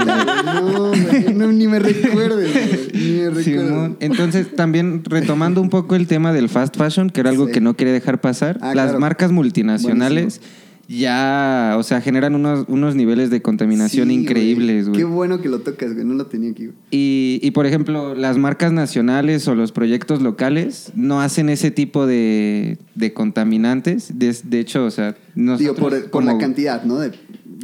No, 0.45 0.91
no, 1.34 1.51
ni 1.53 1.68
me 1.68 1.80
recuerdes, 1.80 2.51
güey, 2.51 2.89
ni 2.93 3.12
me 3.20 3.30
recuerdes. 3.30 3.45
Simón. 3.45 3.97
Entonces, 4.01 4.53
también 4.58 5.03
retomando 5.05 5.62
un 5.62 5.70
poco 5.70 5.95
el 5.95 6.05
tema 6.08 6.34
del 6.34 6.49
fast 6.49 6.76
fashion, 6.76 7.10
que 7.10 7.22
era 7.22 7.30
algo 7.30 7.45
Sí. 7.47 7.53
que 7.53 7.62
no 7.62 7.76
quería 7.76 7.93
dejar 7.93 8.20
pasar, 8.20 8.58
Ah, 8.62 8.76
las 8.76 8.88
claro. 8.88 8.99
marcas 8.99 9.32
multinacionales 9.32 10.41
ya, 10.88 11.76
o 11.78 11.84
sea, 11.84 12.00
generan 12.02 12.34
unos, 12.36 12.66
unos 12.68 12.96
niveles 12.96 13.30
de 13.30 13.42
contaminación 13.42 14.08
Sí, 14.08 14.14
increíbles, 14.14 14.86
Qué 14.94 15.04
güey. 15.04 15.16
bueno 15.16 15.42
que 15.42 15.50
lo 15.50 15.60
tocas, 15.60 15.94
güey, 15.94 16.06
no 16.06 16.14
lo 16.14 16.28
tenía 16.28 16.52
aquí, 16.52 16.68
güey. 16.68 16.78
Y, 16.92 17.40
y, 17.44 17.52
por 17.52 17.66
ejemplo, 17.66 18.16
las 18.16 18.38
marcas 18.38 18.72
nacionales 18.72 19.48
o 19.48 19.56
los 19.56 19.72
proyectos 19.72 20.22
locales 20.22 20.92
no 20.96 21.22
hacen 21.22 21.50
ese 21.50 21.72
tipo 21.72 22.06
de, 22.08 22.78
de 22.96 23.14
contaminantes. 23.14 24.18
De, 24.18 24.36
de 24.44 24.60
hecho, 24.60 24.86
o 24.86 24.92
sea, 24.92 25.16
nosotros 25.36 25.60
Digo, 25.60 25.90
por, 25.90 26.10
por 26.10 26.24
la 26.24 26.38
cantidad, 26.38 26.84
¿no? 26.84 27.00
De, 27.00 27.12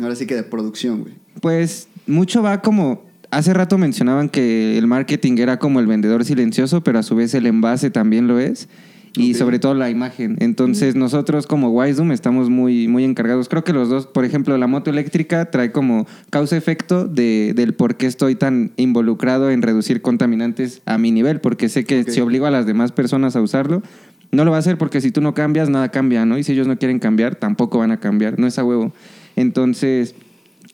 ahora 0.02 0.16
sí 0.16 0.26
que 0.26 0.36
de 0.36 0.44
producción, 0.44 1.02
güey. 1.02 1.14
Pues 1.42 1.88
mucho 2.08 2.42
va 2.44 2.62
como... 2.62 3.04
Hace 3.32 3.52
rato 3.52 3.80
mencionaban 3.80 4.30
que 4.30 4.78
el 4.78 4.86
marketing 4.86 5.38
era 5.40 5.58
como 5.58 5.80
el 5.80 5.88
vendedor 5.88 6.24
silencioso, 6.24 6.84
pero 6.84 7.00
a 7.00 7.04
su 7.04 7.16
vez 7.16 7.34
el 7.34 7.48
envase 7.48 7.90
también 7.90 8.28
lo 8.28 8.40
es. 8.40 8.68
Y 9.16 9.36
sobre 9.36 9.59
todo 9.59 9.76
la 9.76 9.89
imagen. 9.89 10.38
Entonces 10.39 10.95
nosotros 10.95 11.45
como 11.45 11.70
Wisedoom 11.70 12.11
estamos 12.11 12.49
muy, 12.49 12.88
muy 12.88 13.03
encargados. 13.03 13.47
Creo 13.47 13.64
que 13.64 13.72
los 13.72 13.89
dos, 13.89 14.07
por 14.07 14.26
ejemplo, 14.26 14.57
la 14.57 14.66
moto 14.66 14.89
eléctrica 14.89 15.51
trae 15.51 15.72
como 15.72 16.07
causa-efecto 16.32 17.05
de, 17.05 17.53
del 17.55 17.76
por 17.76 17.95
qué 17.95 18.07
estoy 18.07 18.36
tan 18.36 18.72
involucrado 18.76 19.51
en 19.51 19.61
reducir 19.61 20.01
contaminantes 20.01 20.82
a 20.86 20.97
mi 20.97 21.11
nivel. 21.11 21.41
Porque 21.41 21.70
sé 21.70 21.84
que 21.84 22.03
si 22.03 22.22
obligo 22.22 22.47
a 22.47 22.51
las 22.51 22.66
demás 22.66 22.91
personas 22.91 23.36
a 23.36 23.41
usarlo, 23.41 23.84
no 24.32 24.45
lo 24.45 24.51
va 24.51 24.57
a 24.57 24.61
hacer 24.61 24.80
porque 24.80 24.99
si 24.99 25.11
tú 25.11 25.22
no 25.22 25.36
cambias, 25.36 25.70
nada 25.70 25.89
cambia, 25.89 26.26
¿no? 26.26 26.39
Y 26.39 26.43
si 26.43 26.53
ellos 26.53 26.66
no 26.66 26.80
quieren 26.80 26.97
cambiar, 26.97 27.36
tampoco 27.36 27.78
van 27.80 27.91
a 27.91 27.99
cambiar. 27.99 28.39
No 28.39 28.47
es 28.47 28.57
a 28.57 28.64
huevo. 28.64 28.93
Entonces... 29.36 30.16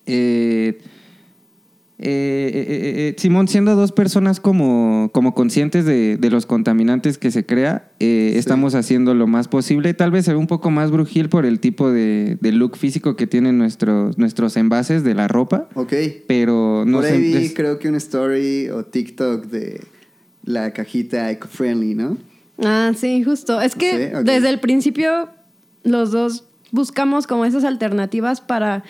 Eh, 0.05 0.79
eh, 2.01 2.51
eh, 2.53 3.09
eh, 3.09 3.15
Simón, 3.17 3.47
siendo 3.49 3.75
dos 3.75 3.91
personas 3.91 4.39
como, 4.39 5.09
como 5.13 5.33
conscientes 5.33 5.83
de, 5.85 6.15
de 6.17 6.29
los 6.29 6.45
contaminantes 6.45 7.17
que 7.17 7.29
se 7.29 7.45
crea, 7.45 7.91
eh, 7.99 8.29
Sí. 8.33 8.37
estamos 8.39 8.73
haciendo 8.75 9.13
lo 9.13 9.27
más 9.27 9.47
posible. 9.49 9.93
Tal 9.93 10.09
vez 10.11 10.23
se 10.25 10.31
ve 10.31 10.37
un 10.37 10.47
poco 10.47 10.71
más 10.71 10.91
brujil 10.91 11.27
por 11.27 11.45
el 11.45 11.59
tipo 11.59 11.91
de, 11.91 12.37
de 12.39 12.51
look 12.53 12.77
físico 12.77 13.15
que 13.17 13.27
tienen 13.27 13.57
nuestros, 13.57 14.17
nuestros 14.17 14.55
envases 14.55 15.03
de 15.03 15.13
la 15.13 15.27
ropa, 15.27 15.67
Ok. 15.75 15.93
pero 16.27 16.85
no 16.87 16.99
Por 16.99 17.05
sé. 17.05 17.13
ahí 17.13 17.21
vi, 17.21 17.33
es- 17.35 17.53
creo 17.53 17.79
que 17.79 17.89
una 17.89 17.97
story 17.97 18.69
o 18.69 18.85
TikTok 18.85 19.45
de 19.47 19.81
la 20.45 20.71
cajita 20.71 21.29
eco-friendly, 21.31 21.95
¿no? 21.95 22.17
Ah, 22.63 22.91
sí, 22.95 23.23
justo. 23.23 23.59
Es 23.61 23.75
que 23.75 23.91
Sí, 24.15 24.23
desde 24.23 24.49
el 24.49 24.59
principio 24.59 25.29
los 25.83 26.11
dos 26.11 26.45
buscamos 26.71 27.27
como 27.27 27.43
esas 27.45 27.63
alternativas 27.65 28.41
para 28.41 28.83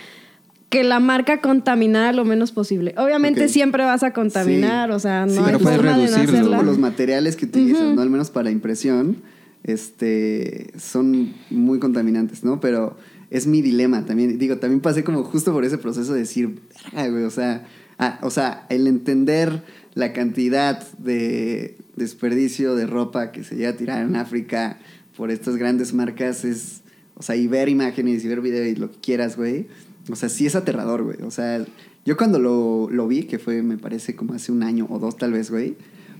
que 0.70 0.84
la 0.84 1.00
marca 1.00 1.42
contaminara 1.42 2.14
lo 2.14 2.26
menos 2.26 2.52
posible. 2.52 2.94
Obviamente 2.98 3.48
siempre 3.50 3.84
vas 3.84 4.04
a 4.04 4.14
contaminar, 4.14 4.90
Sí. 4.90 4.96
o 4.96 5.00
sea, 5.00 5.26
no 5.26 5.32
Sí, 5.34 5.38
hay 5.40 5.46
pero 5.46 5.60
puedes 5.60 5.78
forma 5.78 5.92
de 5.98 5.98
no 5.98 6.04
reducirlo. 6.06 6.38
hacerla. 6.38 6.58
Como 6.58 6.70
los 6.70 6.78
materiales 6.78 7.36
que 7.36 7.46
utilizan, 7.46 7.88
Ujú. 7.88 7.96
¿no? 7.96 8.02
Al 8.02 8.10
menos 8.10 8.30
para 8.30 8.52
impresión, 8.52 9.18
este, 9.64 10.72
son 10.78 11.34
muy 11.50 11.80
contaminantes, 11.80 12.44
¿no? 12.44 12.60
Pero 12.60 12.98
es 13.30 13.48
mi 13.48 13.62
dilema 13.62 14.06
también. 14.06 14.38
Digo, 14.38 14.58
también 14.58 14.80
pasé 14.82 15.04
como 15.04 15.24
justo 15.24 15.52
por 15.54 15.66
ese 15.66 15.78
proceso 15.78 16.14
de 16.14 16.20
decir, 16.20 16.60
verga, 16.94 17.10
güey, 17.10 17.24
o 17.24 17.30
sea, 17.32 17.66
ah, 17.98 18.20
o 18.22 18.30
sea, 18.30 18.66
el 18.70 18.88
entender 18.88 19.64
la 19.96 20.14
cantidad 20.14 20.88
de, 20.98 21.78
desperdicio 21.96 22.76
de 22.76 22.86
ropa 22.88 23.32
que 23.32 23.44
se 23.44 23.56
llega 23.56 23.70
a 23.72 23.76
tirar 23.76 24.04
en 24.06 24.16
África 24.16 24.78
por 25.18 25.32
estas 25.32 25.58
grandes 25.58 25.94
marcas 25.94 26.46
es, 26.46 26.82
o 27.16 27.24
sea, 27.24 27.36
y 27.36 27.48
ver 27.48 27.68
imágenes 27.70 28.24
y 28.24 28.28
ver 28.28 28.40
videos 28.40 28.68
y 28.68 28.76
lo 28.80 28.90
que 28.92 28.98
quieras, 29.00 29.36
güey. 29.36 29.68
O 30.10 30.16
sea, 30.16 30.30
sí 30.30 30.46
es 30.46 30.56
aterrador, 30.56 31.04
güey. 31.04 31.18
O 31.24 31.32
sea, 31.32 31.66
yo 32.06 32.18
cuando 32.18 32.40
lo, 32.40 32.90
lo 32.92 33.08
vi, 33.08 33.24
que 33.24 33.40
fue, 33.40 33.62
me 33.62 33.78
parece, 33.78 34.16
como 34.16 34.34
hace 34.34 34.52
un 34.52 34.64
año 34.64 34.88
o 34.90 35.00
dos 35.00 35.18
tal 35.18 35.34
vez, 35.34 35.52
güey. 35.52 35.76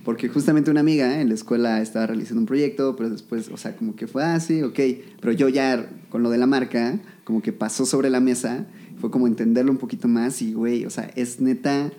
Porque 0.06 0.30
justamente 0.30 0.72
una 0.72 0.80
amiga 0.80 1.22
en 1.22 1.28
la 1.30 1.36
escuela 1.36 1.82
estaba 1.82 2.08
realizando 2.08 2.40
un 2.42 2.46
proyecto, 2.46 2.96
pero 2.96 3.10
después, 3.10 3.50
o 3.50 3.58
sea, 3.58 3.76
como 3.76 3.96
que 3.96 4.08
fue 4.08 4.24
así, 4.24 4.64
ok. 4.64 4.80
Pero 5.20 5.34
yo 5.34 5.50
ya, 5.50 5.90
con 6.10 6.24
lo 6.24 6.30
de 6.30 6.38
la 6.38 6.48
marca, 6.48 7.00
como 7.24 7.42
que 7.42 7.52
pasó 7.52 7.86
sobre 7.86 8.10
la 8.10 8.20
mesa, 8.20 8.66
fue 9.00 9.12
como 9.12 9.28
entenderlo 9.28 9.72
un 9.72 9.78
poquito 9.78 10.08
más 10.08 10.42
y, 10.42 10.54
güey, 10.54 10.86
o 10.86 10.90
sea, 10.90 11.12
es 11.16 11.40
neta 11.42 11.92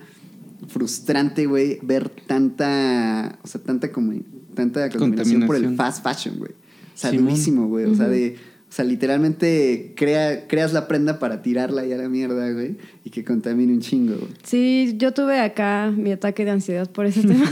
frustrante, 0.67 1.45
güey, 1.45 1.79
ver 1.81 2.09
tanta, 2.09 3.39
o 3.43 3.47
sea, 3.47 3.61
tanta 3.61 3.91
como, 3.91 4.13
tanta 4.53 4.89
contaminación, 4.89 5.47
por 5.47 5.55
el 5.55 5.63
Contaminación. 5.63 5.77
fast 5.77 6.03
fashion, 6.03 6.39
güey. 6.39 6.51
O 6.51 6.97
sea, 6.97 7.11
Simón. 7.11 7.25
durísimo, 7.25 7.67
güey. 7.67 7.85
O 7.85 7.95
sea, 7.95 8.07
de, 8.07 8.37
o 8.71 8.73
sea, 8.73 8.85
literalmente 8.85 9.91
crea, 9.97 10.47
creas 10.47 10.71
la 10.71 10.87
prenda 10.87 11.19
para 11.19 11.41
tirarla 11.41 11.85
ya 11.85 11.95
a 11.95 11.97
la 11.97 12.07
mierda, 12.07 12.49
güey, 12.51 12.77
y 13.03 13.09
que 13.09 13.25
contamine 13.25 13.73
un 13.73 13.81
chingo, 13.81 14.15
güey. 14.15 14.31
Sí, 14.43 14.93
yo 14.97 15.11
tuve 15.13 15.39
acá 15.41 15.91
mi 15.93 16.13
ataque 16.13 16.45
de 16.45 16.51
ansiedad 16.51 16.89
por 16.89 17.05
ese 17.05 17.21
tema. 17.27 17.51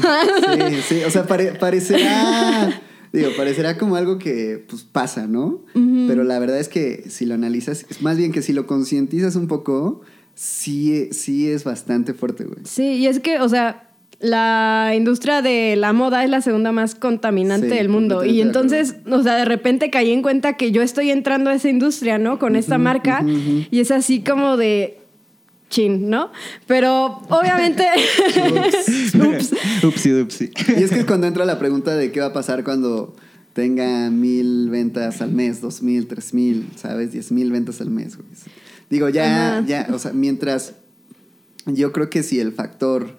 Sí, 0.55 0.75
sí, 0.87 1.03
o 1.05 1.11
sea, 1.11 1.27
pare- 1.27 1.55
parecerá, 1.59 2.81
digo, 3.11 3.31
parecerá 3.35 3.77
como 3.77 3.97
algo 3.97 4.17
que 4.17 4.63
pues 4.69 4.83
pasa, 4.83 5.27
¿no? 5.27 5.61
Pero 6.07 6.23
la 6.23 6.39
verdad 6.39 6.57
es 6.57 6.69
que 6.69 7.03
si 7.09 7.25
lo 7.25 7.33
analizas, 7.33 7.85
es 7.89 8.01
más 8.01 8.17
bien 8.17 8.31
que 8.31 8.41
si 8.41 8.53
lo 8.53 8.65
concientizas 8.65 9.35
un 9.35 9.47
poco, 9.47 9.99
sí, 10.35 11.09
sí 11.11 11.49
es 11.49 11.65
bastante 11.65 12.13
fuerte, 12.13 12.45
güey. 12.45 12.59
Sí, 12.63 12.83
y 12.93 13.07
es 13.07 13.19
que, 13.19 13.39
o 13.41 13.49
sea, 13.49 13.88
la 14.19 14.93
industria 14.95 15.41
de 15.41 15.75
la 15.77 15.93
moda 15.93 16.23
es 16.23 16.29
la 16.29 16.41
segunda 16.41 16.71
más 16.71 16.93
contaminante 16.95 17.69
Sí, 17.69 17.75
del 17.75 17.87
mundo. 17.87 18.25
Y 18.25 18.41
entonces, 18.41 18.95
o 19.09 19.23
sea, 19.23 19.35
de 19.35 19.45
repente 19.45 19.89
caí 19.89 20.11
en 20.11 20.21
cuenta 20.21 20.57
que 20.57 20.71
yo 20.71 20.81
estoy 20.81 21.09
entrando 21.09 21.49
a 21.49 21.53
esa 21.55 21.69
industria, 21.69 22.17
¿no? 22.17 22.37
Con 22.37 22.55
esta 22.55 22.77
marca. 22.77 23.23
Y 23.25 23.79
es 23.79 23.91
así 23.91 24.21
como 24.21 24.57
de 24.57 24.99
chin, 25.69 26.09
¿no? 26.09 26.31
Pero 26.67 27.21
obviamente... 27.29 27.85
Ups. 29.13 29.53
Upsi, 29.83 30.13
upsi. 30.13 30.51
Y 30.77 30.83
es 30.83 30.91
que 30.91 31.05
cuando 31.05 31.27
entra 31.27 31.45
la 31.45 31.59
pregunta 31.59 31.95
de 31.95 32.11
qué 32.11 32.19
va 32.19 32.27
a 32.27 32.33
pasar 32.33 32.63
cuando 32.63 33.15
tenga 33.53 34.09
mil 34.09 34.69
ventas 34.69 35.21
al 35.21 35.31
mes, 35.31 35.61
dos 35.61 35.81
mil, 35.81 36.07
tres 36.07 36.33
mil, 36.33 36.67
¿sabes? 36.75 37.13
Diez 37.13 37.31
mil 37.31 37.51
ventas 37.51 37.79
al 37.81 37.89
mes, 37.89 38.17
güey. 38.17 38.27
Digo, 38.89 39.09
ya, 39.09 39.59
Ajá. 39.59 39.65
ya, 39.65 39.87
o 39.93 39.99
sea, 39.99 40.11
mientras 40.11 40.73
yo 41.65 41.91
creo 41.91 42.09
que 42.09 42.23
si 42.23 42.39
el 42.39 42.51
factor 42.51 43.17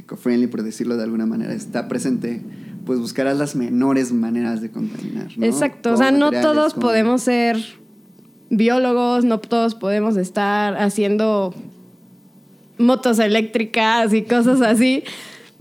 eco-friendly, 0.00 0.48
por 0.48 0.62
decirlo 0.62 0.96
de 0.96 1.04
alguna 1.04 1.26
manera, 1.26 1.54
está 1.54 1.88
presente, 1.88 2.42
pues 2.84 2.98
buscarás 2.98 3.38
las 3.38 3.56
menores 3.56 4.12
maneras 4.12 4.60
de 4.60 4.70
contaminar, 4.70 5.28
¿no? 5.36 5.46
Exacto, 5.46 5.92
o 5.92 5.96
sea, 5.96 6.10
no 6.10 6.30
todos 6.30 6.74
podemos 6.74 7.22
ser 7.22 7.56
biólogos, 8.50 9.24
no 9.24 9.38
todos 9.38 9.74
podemos 9.74 10.16
estar 10.16 10.76
haciendo 10.76 11.54
motos 12.78 13.18
eléctricas 13.18 14.12
y 14.12 14.22
cosas 14.22 14.60
así, 14.62 15.04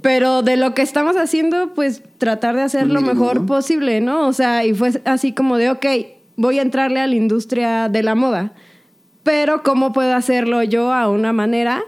pero 0.02 0.42
de 0.42 0.58
lo 0.58 0.74
que 0.74 0.82
estamos 0.82 1.18
haciendo, 1.18 1.74
pues 1.74 2.02
tratar 2.18 2.56
de 2.56 2.64
hacer 2.64 2.88
lo 2.88 3.02
mejor 3.02 3.46
posible, 3.46 4.02
¿no? 4.02 4.28
O 4.28 4.34
sea, 4.34 4.66
y 4.66 4.74
fue 4.74 5.02
así 5.06 5.34
como 5.34 5.58
de, 5.58 5.70
ok, 5.70 5.86
voy 6.38 6.60
a 6.60 6.62
entrarle 6.62 7.00
a 7.00 7.08
la 7.08 7.16
industria 7.16 7.90
de 7.90 8.02
la 8.02 8.16
moda, 8.16 8.54
pero 9.24 9.62
¿cómo 9.62 9.92
puedo 9.92 10.16
hacerlo 10.16 10.64
yo 10.64 10.94
a 10.94 11.10
una 11.10 11.34
manera 11.34 11.84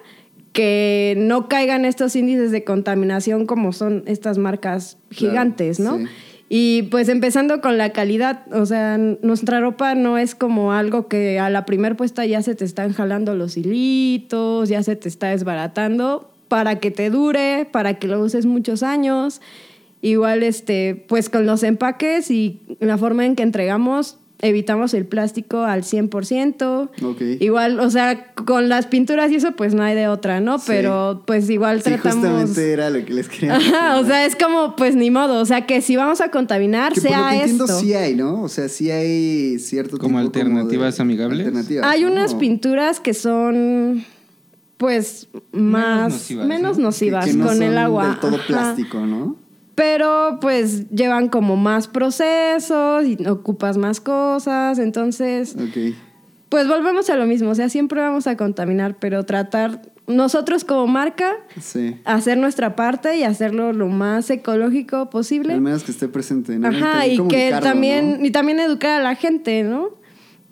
que 0.54 1.16
no 1.18 1.48
caigan 1.48 1.86
estos 1.86 2.16
índices 2.16 2.52
de 2.52 2.64
contaminación 2.64 3.46
como 3.46 3.72
son 3.74 4.04
estas 4.06 4.38
marcas 4.38 4.98
Claro, 5.10 5.32
gigantes, 5.32 5.80
¿no? 5.80 5.98
sí. 5.98 6.06
Y 6.54 6.82
pues 6.92 7.08
empezando 7.08 7.62
con 7.62 7.78
la 7.78 7.92
calidad, 7.94 8.42
o 8.52 8.66
sea, 8.66 8.98
nuestra 8.98 9.62
ropa 9.62 9.96
no 9.96 10.18
es 10.18 10.36
como 10.36 10.74
algo 10.74 11.08
que 11.08 11.40
a 11.40 11.50
la 11.50 11.66
primer 11.66 11.96
puesta 11.96 12.26
ya 12.26 12.42
se 12.42 12.56
te 12.56 12.66
están 12.66 12.92
jalando 12.92 13.36
los 13.36 13.56
hilitos, 13.56 14.68
ya 14.68 14.84
se 14.84 14.98
te 14.98 15.08
está 15.08 15.30
desbaratando, 15.30 16.30
para 16.50 16.80
que 16.82 16.92
te 16.92 17.10
dure, 17.10 17.70
para 17.72 18.00
que 18.00 18.08
lo 18.10 18.20
uses 18.20 18.46
muchos 18.46 18.84
años. 18.84 19.40
Igual, 20.02 20.44
este, 20.44 21.06
pues 21.08 21.30
con 21.30 21.46
los 21.46 21.64
empaques 21.64 22.30
y 22.30 22.60
la 22.82 22.98
forma 22.98 23.26
en 23.26 23.38
que 23.38 23.44
entregamos, 23.44 24.18
evitamos 24.42 24.94
el 24.94 25.06
plástico 25.06 25.62
al 25.64 25.84
100%. 25.84 26.90
Ok. 27.04 27.22
Igual, 27.40 27.80
o 27.80 27.90
sea, 27.90 28.34
con 28.34 28.70
las 28.70 28.88
pinturas 28.88 29.32
y 29.32 29.36
eso, 29.36 29.52
pues 29.54 29.74
no 29.74 29.84
hay 29.84 29.96
de 29.96 30.08
otra, 30.08 30.40
¿no? 30.42 30.58
Sí. 30.58 30.66
Pero 30.68 31.24
pues 31.28 31.50
igual 31.50 31.78
Sí, 31.82 31.92
tratamos... 31.92 32.16
justamente 32.26 32.72
era 32.74 32.90
lo 32.90 33.06
que 33.06 33.14
les 33.14 33.30
quería 33.30 33.56
Ajá, 33.56 33.94
o 33.96 33.98
decir, 34.00 34.12
sea, 34.12 34.26
es 34.26 34.36
como, 34.36 34.76
pues 34.76 34.96
ni 34.96 35.12
modo, 35.12 35.40
o 35.40 35.46
sea, 35.46 35.66
que 35.66 35.82
si 35.82 35.96
vamos 35.96 36.22
a 36.22 36.32
contaminar, 36.32 36.94
Que 36.94 37.02
por 37.02 37.12
lo 37.12 37.18
sea 37.18 37.30
que 37.30 37.36
entiendo 37.40 37.66
esto. 37.66 37.80
sí 37.80 37.94
hay, 37.94 38.16
¿no? 38.16 38.42
O 38.42 38.50
sea, 38.50 38.68
sí 38.70 38.90
hay 38.92 39.60
cierto 39.60 39.98
¿Como 39.98 40.18
tipo 40.22 40.28
alternativas 40.40 40.98
de- 40.98 41.02
amigables? 41.04 41.40
Alternativas, 41.48 41.86
Hay 41.86 42.02
¿no? 42.04 42.12
unas 42.12 42.34
pinturas 42.36 43.00
que 43.00 43.14
son, 43.14 44.04
pues, 44.78 45.28
más, 45.52 46.12
nocivas, 46.14 46.48
menos 46.48 46.78
¿no? 46.78 46.86
nocivas, 46.86 47.26
que 47.26 47.34
no 47.34 47.46
con 47.46 47.62
el 47.62 47.78
agua. 47.78 48.08
del 48.08 48.20
todo 48.20 48.36
Ajá. 48.38 48.48
plástico, 48.48 49.06
¿no? 49.06 49.36
Pero 49.76 50.38
pues 50.42 50.90
llevan 50.90 51.30
como 51.30 51.56
más 51.56 51.88
procesos 51.88 53.06
y 53.06 53.26
ocupas 53.28 53.78
más 53.78 54.02
cosas, 54.02 54.80
entonces 54.80 55.56
Ok. 55.56 55.96
pues 56.50 56.68
volvemos 56.68 57.10
a 57.10 57.16
lo 57.16 57.26
mismo, 57.26 57.52
o 57.52 57.56
sea, 57.56 57.70
siempre 57.70 58.02
vamos 58.02 58.28
a 58.28 58.36
contaminar, 58.36 58.98
pero 59.00 59.24
tratar 59.26 59.82
nosotros 60.08 60.66
como 60.66 60.88
marca 60.88 61.32
Sí. 61.60 61.96
hacer 62.04 62.38
nuestra 62.38 62.76
parte 62.76 63.16
y 63.18 63.24
hacerlo 63.24 63.72
lo 63.72 63.88
más 63.88 64.30
ecológico 64.30 65.10
posible. 65.10 65.54
Al 65.54 65.62
menos 65.62 65.84
que 65.84 65.92
esté 65.92 66.10
presente, 66.10 66.60
¿no? 66.60 66.68
Ajá, 66.68 67.00
también 67.00 67.14
y 67.24 67.28
que 67.30 67.52
también, 67.62 68.20
¿no? 68.20 68.26
y 68.26 68.32
también 68.32 68.60
educar 68.60 69.00
a 69.00 69.04
la 69.04 69.16
gente, 69.16 69.64
¿no? 69.64 69.90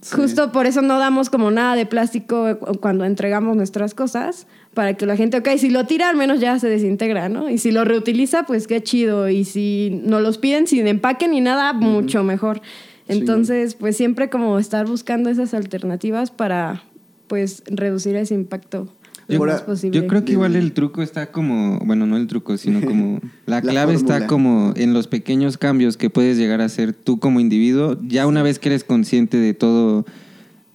Sí. 0.02 0.16
Justo 0.16 0.54
por 0.54 0.66
eso 0.66 0.82
no 0.82 0.98
damos 0.98 1.30
como 1.30 1.52
nada 1.52 1.76
de 1.76 1.86
plástico 1.86 2.58
cu- 2.60 2.80
cuando 2.80 3.04
entregamos 3.04 3.58
nuestras 3.58 3.94
cosas, 3.94 4.48
para 4.74 4.96
que 4.96 5.06
la 5.06 5.16
gente, 5.16 5.38
ok, 5.38 5.50
si 5.58 5.70
lo 5.70 5.86
tira 5.86 6.10
al 6.10 6.16
menos 6.16 6.40
ya 6.40 6.58
se 6.60 6.68
desintegra, 6.70 7.28
¿no? 7.30 7.50
Y 7.50 7.58
si 7.58 7.72
lo 7.72 7.86
reutiliza, 7.86 8.44
pues 8.44 8.68
qué 8.68 8.82
chido. 8.82 9.30
Y 9.30 9.44
si 9.44 10.02
no 10.06 10.20
los 10.20 10.38
piden 10.38 10.68
sin 10.68 10.88
empaque 10.88 11.28
ni 11.28 11.42
nada, 11.42 11.74
mucho 11.74 12.24
mejor. 12.24 12.62
Entonces, 13.08 13.74
pues 13.76 13.98
siempre 13.98 14.30
como 14.30 14.60
estar 14.60 14.86
buscando 14.86 15.30
esas 15.30 15.54
alternativas 15.54 16.30
para, 16.30 16.84
pues, 17.28 17.64
reducir 17.68 18.16
ese 18.16 18.36
impacto 18.36 18.88
lo 19.30 19.36
Yo- 19.36 19.46
más 19.46 19.62
posible. 19.62 20.00
Yo 20.00 20.08
creo 20.08 20.26
que 20.26 20.32
igual 20.34 20.56
el 20.56 20.74
truco 20.74 21.02
está 21.02 21.32
como, 21.32 21.80
bueno, 21.86 22.06
no 22.06 22.18
el 22.18 22.28
truco, 22.28 22.58
sino 22.58 22.82
como 22.82 23.20
la 23.46 23.58
La 23.58 23.62
clave 23.62 23.94
está 23.94 24.26
como 24.28 24.74
en 24.76 24.94
los 24.94 25.08
pequeños 25.08 25.58
cambios 25.58 25.98
que 25.98 26.10
puedes 26.10 26.38
llegar 26.38 26.62
a 26.62 26.66
hacer 26.66 26.94
tú 26.94 27.20
como 27.20 27.40
individuo, 27.40 27.98
ya 28.02 28.26
una 28.26 28.42
vez 28.44 28.58
que 28.60 28.70
eres 28.70 28.84
consciente 28.84 29.38
de 29.38 29.54
todo 29.54 30.06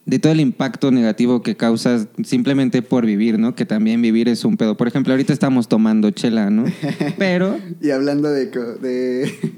de 0.06 0.18
todo 0.18 0.32
el 0.32 0.40
impacto 0.40 0.90
negativo 0.90 1.40
que 1.42 1.56
causas 1.56 2.08
simplemente 2.24 2.82
por 2.82 3.06
vivir, 3.06 3.38
¿no? 3.38 3.54
Que 3.54 3.64
también 3.64 4.02
vivir 4.02 4.28
es 4.28 4.44
un 4.44 4.56
pedo. 4.58 4.76
Por 4.76 4.86
ejemplo, 4.86 5.12
ahorita 5.14 5.32
estamos 5.32 5.66
tomando 5.68 6.10
chela, 6.10 6.50
¿no? 6.50 6.64
Pero 7.18 7.56
Y 7.80 7.90
hablando 7.90 8.30
de... 8.30 8.50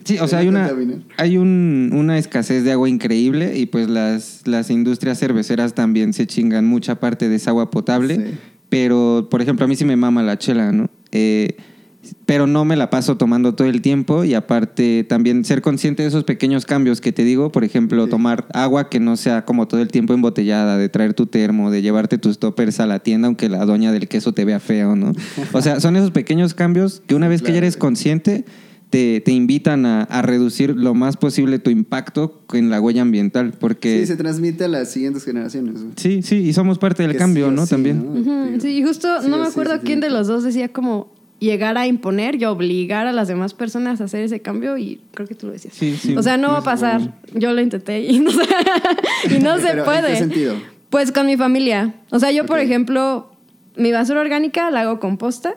Sí, 0.05 0.19
o 0.19 0.23
de 0.23 0.29
sea, 0.29 0.39
hay 0.39 0.49
una, 0.49 0.71
hay 1.17 1.37
un- 1.37 1.91
una 1.93 2.17
escasez 2.19 2.63
de 2.63 2.71
agua 2.73 2.89
increíble 2.89 3.59
y 3.59 3.67
pues 3.67 3.89
las, 3.89 4.43
las 4.47 4.71
industrias 4.71 5.19
cerveceras 5.19 5.75
también 5.75 6.13
se 6.13 6.27
chingan 6.29 6.65
mucha 6.67 7.01
parte 7.01 7.29
de 7.29 7.35
esa 7.37 7.51
agua 7.51 7.71
potable. 7.73 8.15
Sí. 8.17 8.23
Pero, 8.69 9.29
por 9.31 9.43
ejemplo, 9.43 9.65
a 9.65 9.69
mí 9.69 9.75
sí 9.77 9.85
me 9.85 9.97
mama 9.97 10.23
la 10.23 10.39
chela, 10.39 10.71
¿no? 10.73 10.89
Eh, 11.13 11.57
pero 12.27 12.47
no 12.47 12.65
me 12.65 12.77
la 12.77 12.91
paso 12.91 13.17
tomando 13.17 13.55
todo 13.55 13.69
el 13.69 13.83
tiempo 13.83 14.25
y 14.25 14.35
aparte 14.35 15.05
también 15.09 15.45
ser 15.45 15.63
consciente 15.63 16.03
de 16.03 16.09
esos 16.09 16.25
pequeños 16.25 16.67
cambios 16.67 17.01
que 17.01 17.13
te 17.13 17.25
digo, 17.25 17.51
por 17.53 17.65
ejemplo, 17.65 18.05
Sí. 18.05 18.11
tomar 18.11 18.47
agua 18.53 18.89
que 18.89 19.01
no 19.01 19.17
sea 19.17 19.45
como 19.45 19.67
todo 19.69 19.81
el 19.81 19.89
tiempo 19.89 20.15
embotellada, 20.15 20.77
de 20.79 20.89
traer 20.89 21.15
tu 21.15 21.27
termo, 21.27 21.71
de 21.71 21.83
llevarte 21.83 22.19
tus 22.19 22.39
toppers 22.39 22.81
a 22.81 22.87
la 22.87 22.99
tienda 23.01 23.27
aunque 23.27 23.49
la 23.49 23.65
doña 23.65 23.93
del 23.93 24.09
queso 24.09 24.33
te 24.33 24.45
vea 24.45 24.61
feo, 24.61 24.97
¿no? 24.97 25.13
O 25.53 25.63
sea, 25.63 25.81
son 25.81 25.97
esos 25.97 26.11
pequeños 26.11 26.55
cambios 26.55 27.03
que 27.07 27.15
una 27.15 27.29
vez 27.29 27.43
que 27.43 27.53
ya 27.53 27.59
eres 27.59 27.77
consciente 27.77 28.45
te, 28.91 29.21
te 29.21 29.33
invitan 29.33 29.85
a, 29.85 30.03
a 30.05 30.23
reducir 30.23 30.77
lo 30.77 30.95
más 30.95 31.17
posible 31.17 31.59
tu 31.59 31.71
impacto 31.71 32.41
en 32.53 32.71
la 32.71 32.81
huella 32.81 33.03
ambiental, 33.03 33.53
porque 33.59 33.99
Sí, 34.01 34.07
se 34.07 34.17
transmite 34.17 34.65
a 34.65 34.69
las 34.69 34.93
siguientes 34.93 35.25
generaciones. 35.25 35.81
sí, 35.97 36.23
sí, 36.23 36.37
y 36.37 36.53
somos 36.53 36.79
parte 36.79 37.03
del 37.03 37.11
Que 37.13 37.19
cambio, 37.19 37.49
sí 37.49 37.55
¿no? 37.57 37.65
sí, 37.67 37.71
También. 37.71 38.59
Sí, 38.61 38.69
y 38.69 38.85
justo 38.85 39.09
sí 39.23 39.29
no 39.29 39.39
me 39.39 39.47
sí 39.47 39.51
acuerdo 39.51 39.81
quién 39.83 39.99
de 39.99 40.09
los 40.09 40.29
dos 40.29 40.45
decía 40.45 40.69
como 40.73 41.09
llegar 41.39 41.77
a 41.77 41.87
imponer 41.87 42.37
y 42.41 42.45
obligar 42.47 43.07
a 43.07 43.13
las 43.13 43.29
demás 43.29 43.53
personas 43.55 44.01
a 44.01 44.05
hacer 44.05 44.23
ese 44.23 44.41
cambio 44.41 44.79
y 44.79 45.01
creo 45.13 45.29
que 45.29 45.35
tú 45.35 45.47
lo 45.49 45.53
decías. 45.53 45.75
Sí, 45.75 45.97
sí. 45.97 46.17
o 46.17 46.23
sea, 46.23 46.37
no 46.37 46.49
va 46.53 46.59
a 46.59 46.63
pasar. 46.63 47.01
Yo 47.35 47.53
lo 47.53 47.61
intenté 47.61 48.01
y 48.01 48.19
no, 48.21 48.31
se- 48.31 49.35
y 49.35 49.39
no 49.41 49.57
se 49.59 49.67
Pero, 49.69 49.79
¿en 49.81 49.85
puede. 49.85 50.09
qué 50.13 50.17
sentido? 50.17 50.55
Pues 50.91 51.13
con 51.13 51.27
mi 51.27 51.37
familia. 51.37 51.95
O 52.11 52.19
sea, 52.19 52.31
yo, 52.31 52.47
por 52.47 52.59
ejemplo, 52.59 53.31
mi 53.77 53.93
basura 53.93 54.21
orgánica 54.21 54.71
la 54.71 54.83
hago 54.83 54.99
composta. 55.01 55.55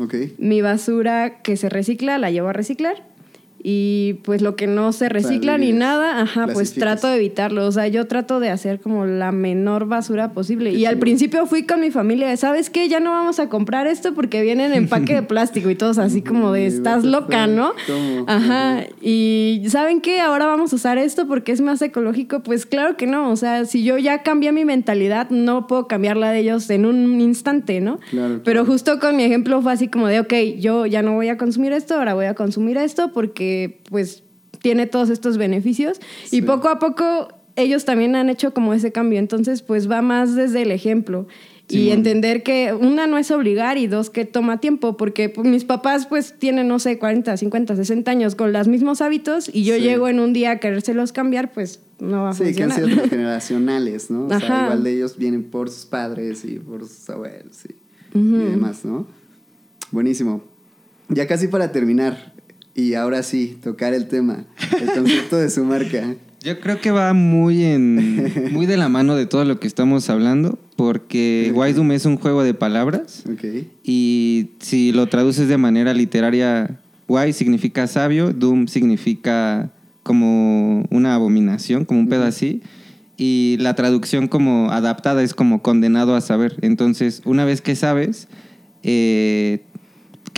Ok. 0.00 0.14
Mi 0.38 0.60
basura 0.62 1.42
que 1.42 1.56
se 1.56 1.68
recicla 1.68 2.16
la 2.18 2.30
llevo 2.30 2.48
a 2.48 2.52
reciclar. 2.52 3.04
Y 3.60 4.20
pues 4.22 4.40
lo 4.40 4.54
que 4.54 4.66
no 4.68 4.92
se 4.92 5.08
recicla 5.08 5.58
ni 5.58 5.72
nada, 5.72 6.20
ajá, 6.20 6.46
pues 6.52 6.74
trato 6.74 7.08
de 7.08 7.16
evitarlo. 7.16 7.66
O 7.66 7.72
sea, 7.72 7.88
yo 7.88 8.06
trato 8.06 8.38
de 8.38 8.50
hacer 8.50 8.80
como 8.80 9.04
la 9.04 9.32
menor 9.32 9.86
basura 9.86 10.32
posible. 10.32 10.70
Y 10.72 10.86
al 10.86 10.98
principio 10.98 11.46
fui 11.46 11.64
con 11.64 11.80
mi 11.80 11.90
familia, 11.90 12.36
¿sabes 12.36 12.70
qué? 12.70 12.88
Ya 12.88 13.00
no 13.00 13.10
vamos 13.10 13.40
a 13.40 13.48
comprar 13.48 13.88
esto 13.88 14.14
porque 14.14 14.42
viene 14.42 14.66
en 14.66 14.74
empaque 14.74 15.14
de 15.14 15.22
plástico 15.28 15.70
y 15.70 15.74
todos 15.74 15.98
así 15.98 16.22
como 16.22 16.52
de, 16.52 16.66
estás 16.66 17.04
loca, 17.04 17.46
¿no? 17.46 17.72
Ajá. 18.26 18.84
Y 19.02 19.64
¿saben 19.68 20.00
qué? 20.00 20.20
Ahora 20.20 20.46
vamos 20.46 20.72
a 20.72 20.76
usar 20.76 20.98
esto 20.98 21.26
porque 21.26 21.50
es 21.50 21.60
más 21.60 21.82
ecológico. 21.82 22.40
Pues 22.44 22.64
claro 22.64 22.96
que 22.96 23.06
no. 23.06 23.30
O 23.30 23.36
sea, 23.36 23.64
si 23.64 23.82
yo 23.82 23.98
ya 23.98 24.22
cambié 24.22 24.52
mi 24.52 24.64
mentalidad, 24.64 25.30
no 25.30 25.66
puedo 25.66 25.88
cambiar 25.88 26.16
la 26.16 26.30
de 26.30 26.40
ellos 26.40 26.70
en 26.70 26.86
un 26.86 27.20
instante, 27.20 27.80
¿no? 27.80 27.98
Claro, 28.10 28.40
Pero 28.44 28.62
claro. 28.62 28.66
justo 28.66 29.00
con 29.00 29.16
mi 29.16 29.24
ejemplo 29.24 29.60
fue 29.62 29.72
así 29.72 29.88
como 29.88 30.06
de, 30.06 30.20
ok, 30.20 30.34
yo 30.58 30.86
ya 30.86 31.02
no 31.02 31.14
voy 31.14 31.28
a 31.28 31.36
consumir 31.36 31.72
esto, 31.72 31.96
ahora 31.96 32.14
voy 32.14 32.26
a 32.26 32.34
consumir 32.34 32.76
esto 32.76 33.10
porque 33.12 33.47
pues 33.90 34.22
tiene 34.62 34.86
todos 34.86 35.10
estos 35.10 35.38
beneficios. 35.38 36.00
Sí. 36.24 36.38
Y 36.38 36.42
poco 36.42 36.68
a 36.68 36.78
poco 36.78 37.28
ellos 37.56 37.84
también 37.84 38.14
han 38.16 38.28
hecho 38.28 38.52
como 38.54 38.74
ese 38.74 38.92
cambio. 38.92 39.18
Entonces 39.18 39.62
pues 39.62 39.90
va 39.90 40.02
más 40.02 40.34
desde 40.34 40.62
el 40.62 40.70
ejemplo. 40.72 41.26
Y 41.70 41.80
Simón. 41.80 41.92
entender 41.98 42.42
que 42.42 42.72
una 42.72 43.06
no 43.06 43.18
es 43.18 43.30
obligar 43.30 43.76
y 43.76 43.88
dos 43.88 44.08
que 44.08 44.24
toma 44.24 44.58
tiempo, 44.58 44.96
porque 44.96 45.28
pues, 45.28 45.46
mis 45.46 45.64
papás 45.66 46.06
pues 46.06 46.34
tienen, 46.38 46.66
no 46.66 46.78
sé, 46.78 46.98
40, 46.98 47.36
50, 47.36 47.76
60 47.76 48.10
años 48.10 48.34
con 48.34 48.54
los 48.54 48.68
mismos 48.68 49.02
hábitos 49.02 49.50
y 49.52 49.64
yo 49.64 49.74
Sí. 49.74 49.82
llego 49.82 50.08
en 50.08 50.18
un 50.18 50.32
día 50.32 50.52
a 50.52 50.58
querérselos 50.60 51.12
cambiar, 51.12 51.52
pues 51.52 51.80
no 52.00 52.22
va 52.22 52.30
a 52.30 52.32
Sí, 52.32 52.54
que 52.54 52.62
han 52.62 52.70
funcionar. 52.70 52.74
sido 52.88 52.88
transgeneracionales, 52.96 54.10
¿no? 54.10 54.24
O 54.24 54.28
sea, 54.28 54.38
Ajá. 54.38 54.62
igual 54.64 54.82
de 54.82 54.94
ellos 54.94 55.18
vienen 55.18 55.44
por 55.44 55.68
sus 55.68 55.84
padres 55.84 56.42
y 56.46 56.58
por 56.58 56.80
sus 56.88 57.10
abuelos 57.10 57.58
y, 57.68 58.16
Ujú. 58.18 58.36
y 58.36 58.50
demás, 58.50 58.86
¿no? 58.86 59.06
Buenísimo. 59.90 60.42
Ya 61.10 61.26
casi 61.26 61.48
para 61.48 61.70
terminar, 61.70 62.32
y 62.78 62.94
ahora 62.94 63.24
sí, 63.24 63.58
tocar 63.60 63.92
el 63.92 64.06
tema, 64.06 64.44
el 64.80 64.86
concepto 64.92 65.36
de 65.36 65.50
su 65.50 65.64
marca. 65.64 66.14
Yo 66.44 66.60
creo 66.60 66.80
que 66.80 66.92
va 66.92 67.12
muy 67.12 67.64
en 67.64 68.52
muy 68.52 68.66
de 68.66 68.76
la 68.76 68.88
mano 68.88 69.16
de 69.16 69.26
todo 69.26 69.44
lo 69.44 69.58
que 69.58 69.66
estamos 69.66 70.08
hablando, 70.08 70.60
porque 70.76 71.52
Wise 71.52 71.74
Doom 71.74 71.90
es 71.90 72.06
un 72.06 72.16
juego 72.16 72.44
de 72.44 72.54
palabras 72.54 73.24
Ok. 73.28 73.66
y 73.82 74.50
si 74.60 74.92
lo 74.92 75.08
traduces 75.08 75.48
de 75.48 75.58
manera 75.58 75.92
literaria, 75.92 76.78
Wise 77.08 77.32
significa 77.32 77.88
sabio, 77.88 78.32
Doom 78.32 78.68
significa 78.68 79.72
como 80.04 80.86
una 80.90 81.16
abominación, 81.16 81.84
como 81.84 81.98
un 81.98 82.08
pedo 82.08 82.22
así, 82.22 82.62
y 83.16 83.56
la 83.58 83.74
traducción 83.74 84.28
como 84.28 84.70
adaptada 84.70 85.24
es 85.24 85.34
como 85.34 85.60
condenado 85.62 86.14
a 86.14 86.20
saber. 86.20 86.56
Entonces, 86.62 87.22
una 87.24 87.44
vez 87.44 87.60
que 87.60 87.74
sabes, 87.74 88.28
eh, 88.84 89.64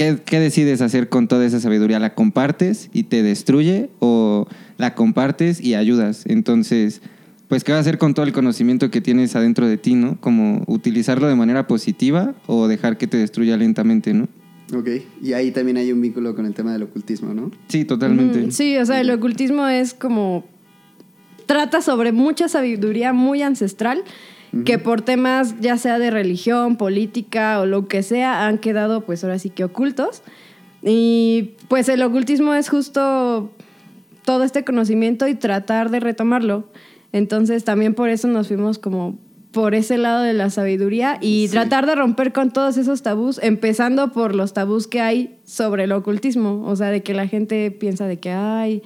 ¿qué, 0.00 0.16
qué 0.24 0.40
decides 0.40 0.80
hacer 0.80 1.10
con 1.10 1.28
toda 1.28 1.44
esa 1.44 1.60
sabiduría? 1.60 1.98
¿La 1.98 2.14
compartes 2.14 2.88
y 2.94 3.02
te 3.04 3.22
destruye 3.22 3.90
o 3.98 4.48
la 4.78 4.94
compartes 4.94 5.60
y 5.60 5.74
ayudas? 5.74 6.24
Entonces, 6.26 7.02
pues, 7.48 7.64
¿qué 7.64 7.72
vas 7.72 7.78
a 7.78 7.80
hacer 7.82 7.98
con 7.98 8.14
todo 8.14 8.24
el 8.24 8.32
conocimiento 8.32 8.90
que 8.90 9.02
tienes 9.02 9.36
adentro 9.36 9.68
de 9.68 9.76
ti, 9.76 9.94
no? 9.94 10.18
Como 10.20 10.64
utilizarlo 10.68 11.28
de 11.28 11.34
manera 11.34 11.66
positiva 11.66 12.34
o 12.46 12.66
dejar 12.66 12.96
que 12.96 13.06
te 13.08 13.18
destruya 13.18 13.58
lentamente, 13.58 14.14
¿no? 14.14 14.28
Ok. 14.74 14.88
Y 15.22 15.34
ahí 15.34 15.50
también 15.50 15.76
hay 15.76 15.92
un 15.92 16.00
vínculo 16.00 16.34
con 16.34 16.46
el 16.46 16.54
tema 16.54 16.72
del 16.72 16.84
ocultismo, 16.84 17.34
¿no? 17.34 17.50
Sí, 17.68 17.84
totalmente. 17.84 18.40
Ujú, 18.40 18.52
Sí, 18.52 18.78
o 18.78 18.86
sea, 18.86 19.00
el 19.02 19.10
ocultismo 19.10 19.68
es 19.68 19.92
como 19.92 20.44
trata 21.44 21.82
sobre 21.82 22.12
mucha 22.12 22.48
sabiduría 22.48 23.12
muy 23.12 23.42
ancestral 23.42 24.04
que 24.64 24.78
por 24.78 25.02
temas 25.02 25.54
ya 25.60 25.76
sea 25.78 25.98
de 25.98 26.10
religión, 26.10 26.76
política 26.76 27.60
o 27.60 27.66
lo 27.66 27.86
que 27.86 28.02
sea 28.02 28.46
han 28.46 28.58
quedado 28.58 29.02
pues 29.02 29.22
ahora 29.22 29.38
sí 29.38 29.50
que 29.50 29.64
ocultos. 29.64 30.22
Y 30.82 31.52
pues 31.68 31.88
el 31.88 32.02
ocultismo 32.02 32.54
es 32.54 32.68
justo 32.68 33.50
todo 34.24 34.44
este 34.44 34.64
conocimiento 34.64 35.28
y 35.28 35.34
tratar 35.34 35.90
de 35.90 36.00
retomarlo. 36.00 36.68
Entonces 37.12 37.64
también 37.64 37.94
por 37.94 38.08
eso 38.08 38.28
nos 38.28 38.48
fuimos 38.48 38.78
como 38.78 39.18
por 39.52 39.74
ese 39.74 39.98
lado 39.98 40.22
de 40.22 40.32
la 40.32 40.48
sabiduría 40.48 41.18
y 41.20 41.46
Sí. 41.48 41.52
tratar 41.52 41.84
de 41.86 41.96
romper 41.96 42.32
con 42.32 42.52
todos 42.52 42.76
esos 42.76 43.02
tabús, 43.02 43.40
empezando 43.42 44.12
por 44.12 44.34
los 44.34 44.52
tabús 44.52 44.86
que 44.86 45.00
hay 45.00 45.36
sobre 45.44 45.84
el 45.84 45.92
ocultismo, 45.92 46.62
o 46.66 46.76
sea, 46.76 46.88
de 46.88 47.02
que 47.02 47.14
la 47.14 47.26
gente 47.26 47.70
piensa 47.72 48.06
de 48.06 48.18
que 48.20 48.30
hay 48.30 48.82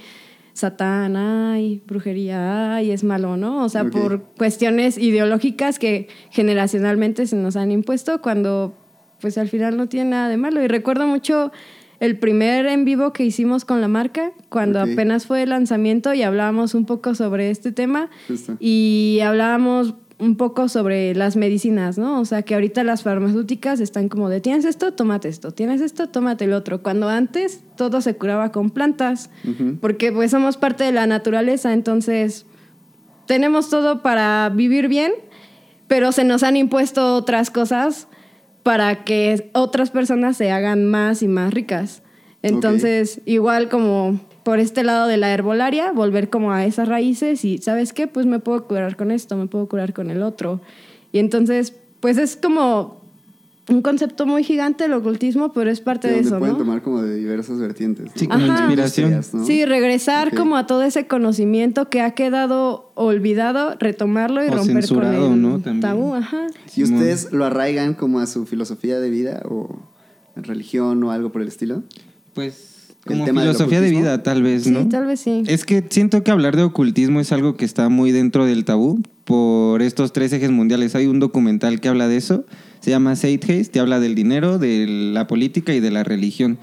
Satán, 0.54 1.16
ay, 1.16 1.82
brujería, 1.86 2.76
ay, 2.76 2.92
es 2.92 3.02
malo, 3.04 3.36
¿no? 3.36 3.64
O 3.64 3.68
sea, 3.68 3.84
por 3.84 4.22
cuestiones 4.38 4.96
ideológicas 4.98 5.80
que 5.80 6.08
generacionalmente 6.30 7.26
se 7.26 7.34
nos 7.36 7.56
han 7.56 7.72
impuesto 7.72 8.22
cuando 8.22 8.72
pues 9.20 9.36
al 9.36 9.48
final 9.48 9.76
no 9.76 9.88
tiene 9.88 10.10
nada 10.10 10.28
de 10.28 10.36
malo. 10.36 10.62
Y 10.62 10.68
recuerdo 10.68 11.06
mucho 11.06 11.50
el 11.98 12.18
primer 12.18 12.66
en 12.66 12.84
vivo 12.84 13.12
que 13.12 13.24
hicimos 13.24 13.64
con 13.64 13.80
la 13.80 13.88
marca, 13.88 14.32
cuando 14.48 14.80
apenas 14.80 15.26
fue 15.26 15.42
el 15.42 15.50
lanzamiento 15.50 16.14
y 16.14 16.22
hablábamos 16.22 16.74
un 16.74 16.86
poco 16.86 17.14
sobre 17.14 17.50
este 17.50 17.72
tema 17.72 18.10
Justo. 18.28 18.56
y 18.60 19.20
hablábamos 19.22 19.94
un 20.24 20.36
poco 20.36 20.68
sobre 20.68 21.14
las 21.14 21.36
medicinas, 21.36 21.98
¿no? 21.98 22.20
O 22.20 22.24
sea, 22.24 22.42
que 22.42 22.54
ahorita 22.54 22.82
las 22.82 23.02
farmacéuticas 23.02 23.80
están 23.80 24.08
como 24.08 24.28
de, 24.28 24.40
tienes 24.40 24.64
esto, 24.64 24.94
tómate 24.94 25.28
esto, 25.28 25.52
tienes 25.52 25.80
esto, 25.80 26.08
tómate 26.08 26.44
el 26.44 26.52
otro. 26.52 26.82
Cuando 26.82 27.08
antes 27.08 27.60
todo 27.76 28.00
se 28.00 28.16
curaba 28.16 28.50
con 28.50 28.70
plantas, 28.70 29.30
porque 29.80 30.12
pues 30.12 30.30
somos 30.30 30.56
parte 30.56 30.84
de 30.84 30.92
la 30.92 31.06
naturaleza, 31.06 31.72
entonces 31.72 32.46
tenemos 33.26 33.68
todo 33.70 34.02
para 34.02 34.50
vivir 34.54 34.88
bien, 34.88 35.12
pero 35.86 36.12
se 36.12 36.24
nos 36.24 36.42
han 36.42 36.56
impuesto 36.56 37.14
otras 37.14 37.50
cosas 37.50 38.08
para 38.62 39.04
que 39.04 39.50
otras 39.52 39.90
personas 39.90 40.36
se 40.36 40.50
hagan 40.50 40.86
más 40.86 41.22
y 41.22 41.28
más 41.28 41.52
ricas. 41.52 42.02
Entonces, 42.42 43.20
igual 43.26 43.68
como 43.68 44.20
por 44.44 44.58
este 44.60 44.84
lado 44.84 45.06
de 45.08 45.16
la 45.16 45.32
herbolaria, 45.32 45.92
volver 45.92 46.28
como 46.30 46.52
a 46.52 46.64
esas 46.66 46.86
raíces 46.88 47.44
y, 47.44 47.58
¿sabes 47.58 47.92
qué? 47.92 48.06
Pues 48.06 48.26
me 48.26 48.38
puedo 48.38 48.66
curar 48.66 48.96
con 48.96 49.10
esto, 49.10 49.36
me 49.36 49.46
puedo 49.46 49.66
curar 49.68 49.92
con 49.94 50.10
el 50.10 50.22
otro. 50.22 50.60
Y 51.12 51.18
entonces, 51.18 51.74
pues 52.00 52.18
es 52.18 52.36
como 52.36 53.02
un 53.70 53.80
concepto 53.80 54.26
muy 54.26 54.44
gigante 54.44 54.84
el 54.84 54.92
ocultismo, 54.92 55.54
pero 55.54 55.70
es 55.70 55.80
parte 55.80 56.08
de 56.08 56.14
donde 56.16 56.28
eso, 56.28 56.38
pueden 56.38 56.52
¿no? 56.54 56.58
tomar 56.58 56.82
como 56.82 57.00
de 57.00 57.16
diversas 57.16 57.58
vertientes. 57.58 58.04
¿no? 58.06 58.12
Sí, 58.14 58.26
como 58.28 58.44
Ajá. 58.44 58.58
inspiración. 58.58 59.22
¿no? 59.32 59.46
Sí, 59.46 59.64
regresar 59.64 60.28
Ok. 60.28 60.34
como 60.34 60.56
a 60.58 60.66
todo 60.66 60.82
ese 60.82 61.06
conocimiento 61.06 61.88
que 61.88 62.02
ha 62.02 62.10
quedado 62.10 62.90
olvidado, 62.94 63.74
retomarlo 63.80 64.44
y 64.44 64.48
O 64.48 64.56
romper 64.56 64.82
censurado, 64.86 65.24
con 65.28 65.32
el 65.32 65.42
¿no? 65.42 65.48
También. 65.60 65.80
tabú. 65.80 66.14
Ajá. 66.14 66.46
¿Y 66.76 66.82
ustedes 66.82 67.32
lo 67.32 67.46
arraigan 67.46 67.94
como 67.94 68.20
a 68.20 68.26
su 68.26 68.44
filosofía 68.44 69.00
de 69.00 69.08
vida 69.08 69.40
o 69.48 69.74
religión 70.36 71.02
o 71.02 71.10
algo 71.12 71.32
por 71.32 71.40
el 71.40 71.48
estilo? 71.48 71.82
Pues 72.34 72.73
como 73.06 73.24
tema 73.24 73.42
filosofía 73.42 73.80
de 73.80 73.90
vida, 73.90 74.22
tal 74.22 74.42
vez, 74.42 74.66
¿no? 74.66 74.82
Sí, 74.82 74.88
tal 74.88 75.06
vez 75.06 75.20
sí. 75.20 75.42
Es 75.46 75.64
que 75.64 75.84
siento 75.88 76.22
que 76.22 76.30
hablar 76.30 76.56
de 76.56 76.62
ocultismo 76.62 77.20
es 77.20 77.32
algo 77.32 77.56
que 77.56 77.64
está 77.64 77.88
muy 77.88 78.12
dentro 78.12 78.46
del 78.46 78.64
tabú 78.64 79.02
por 79.24 79.82
estos 79.82 80.12
tres 80.12 80.32
ejes 80.32 80.50
mundiales. 80.50 80.94
Hay 80.94 81.06
un 81.06 81.20
documental 81.20 81.80
que 81.80 81.88
habla 81.88 82.08
de 82.08 82.16
eso. 82.16 82.44
Se 82.80 82.90
llama 82.90 83.16
Zeitgeist, 83.16 83.72
te 83.72 83.80
habla 83.80 84.00
del 84.00 84.14
dinero, 84.14 84.58
de 84.58 84.86
la 84.86 85.26
política 85.26 85.74
y 85.74 85.80
de 85.80 85.90
la 85.90 86.04
religión. 86.04 86.58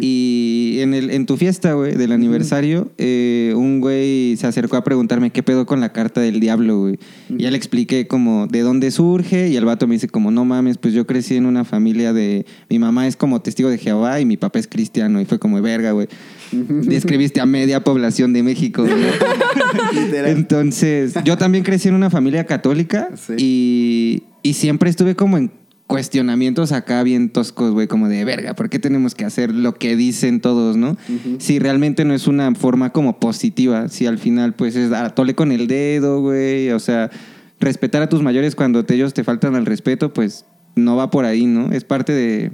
Y 0.00 0.78
en, 0.80 0.94
el, 0.94 1.10
en 1.10 1.26
tu 1.26 1.36
fiesta, 1.36 1.72
güey, 1.74 1.94
del 1.94 2.12
aniversario, 2.12 2.90
eh, 2.98 3.52
un 3.56 3.80
güey 3.80 4.36
se 4.36 4.46
acercó 4.46 4.76
a 4.76 4.84
preguntarme 4.84 5.30
qué 5.30 5.42
pedo 5.42 5.66
con 5.66 5.80
la 5.80 5.92
carta 5.92 6.20
del 6.20 6.40
diablo, 6.40 6.80
güey. 6.80 6.98
Y 7.28 7.42
ya 7.42 7.50
le 7.50 7.56
expliqué 7.56 8.06
como 8.06 8.46
de 8.46 8.60
dónde 8.60 8.90
surge 8.90 9.48
y 9.48 9.56
el 9.56 9.64
vato 9.64 9.86
me 9.86 9.94
dice 9.94 10.08
como, 10.08 10.30
no 10.30 10.44
mames, 10.44 10.78
pues 10.78 10.94
yo 10.94 11.06
crecí 11.06 11.36
en 11.36 11.46
una 11.46 11.64
familia 11.64 12.12
de... 12.12 12.46
Mi 12.68 12.78
mamá 12.78 13.06
es 13.06 13.16
como 13.16 13.40
testigo 13.40 13.68
de 13.70 13.78
Jehová 13.78 14.20
y 14.20 14.24
mi 14.24 14.36
papá 14.36 14.58
es 14.58 14.66
cristiano. 14.68 15.20
Y 15.20 15.24
fue 15.24 15.38
como, 15.38 15.60
verga, 15.62 15.92
güey. 15.92 16.08
Describiste 16.52 17.40
a 17.40 17.46
media 17.46 17.84
población 17.84 18.32
de 18.32 18.42
México, 18.42 18.82
güey. 18.82 18.94
Entonces, 20.26 21.14
yo 21.24 21.36
también 21.36 21.64
crecí 21.64 21.88
en 21.88 21.94
una 21.94 22.10
familia 22.10 22.44
católica 22.46 23.08
Sí. 23.16 23.34
y, 23.38 24.22
y 24.42 24.54
siempre 24.54 24.90
estuve 24.90 25.14
como 25.14 25.36
en 25.36 25.50
cuestionamientos 25.88 26.70
acá 26.70 27.02
bien 27.02 27.30
toscos, 27.30 27.72
güey, 27.72 27.88
como 27.88 28.08
de 28.08 28.24
verga, 28.24 28.54
¿por 28.54 28.70
qué 28.70 28.78
tenemos 28.78 29.16
que 29.16 29.24
hacer 29.24 29.52
lo 29.52 29.74
que 29.74 29.96
dicen 29.96 30.40
todos, 30.40 30.76
no? 30.76 30.96
Si 31.40 31.58
realmente 31.58 32.04
no 32.04 32.14
es 32.14 32.28
una 32.28 32.54
forma 32.54 32.92
como 32.92 33.18
positiva, 33.18 33.88
si 33.88 34.06
al 34.06 34.18
final 34.18 34.54
pues 34.54 34.76
es 34.76 34.90
dar 34.90 35.14
tole 35.14 35.34
con 35.34 35.50
el 35.50 35.66
dedo, 35.66 36.20
güey, 36.20 36.70
o 36.70 36.78
sea, 36.78 37.10
respetar 37.58 38.02
a 38.02 38.08
tus 38.08 38.22
mayores 38.22 38.54
cuando 38.54 38.84
te- 38.84 38.94
ellos 38.94 39.14
te 39.14 39.24
faltan 39.24 39.56
al 39.56 39.66
respeto, 39.66 40.12
pues 40.12 40.44
no 40.76 40.94
va 40.94 41.10
por 41.10 41.24
ahí, 41.24 41.46
¿no? 41.46 41.72
Es 41.72 41.82
parte 41.84 42.12
de, 42.12 42.52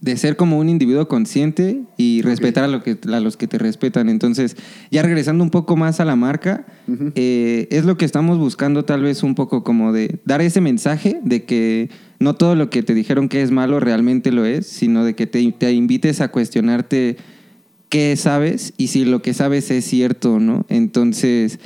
de 0.00 0.16
ser 0.16 0.36
como 0.36 0.58
un 0.58 0.68
individuo 0.70 1.08
consciente 1.08 1.82
y 1.98 2.22
respetar 2.22 2.64
a, 2.64 2.68
lo 2.68 2.82
que, 2.82 2.96
a 3.12 3.20
los 3.20 3.36
que 3.36 3.46
te 3.46 3.58
respetan. 3.58 4.08
Entonces, 4.08 4.56
ya 4.90 5.02
regresando 5.02 5.44
un 5.44 5.50
poco 5.50 5.76
más 5.76 6.00
a 6.00 6.06
la 6.06 6.16
marca, 6.16 6.64
eh, 7.14 7.68
es 7.70 7.84
lo 7.84 7.98
que 7.98 8.06
estamos 8.06 8.38
buscando 8.38 8.84
tal 8.84 9.02
vez 9.02 9.22
un 9.22 9.34
poco 9.34 9.62
como 9.62 9.92
de 9.92 10.18
dar 10.24 10.40
ese 10.40 10.62
mensaje 10.62 11.20
de 11.22 11.44
que 11.44 11.90
no 12.18 12.34
todo 12.34 12.54
lo 12.54 12.70
que 12.70 12.82
te 12.82 12.94
dijeron 12.94 13.28
que 13.28 13.42
es 13.42 13.50
malo 13.50 13.78
realmente 13.78 14.32
lo 14.32 14.46
es, 14.46 14.66
sino 14.66 15.04
de 15.04 15.14
que 15.14 15.26
te, 15.26 15.52
te 15.52 15.72
invites 15.72 16.22
a 16.22 16.28
cuestionarte 16.28 17.18
qué 17.90 18.16
sabes 18.16 18.72
y 18.78 18.86
si 18.86 19.04
lo 19.04 19.20
que 19.20 19.34
sabes 19.34 19.70
es 19.70 19.84
cierto, 19.84 20.38
¿no? 20.38 20.64
Entonces, 20.70 21.58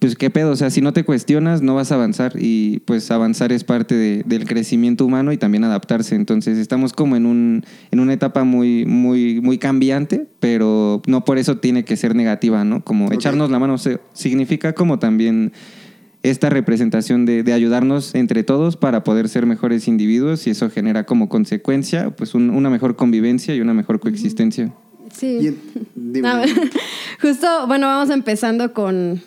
pues 0.00 0.16
qué 0.16 0.30
pedo, 0.30 0.50
o 0.50 0.56
sea, 0.56 0.70
si 0.70 0.80
no 0.80 0.92
te 0.92 1.04
cuestionas 1.04 1.62
no 1.62 1.74
vas 1.76 1.92
a 1.92 1.94
avanzar 1.94 2.32
y 2.36 2.80
pues 2.86 3.10
avanzar 3.10 3.52
es 3.52 3.62
parte 3.64 3.94
de- 3.94 4.22
del 4.26 4.46
crecimiento 4.46 5.04
humano 5.06 5.30
y 5.30 5.36
también 5.36 5.62
adaptarse. 5.62 6.14
Entonces 6.16 6.58
estamos 6.58 6.92
como 6.92 7.16
en, 7.16 7.26
un, 7.26 7.64
en 7.90 8.00
una 8.00 8.12
etapa 8.14 8.42
muy, 8.44 8.86
muy, 8.86 9.40
muy 9.42 9.58
cambiante, 9.58 10.26
pero 10.40 11.02
no 11.06 11.24
por 11.24 11.36
eso 11.38 11.58
tiene 11.58 11.84
que 11.84 11.96
ser 11.96 12.16
negativa, 12.16 12.64
¿no? 12.64 12.82
Como 12.82 13.12
echarnos 13.12 13.50
la 13.50 13.58
mano, 13.58 13.74
o 13.74 13.78
sea, 13.78 14.00
significa 14.14 14.72
como 14.72 14.98
también 14.98 15.52
esta 16.22 16.50
representación 16.50 17.24
de, 17.26 17.42
de 17.42 17.52
ayudarnos 17.52 18.14
entre 18.14 18.42
todos 18.42 18.76
para 18.76 19.04
poder 19.04 19.28
ser 19.28 19.46
mejores 19.46 19.86
individuos 19.88 20.46
y 20.46 20.50
eso 20.50 20.68
genera 20.70 21.04
como 21.04 21.28
consecuencia 21.30 22.10
pues 22.10 22.34
un- 22.34 22.50
una 22.50 22.68
mejor 22.70 22.96
convivencia 22.96 23.54
y 23.54 23.60
una 23.60 23.74
mejor 23.74 24.00
coexistencia. 24.00 24.72
Sí. 25.14 25.54
Ver, 25.94 26.48
justo, 27.22 27.66
bueno, 27.66 27.86
vamos 27.86 28.10
empezando 28.10 28.72
con, 28.72 29.22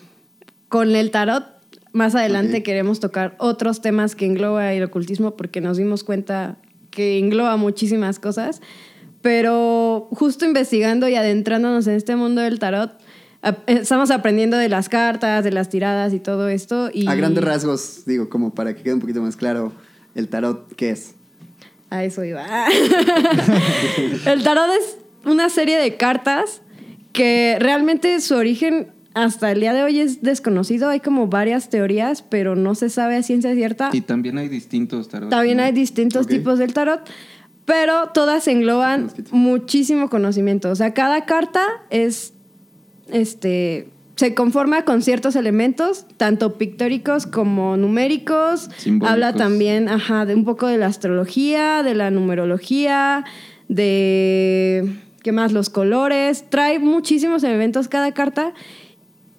con 0.73 0.95
el 0.95 1.11
tarot. 1.11 1.45
Más 1.91 2.15
adelante 2.15 2.63
queremos 2.63 2.99
tocar 2.99 3.35
otros 3.37 3.79
temas 3.79 4.15
que 4.15 4.25
engloba 4.25 4.73
el 4.73 4.81
ocultismo 4.81 5.37
porque 5.37 5.61
nos 5.61 5.77
dimos 5.77 6.03
cuenta 6.03 6.57
que 6.89 7.19
engloba 7.19 7.57
muchísimas 7.57 8.17
cosas. 8.17 8.59
Pero 9.21 10.07
justo 10.09 10.45
investigando 10.45 11.07
y 11.07 11.13
adentrándonos 11.13 11.85
en 11.85 11.93
este 11.93 12.15
mundo 12.15 12.41
del 12.41 12.57
tarot, 12.57 12.91
ap- 13.43 13.69
estamos 13.69 14.09
aprendiendo 14.09 14.57
de 14.57 14.67
las 14.67 14.89
cartas, 14.89 15.43
de 15.43 15.51
las 15.51 15.69
tiradas 15.69 16.11
y 16.11 16.19
todo 16.19 16.49
esto. 16.49 16.89
Y 16.91 17.05
A 17.07 17.13
grandes 17.13 17.43
rasgos, 17.43 18.01
digo, 18.07 18.27
como 18.27 18.55
para 18.55 18.75
que 18.75 18.81
quede 18.81 18.95
un 18.95 18.99
poquito 18.99 19.21
más 19.21 19.35
claro, 19.37 19.73
el 20.15 20.27
tarot, 20.27 20.73
¿qué 20.75 20.89
es? 20.89 21.13
A 21.91 22.03
eso 22.03 22.23
iba. 22.23 22.43
el 24.25 24.41
tarot 24.43 24.71
es 24.79 24.97
una 25.23 25.49
serie 25.51 25.77
de 25.77 25.97
cartas 25.97 26.63
que 27.11 27.57
realmente 27.59 28.19
su 28.21 28.33
origen 28.33 28.87
hasta 29.13 29.51
el 29.51 29.59
día 29.59 29.73
de 29.73 29.83
hoy 29.83 29.99
es 29.99 30.21
desconocido. 30.21 30.89
Hay 30.89 30.99
como 30.99 31.27
varias 31.27 31.69
teorías, 31.69 32.21
pero 32.21 32.55
no 32.55 32.75
se 32.75 32.89
sabe 32.89 33.15
a 33.15 33.23
ciencia 33.23 33.53
cierta. 33.53 33.89
Y 33.93 34.01
también 34.01 34.37
hay 34.37 34.49
distintos 34.49 35.07
tarot. 35.07 35.29
También 35.29 35.57
¿no? 35.57 35.63
hay 35.63 35.71
distintos 35.71 36.27
tipos 36.27 36.57
del 36.59 36.73
tarot, 36.73 37.01
pero 37.65 38.09
todas 38.09 38.47
engloban 38.47 39.11
muchísimo 39.31 40.09
conocimiento. 40.09 40.69
O 40.71 40.75
sea, 40.75 40.93
cada 40.93 41.25
carta 41.25 41.65
es, 41.91 42.33
este, 43.07 43.87
se 44.15 44.33
conforma 44.33 44.83
con 44.83 45.03
ciertos 45.03 45.35
elementos, 45.35 46.05
tanto 46.17 46.57
pictóricos 46.57 47.27
como 47.27 47.77
numéricos. 47.77 48.69
Simbólicos. 48.77 49.13
Habla 49.13 49.33
también, 49.33 49.89
ajá, 49.89 50.25
de 50.25 50.33
un 50.33 50.43
poco 50.43 50.67
de 50.67 50.77
la 50.77 50.87
astrología, 50.87 51.83
de 51.83 51.93
la 51.93 52.09
numerología, 52.09 53.25
de, 53.69 54.91
¿qué 55.21 55.31
más? 55.31 55.51
Los 55.51 55.69
colores. 55.69 56.45
Trae 56.49 56.79
muchísimos 56.79 57.43
elementos 57.43 57.87
cada 57.87 58.11
carta 58.11 58.53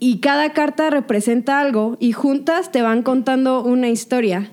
y 0.04 0.18
cada 0.18 0.52
carta 0.52 0.90
representa 0.90 1.60
algo 1.60 1.96
y 1.98 2.12
juntas 2.12 2.70
te 2.70 2.82
van 2.82 3.02
contando 3.02 3.64
una 3.64 3.88
historia. 3.88 4.52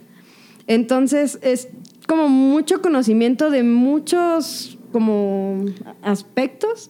Entonces 0.65 1.39
es 1.41 1.67
como 2.07 2.29
mucho 2.29 2.81
conocimiento 2.81 3.49
de 3.49 3.63
muchos 3.63 4.77
como 4.93 5.65
aspectos 6.03 6.89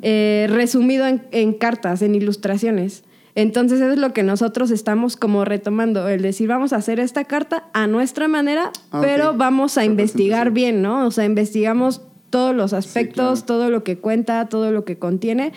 eh, 0.00 0.46
resumido 0.48 1.08
en, 1.08 1.26
en 1.32 1.54
cartas, 1.54 2.02
en 2.02 2.14
ilustraciones. 2.14 3.02
Entonces 3.34 3.80
eso 3.80 3.90
es 3.90 3.98
lo 3.98 4.12
que 4.12 4.22
nosotros 4.22 4.70
estamos 4.70 5.16
como 5.16 5.44
retomando, 5.44 6.08
el 6.08 6.22
decir 6.22 6.46
vamos 6.46 6.72
a 6.72 6.76
hacer 6.76 7.00
esta 7.00 7.24
carta 7.24 7.68
a 7.72 7.88
nuestra 7.88 8.28
manera, 8.28 8.70
Ah, 8.92 9.00
pero 9.02 9.34
vamos 9.36 9.76
a 9.76 9.84
investigar 9.84 10.52
bien, 10.52 10.82
¿no? 10.82 11.04
O 11.04 11.10
sea, 11.10 11.24
investigamos 11.24 12.02
todos 12.30 12.54
los 12.54 12.72
aspectos, 12.74 13.42
claro. 13.42 13.46
todo 13.46 13.70
lo 13.70 13.82
que 13.82 13.98
cuenta, 13.98 14.48
todo 14.48 14.70
lo 14.70 14.84
que 14.84 14.98
contiene 14.98 15.52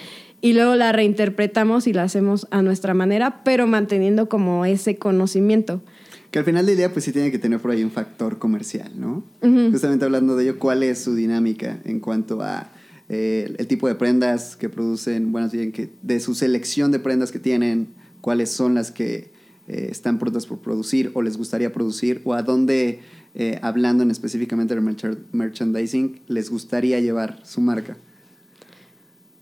y 0.46 0.54
luego 0.54 0.76
la 0.76 0.91
reinterpretamos 0.91 1.88
y 1.88 1.93
la 1.93 2.04
hacemos 2.04 2.46
a 2.52 2.62
nuestra 2.62 2.93
manera, 2.93 3.41
pero 3.43 3.66
manteniendo 3.66 4.30
como 4.30 4.64
ese 4.64 4.98
conocimiento. 4.98 5.82
Que 6.30 6.38
al 6.38 6.46
final 6.46 6.68
del 6.68 6.78
día, 6.78 6.93
pues 6.93 7.04
sí 7.06 7.12
tiene 7.12 7.32
que 7.32 7.39
tener 7.39 7.60
por 7.60 7.72
ahí 7.72 7.84
un 7.84 7.89
factor 7.89 8.38
comercial, 8.38 8.91
¿no? 8.96 9.24
Justamente 9.41 10.06
hablando 10.06 10.36
de 10.36 10.43
ello, 10.43 10.60
¿cuál 10.60 10.84
es 10.84 11.00
su 11.00 11.16
dinámica 11.16 11.80
en 11.84 12.00
cuanto 12.00 12.43
a 12.43 12.70
eh, 13.10 13.56
el 13.58 13.66
tipo 13.66 13.88
de 13.88 13.96
prendas 13.96 14.56
que 14.56 14.70
producen? 14.70 15.32
Bueno, 15.32 15.50
bien, 15.50 15.72
que 15.72 15.89
de 16.04 16.20
su 16.20 16.36
selección 16.36 16.91
de 16.91 17.00
prendas 17.00 17.32
que 17.32 17.39
tienen, 17.39 17.88
cuáles 18.22 18.52
son 18.52 18.76
las 18.76 18.91
que 18.91 19.32
eh, 19.68 19.88
están 19.89 20.20
prontas 20.20 20.46
por 20.46 20.60
producir 20.60 21.10
o 21.16 21.24
les 21.24 21.38
gustaría 21.38 21.74
producir, 21.74 22.22
o 22.24 22.36
a 22.36 22.43
dónde, 22.43 23.00
eh, 23.34 23.58
hablando 23.64 24.04
en 24.04 24.12
específicamente 24.12 24.76
del 24.76 24.84
merch- 24.84 25.18
merchandising, 25.32 26.22
les 26.28 26.52
gustaría 26.52 27.00
llevar 27.00 27.39
su 27.43 27.62
marca. 27.62 27.98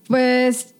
Pues 0.07 0.75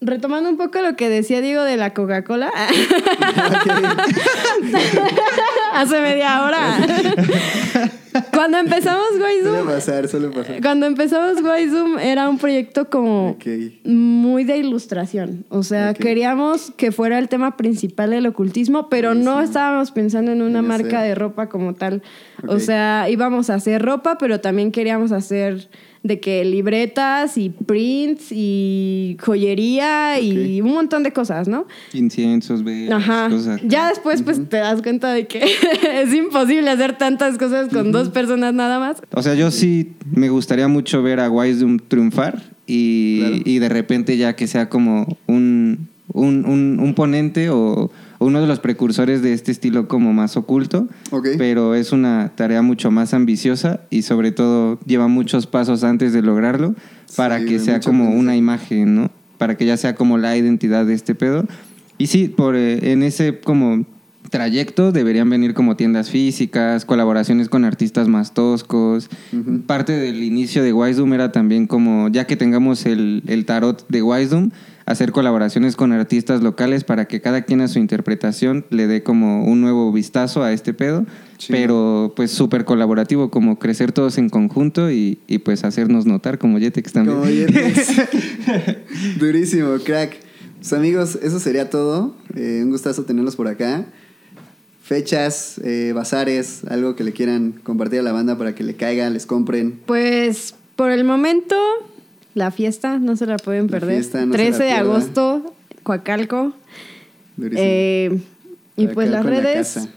retomando 0.00 0.48
un 0.48 0.56
poco 0.56 0.80
lo 0.80 0.96
que 0.96 1.08
decía 1.08 1.40
Diego 1.40 1.62
de 1.62 1.76
la 1.76 1.94
Coca-Cola. 1.94 2.50
Hace 5.72 6.00
media 6.00 6.42
hora. 6.42 6.78
Cuando 8.32 8.58
empezamos 8.58 9.06
Suele 9.16 9.42
Zoom, 9.42 9.66
pasar, 9.66 10.08
suele 10.08 10.28
pasar. 10.28 10.60
cuando 10.60 10.86
empezamos 10.86 11.38
era 12.00 12.28
un 12.28 12.38
proyecto 12.38 12.88
como 12.90 13.36
muy 13.84 14.44
de 14.44 14.58
ilustración. 14.58 15.44
O 15.48 15.62
sea, 15.62 15.94
queríamos 15.94 16.72
que 16.76 16.92
fuera 16.92 17.18
el 17.18 17.28
tema 17.28 17.56
principal 17.56 18.10
del 18.10 18.26
ocultismo, 18.26 18.88
pero 18.88 19.14
no 19.14 19.40
estábamos 19.40 19.90
pensando 19.90 20.32
en 20.32 20.42
una 20.42 20.62
marca 20.62 21.02
de 21.02 21.14
ropa 21.14 21.48
como 21.48 21.74
tal. 21.74 22.02
O 22.46 22.58
sea, 22.58 23.08
íbamos 23.10 23.50
a 23.50 23.54
hacer 23.54 23.82
ropa, 23.82 24.18
pero 24.18 24.40
también 24.40 24.70
queríamos 24.70 25.12
hacer 25.12 25.68
de 26.02 26.20
que 26.20 26.44
libretas 26.44 27.36
y 27.36 27.50
prints 27.50 28.28
y 28.30 29.16
joyería 29.20 30.20
y 30.20 30.60
un 30.60 30.72
montón 30.72 31.02
de 31.02 31.12
cosas, 31.12 31.48
¿no? 31.48 31.66
Inciensos, 31.92 32.62
velas, 32.62 33.02
Ajá. 33.02 33.28
cosas. 33.28 33.60
Ya 33.64 33.88
después 33.88 34.22
pues 34.22 34.48
te 34.48 34.58
das 34.58 34.80
cuenta 34.82 35.12
de 35.12 35.26
que 35.26 35.44
es 36.02 36.14
imposible 36.14 36.70
hacer 36.70 36.96
tantas 36.96 37.36
cosas 37.36 37.68
con 37.68 37.92
dos 37.92 38.07
personas 38.10 38.54
nada 38.54 38.78
más. 38.78 39.02
O 39.12 39.22
sea, 39.22 39.34
yo 39.34 39.50
sí 39.50 39.92
me 40.14 40.28
gustaría 40.28 40.68
mucho 40.68 41.02
ver 41.02 41.20
a 41.20 41.30
Wisdom 41.30 41.78
triunfar 41.78 42.42
y, 42.66 43.20
Claro. 43.20 43.36
y 43.44 43.58
de 43.58 43.68
repente 43.68 44.16
ya 44.16 44.36
que 44.36 44.46
sea 44.46 44.68
como 44.68 45.16
un, 45.26 45.88
un, 46.12 46.44
un- 46.46 46.78
un 46.80 46.94
ponente 46.94 47.50
o, 47.50 47.90
uno 48.20 48.40
de 48.40 48.48
los 48.48 48.58
precursores 48.58 49.22
de 49.22 49.32
este 49.32 49.52
estilo 49.52 49.86
como 49.86 50.12
más 50.12 50.36
oculto. 50.36 50.88
Ok. 51.12 51.28
Pero 51.38 51.76
es 51.76 51.92
una 51.92 52.32
tarea 52.34 52.62
mucho 52.62 52.90
más 52.90 53.14
ambiciosa 53.14 53.80
y 53.90 54.02
sobre 54.02 54.32
todo 54.32 54.80
lleva 54.86 55.06
muchos 55.06 55.46
pasos 55.46 55.84
antes 55.84 56.12
de 56.12 56.22
lograrlo 56.22 56.74
para 57.16 57.38
Sí, 57.38 57.44
que 57.46 57.58
sea 57.60 57.78
como 57.78 58.10
una 58.10 58.34
imagen, 58.36 58.96
¿no? 58.96 59.10
Para 59.38 59.56
que 59.56 59.66
ya 59.66 59.76
sea 59.76 59.94
como 59.94 60.18
la 60.18 60.36
identidad 60.36 60.84
de 60.84 60.94
este 60.94 61.14
pedo. 61.14 61.46
Y 61.96 62.08
sí, 62.08 62.26
por, 62.28 62.56
eh, 62.56 62.90
en 62.92 63.04
ese 63.04 63.38
como 63.38 63.84
trayecto 64.30 64.92
deberían 64.92 65.28
venir 65.30 65.54
como 65.54 65.76
tiendas 65.76 66.10
físicas, 66.10 66.84
colaboraciones 66.84 67.48
con 67.48 67.64
artistas 67.64 68.08
más 68.08 68.34
toscos. 68.34 69.08
Parte 69.66 69.92
del 69.92 70.22
inicio 70.22 70.62
de 70.62 70.72
Wisdom 70.72 71.12
era 71.12 71.32
también 71.32 71.66
como, 71.66 72.08
ya 72.08 72.26
que 72.26 72.36
tengamos 72.36 72.86
el, 72.86 73.22
el 73.26 73.44
tarot 73.44 73.86
de 73.88 74.02
Wisdom, 74.02 74.50
hacer 74.88 75.12
colaboraciones 75.12 75.76
con 75.76 75.92
artistas 75.92 76.42
locales 76.42 76.82
para 76.82 77.06
que 77.06 77.20
cada 77.20 77.42
quien 77.42 77.60
a 77.60 77.68
su 77.68 77.78
interpretación 77.78 78.64
le 78.70 78.86
dé 78.86 79.02
como 79.02 79.44
un 79.44 79.60
nuevo 79.60 79.92
vistazo 79.92 80.42
a 80.42 80.52
este 80.52 80.72
pedo, 80.72 81.04
pero 81.48 82.14
pues 82.16 82.30
súper 82.30 82.64
colaborativo, 82.64 83.30
como 83.30 83.58
crecer 83.58 83.92
todos 83.92 84.16
en 84.16 84.30
conjunto 84.30 84.90
y, 84.90 85.18
y, 85.26 85.38
pues 85.38 85.62
hacernos 85.64 86.06
notar 86.06 86.38
como 86.38 86.58
Jetex 86.58 86.92
también. 86.92 87.18
Como. 87.18 87.28
Durísimo, 89.20 89.76
crack. 89.84 90.16
Pues 90.56 90.72
amigos, 90.72 91.18
eso 91.22 91.38
sería 91.38 91.68
todo. 91.68 92.16
Eh, 92.34 92.62
un 92.64 92.70
gustazo 92.70 93.04
tenerlos 93.04 93.36
por 93.36 93.46
acá. 93.46 93.86
Fechas, 94.88 95.60
eh, 95.64 95.92
bazares, 95.94 96.62
algo 96.66 96.96
que 96.96 97.04
le 97.04 97.12
quieran 97.12 97.52
compartir 97.62 97.98
a 97.98 98.02
la 98.02 98.12
banda 98.12 98.38
para 98.38 98.54
que 98.54 98.64
le 98.64 98.74
caigan, 98.74 99.12
les 99.12 99.26
compren. 99.26 99.78
Pues 99.84 100.54
por 100.76 100.90
el 100.90 101.04
momento, 101.04 101.56
la 102.34 102.50
fiesta 102.50 102.98
no 102.98 103.14
se 103.14 103.26
la 103.26 103.36
pueden 103.36 103.66
La 103.66 103.72
perder. 103.72 103.96
fiesta 103.96 104.24
no 104.24 104.32
se 104.32 104.38
la 104.38 104.44
13 104.44 104.64
de 104.64 104.72
agosto, 104.72 105.54
Coacalco. 105.82 106.54
Durísimo. 107.36 107.62
Eh, 107.68 108.18
y 108.78 108.86
pues 108.86 109.10
las 109.10 109.26
la 109.26 109.30
redes 109.30 109.88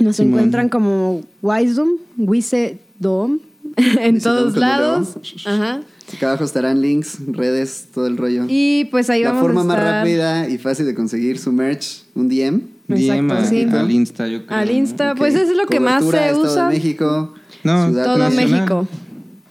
nos 0.00 0.16
Simón. 0.16 0.32
encuentran 0.32 0.68
como 0.68 1.22
Wisdom, 1.40 1.90
Wisedom, 2.18 3.38
en 3.76 4.14
Wisedom 4.16 4.20
todos 4.20 4.56
lados. 4.56 5.16
Ajá. 5.46 5.80
Acá 6.12 6.26
abajo 6.30 6.42
estarán 6.42 6.80
links, 6.80 7.18
redes, 7.28 7.86
todo 7.94 8.08
el 8.08 8.16
rollo. 8.16 8.46
Y 8.48 8.86
pues 8.86 9.10
ahí 9.10 9.22
la 9.22 9.28
vamos 9.28 9.44
forma 9.44 9.60
a 9.60 9.64
más 9.64 9.78
rápida 9.78 10.48
y 10.48 10.58
fácil 10.58 10.86
de 10.86 10.94
conseguir 10.96 11.38
su 11.38 11.52
merch, 11.52 12.02
un 12.16 12.28
DM. 12.28 12.73
DM 12.88 13.30
a- 13.32 13.38
Exacto, 13.40 13.48
sí. 13.48 13.66
al 13.76 13.90
Insta, 13.90 14.28
yo 14.28 14.46
creo. 14.46 14.58
al. 14.58 14.70
Insta. 14.70 15.14
Pues 15.14 15.34
eso 15.34 15.50
es 15.52 15.56
lo 15.56 15.66
que 15.66 15.80
más 15.80 16.04
se 16.04 16.16
Estado 16.16 16.42
usa. 16.42 16.68
de 16.68 16.74
México, 16.76 17.34
No, 17.62 17.86
Ciudad 17.88 18.04
Todo 18.04 18.18
nacional. 18.18 18.50
México. 18.50 18.88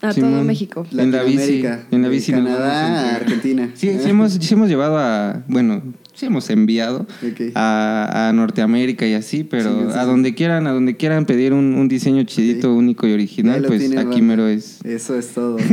A 0.01 0.13
todo. 0.13 0.43
México. 0.43 0.85
En 0.91 1.11
la 1.13 1.23
bici, 1.23 1.63
en 1.91 2.01
la 2.01 2.09
de 2.09 2.13
bici 2.13 2.31
Canadá. 2.33 3.15
Argentina. 3.15 3.69
Sí, 3.73 3.89
sí 4.03 4.09
hemos, 4.09 4.33
sí 4.33 4.53
hemos 4.53 4.67
llevado 4.67 4.97
a, 4.97 5.43
bueno, 5.47 5.81
sí 6.13 6.25
hemos 6.25 6.49
enviado 6.49 7.07
Ok. 7.25 7.51
a, 7.55 8.27
a 8.27 8.33
Norteamérica 8.33 9.07
y 9.07 9.13
así, 9.13 9.45
pero 9.45 9.71
Sí, 9.71 9.85
sí, 9.93 9.97
a 9.97 10.03
donde 10.03 10.35
quieran, 10.35 10.67
a 10.67 10.73
donde 10.73 10.97
quieran 10.97 11.25
pedir 11.25 11.53
un, 11.53 11.75
un 11.75 11.87
diseño 11.87 12.21
chidito, 12.23 12.73
único 12.75 13.07
y 13.07 13.13
original, 13.13 13.63
pues 13.65 13.81
aquí 13.85 13.95
banda. 13.95 14.17
mero 14.21 14.47
es. 14.49 14.79
Eso 14.83 15.17
es 15.17 15.29
todo. 15.29 15.55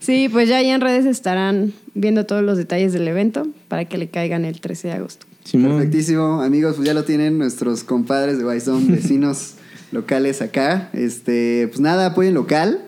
Sí, 0.00 0.28
pues 0.30 0.48
ya 0.48 0.56
ahí 0.56 0.68
en 0.70 0.80
redes 0.80 1.06
estarán 1.06 1.72
viendo 1.94 2.26
todos 2.26 2.42
los 2.42 2.58
detalles 2.58 2.92
del 2.92 3.06
evento 3.06 3.46
para 3.68 3.84
que 3.84 3.96
le 3.98 4.08
caigan 4.08 4.44
el 4.44 4.60
13 4.60 4.88
de 4.88 4.94
agosto. 4.94 5.26
Simón. 5.44 5.72
Perfectísimo, 5.72 6.42
amigos, 6.42 6.76
pues 6.76 6.86
ya 6.86 6.94
lo 6.94 7.04
tienen 7.04 7.38
nuestros 7.38 7.84
compadres 7.84 8.38
de 8.38 8.44
Wisdom, 8.44 8.86
vecinos 8.88 9.54
locales 9.90 10.42
acá. 10.42 10.90
Este, 10.92 11.68
pues 11.68 11.80
nada, 11.80 12.06
apoyen 12.06 12.34
local. 12.34 12.80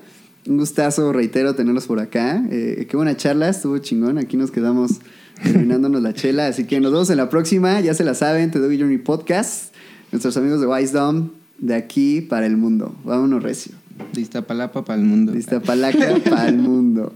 Un 0.47 0.59
gustazo, 0.59 1.13
reitero, 1.13 1.55
tenerlos 1.55 1.87
por 1.87 2.01
acá. 2.01 2.45
Eh, 2.51 2.87
qué 2.89 2.97
buena 2.97 3.17
charla, 3.17 3.49
estuvo 3.49 3.79
chingón. 3.79 4.19
Aquí 4.19 4.37
nos 4.37 4.51
quedamos 4.51 5.01
terminándonos 5.43 6.03
la 6.03 6.13
chela. 6.13 6.49
Así 6.49 6.65
que 6.65 6.81
nos 6.81 6.93
vemos 6.93 7.11
en 7.11 7.17
la 7.17 7.31
próxima. 7.31 7.81
Ya 7.81 7.95
se 7.95 8.05
la 8.05 8.15
saben, 8.15 8.51
Te 8.51 8.59
Doy 8.59 8.79
Journey 8.79 8.99
Podcast. 8.99 9.75
Nuestros 10.13 10.37
amigos 10.37 10.61
de 10.61 10.67
Wisdom, 10.67 11.31
de 11.59 11.75
aquí 11.75 12.21
para 12.21 12.47
el 12.47 12.57
mundo. 12.57 12.95
Vámonos 13.05 13.43
recio. 13.43 13.73
De 14.13 14.21
Iztapalapa 14.21 14.85
para 14.85 15.01
el 15.01 15.07
mundo. 15.07 15.33
Palaca 15.65 16.15
para 16.29 16.49
el 16.49 16.59
mundo. 16.59 17.15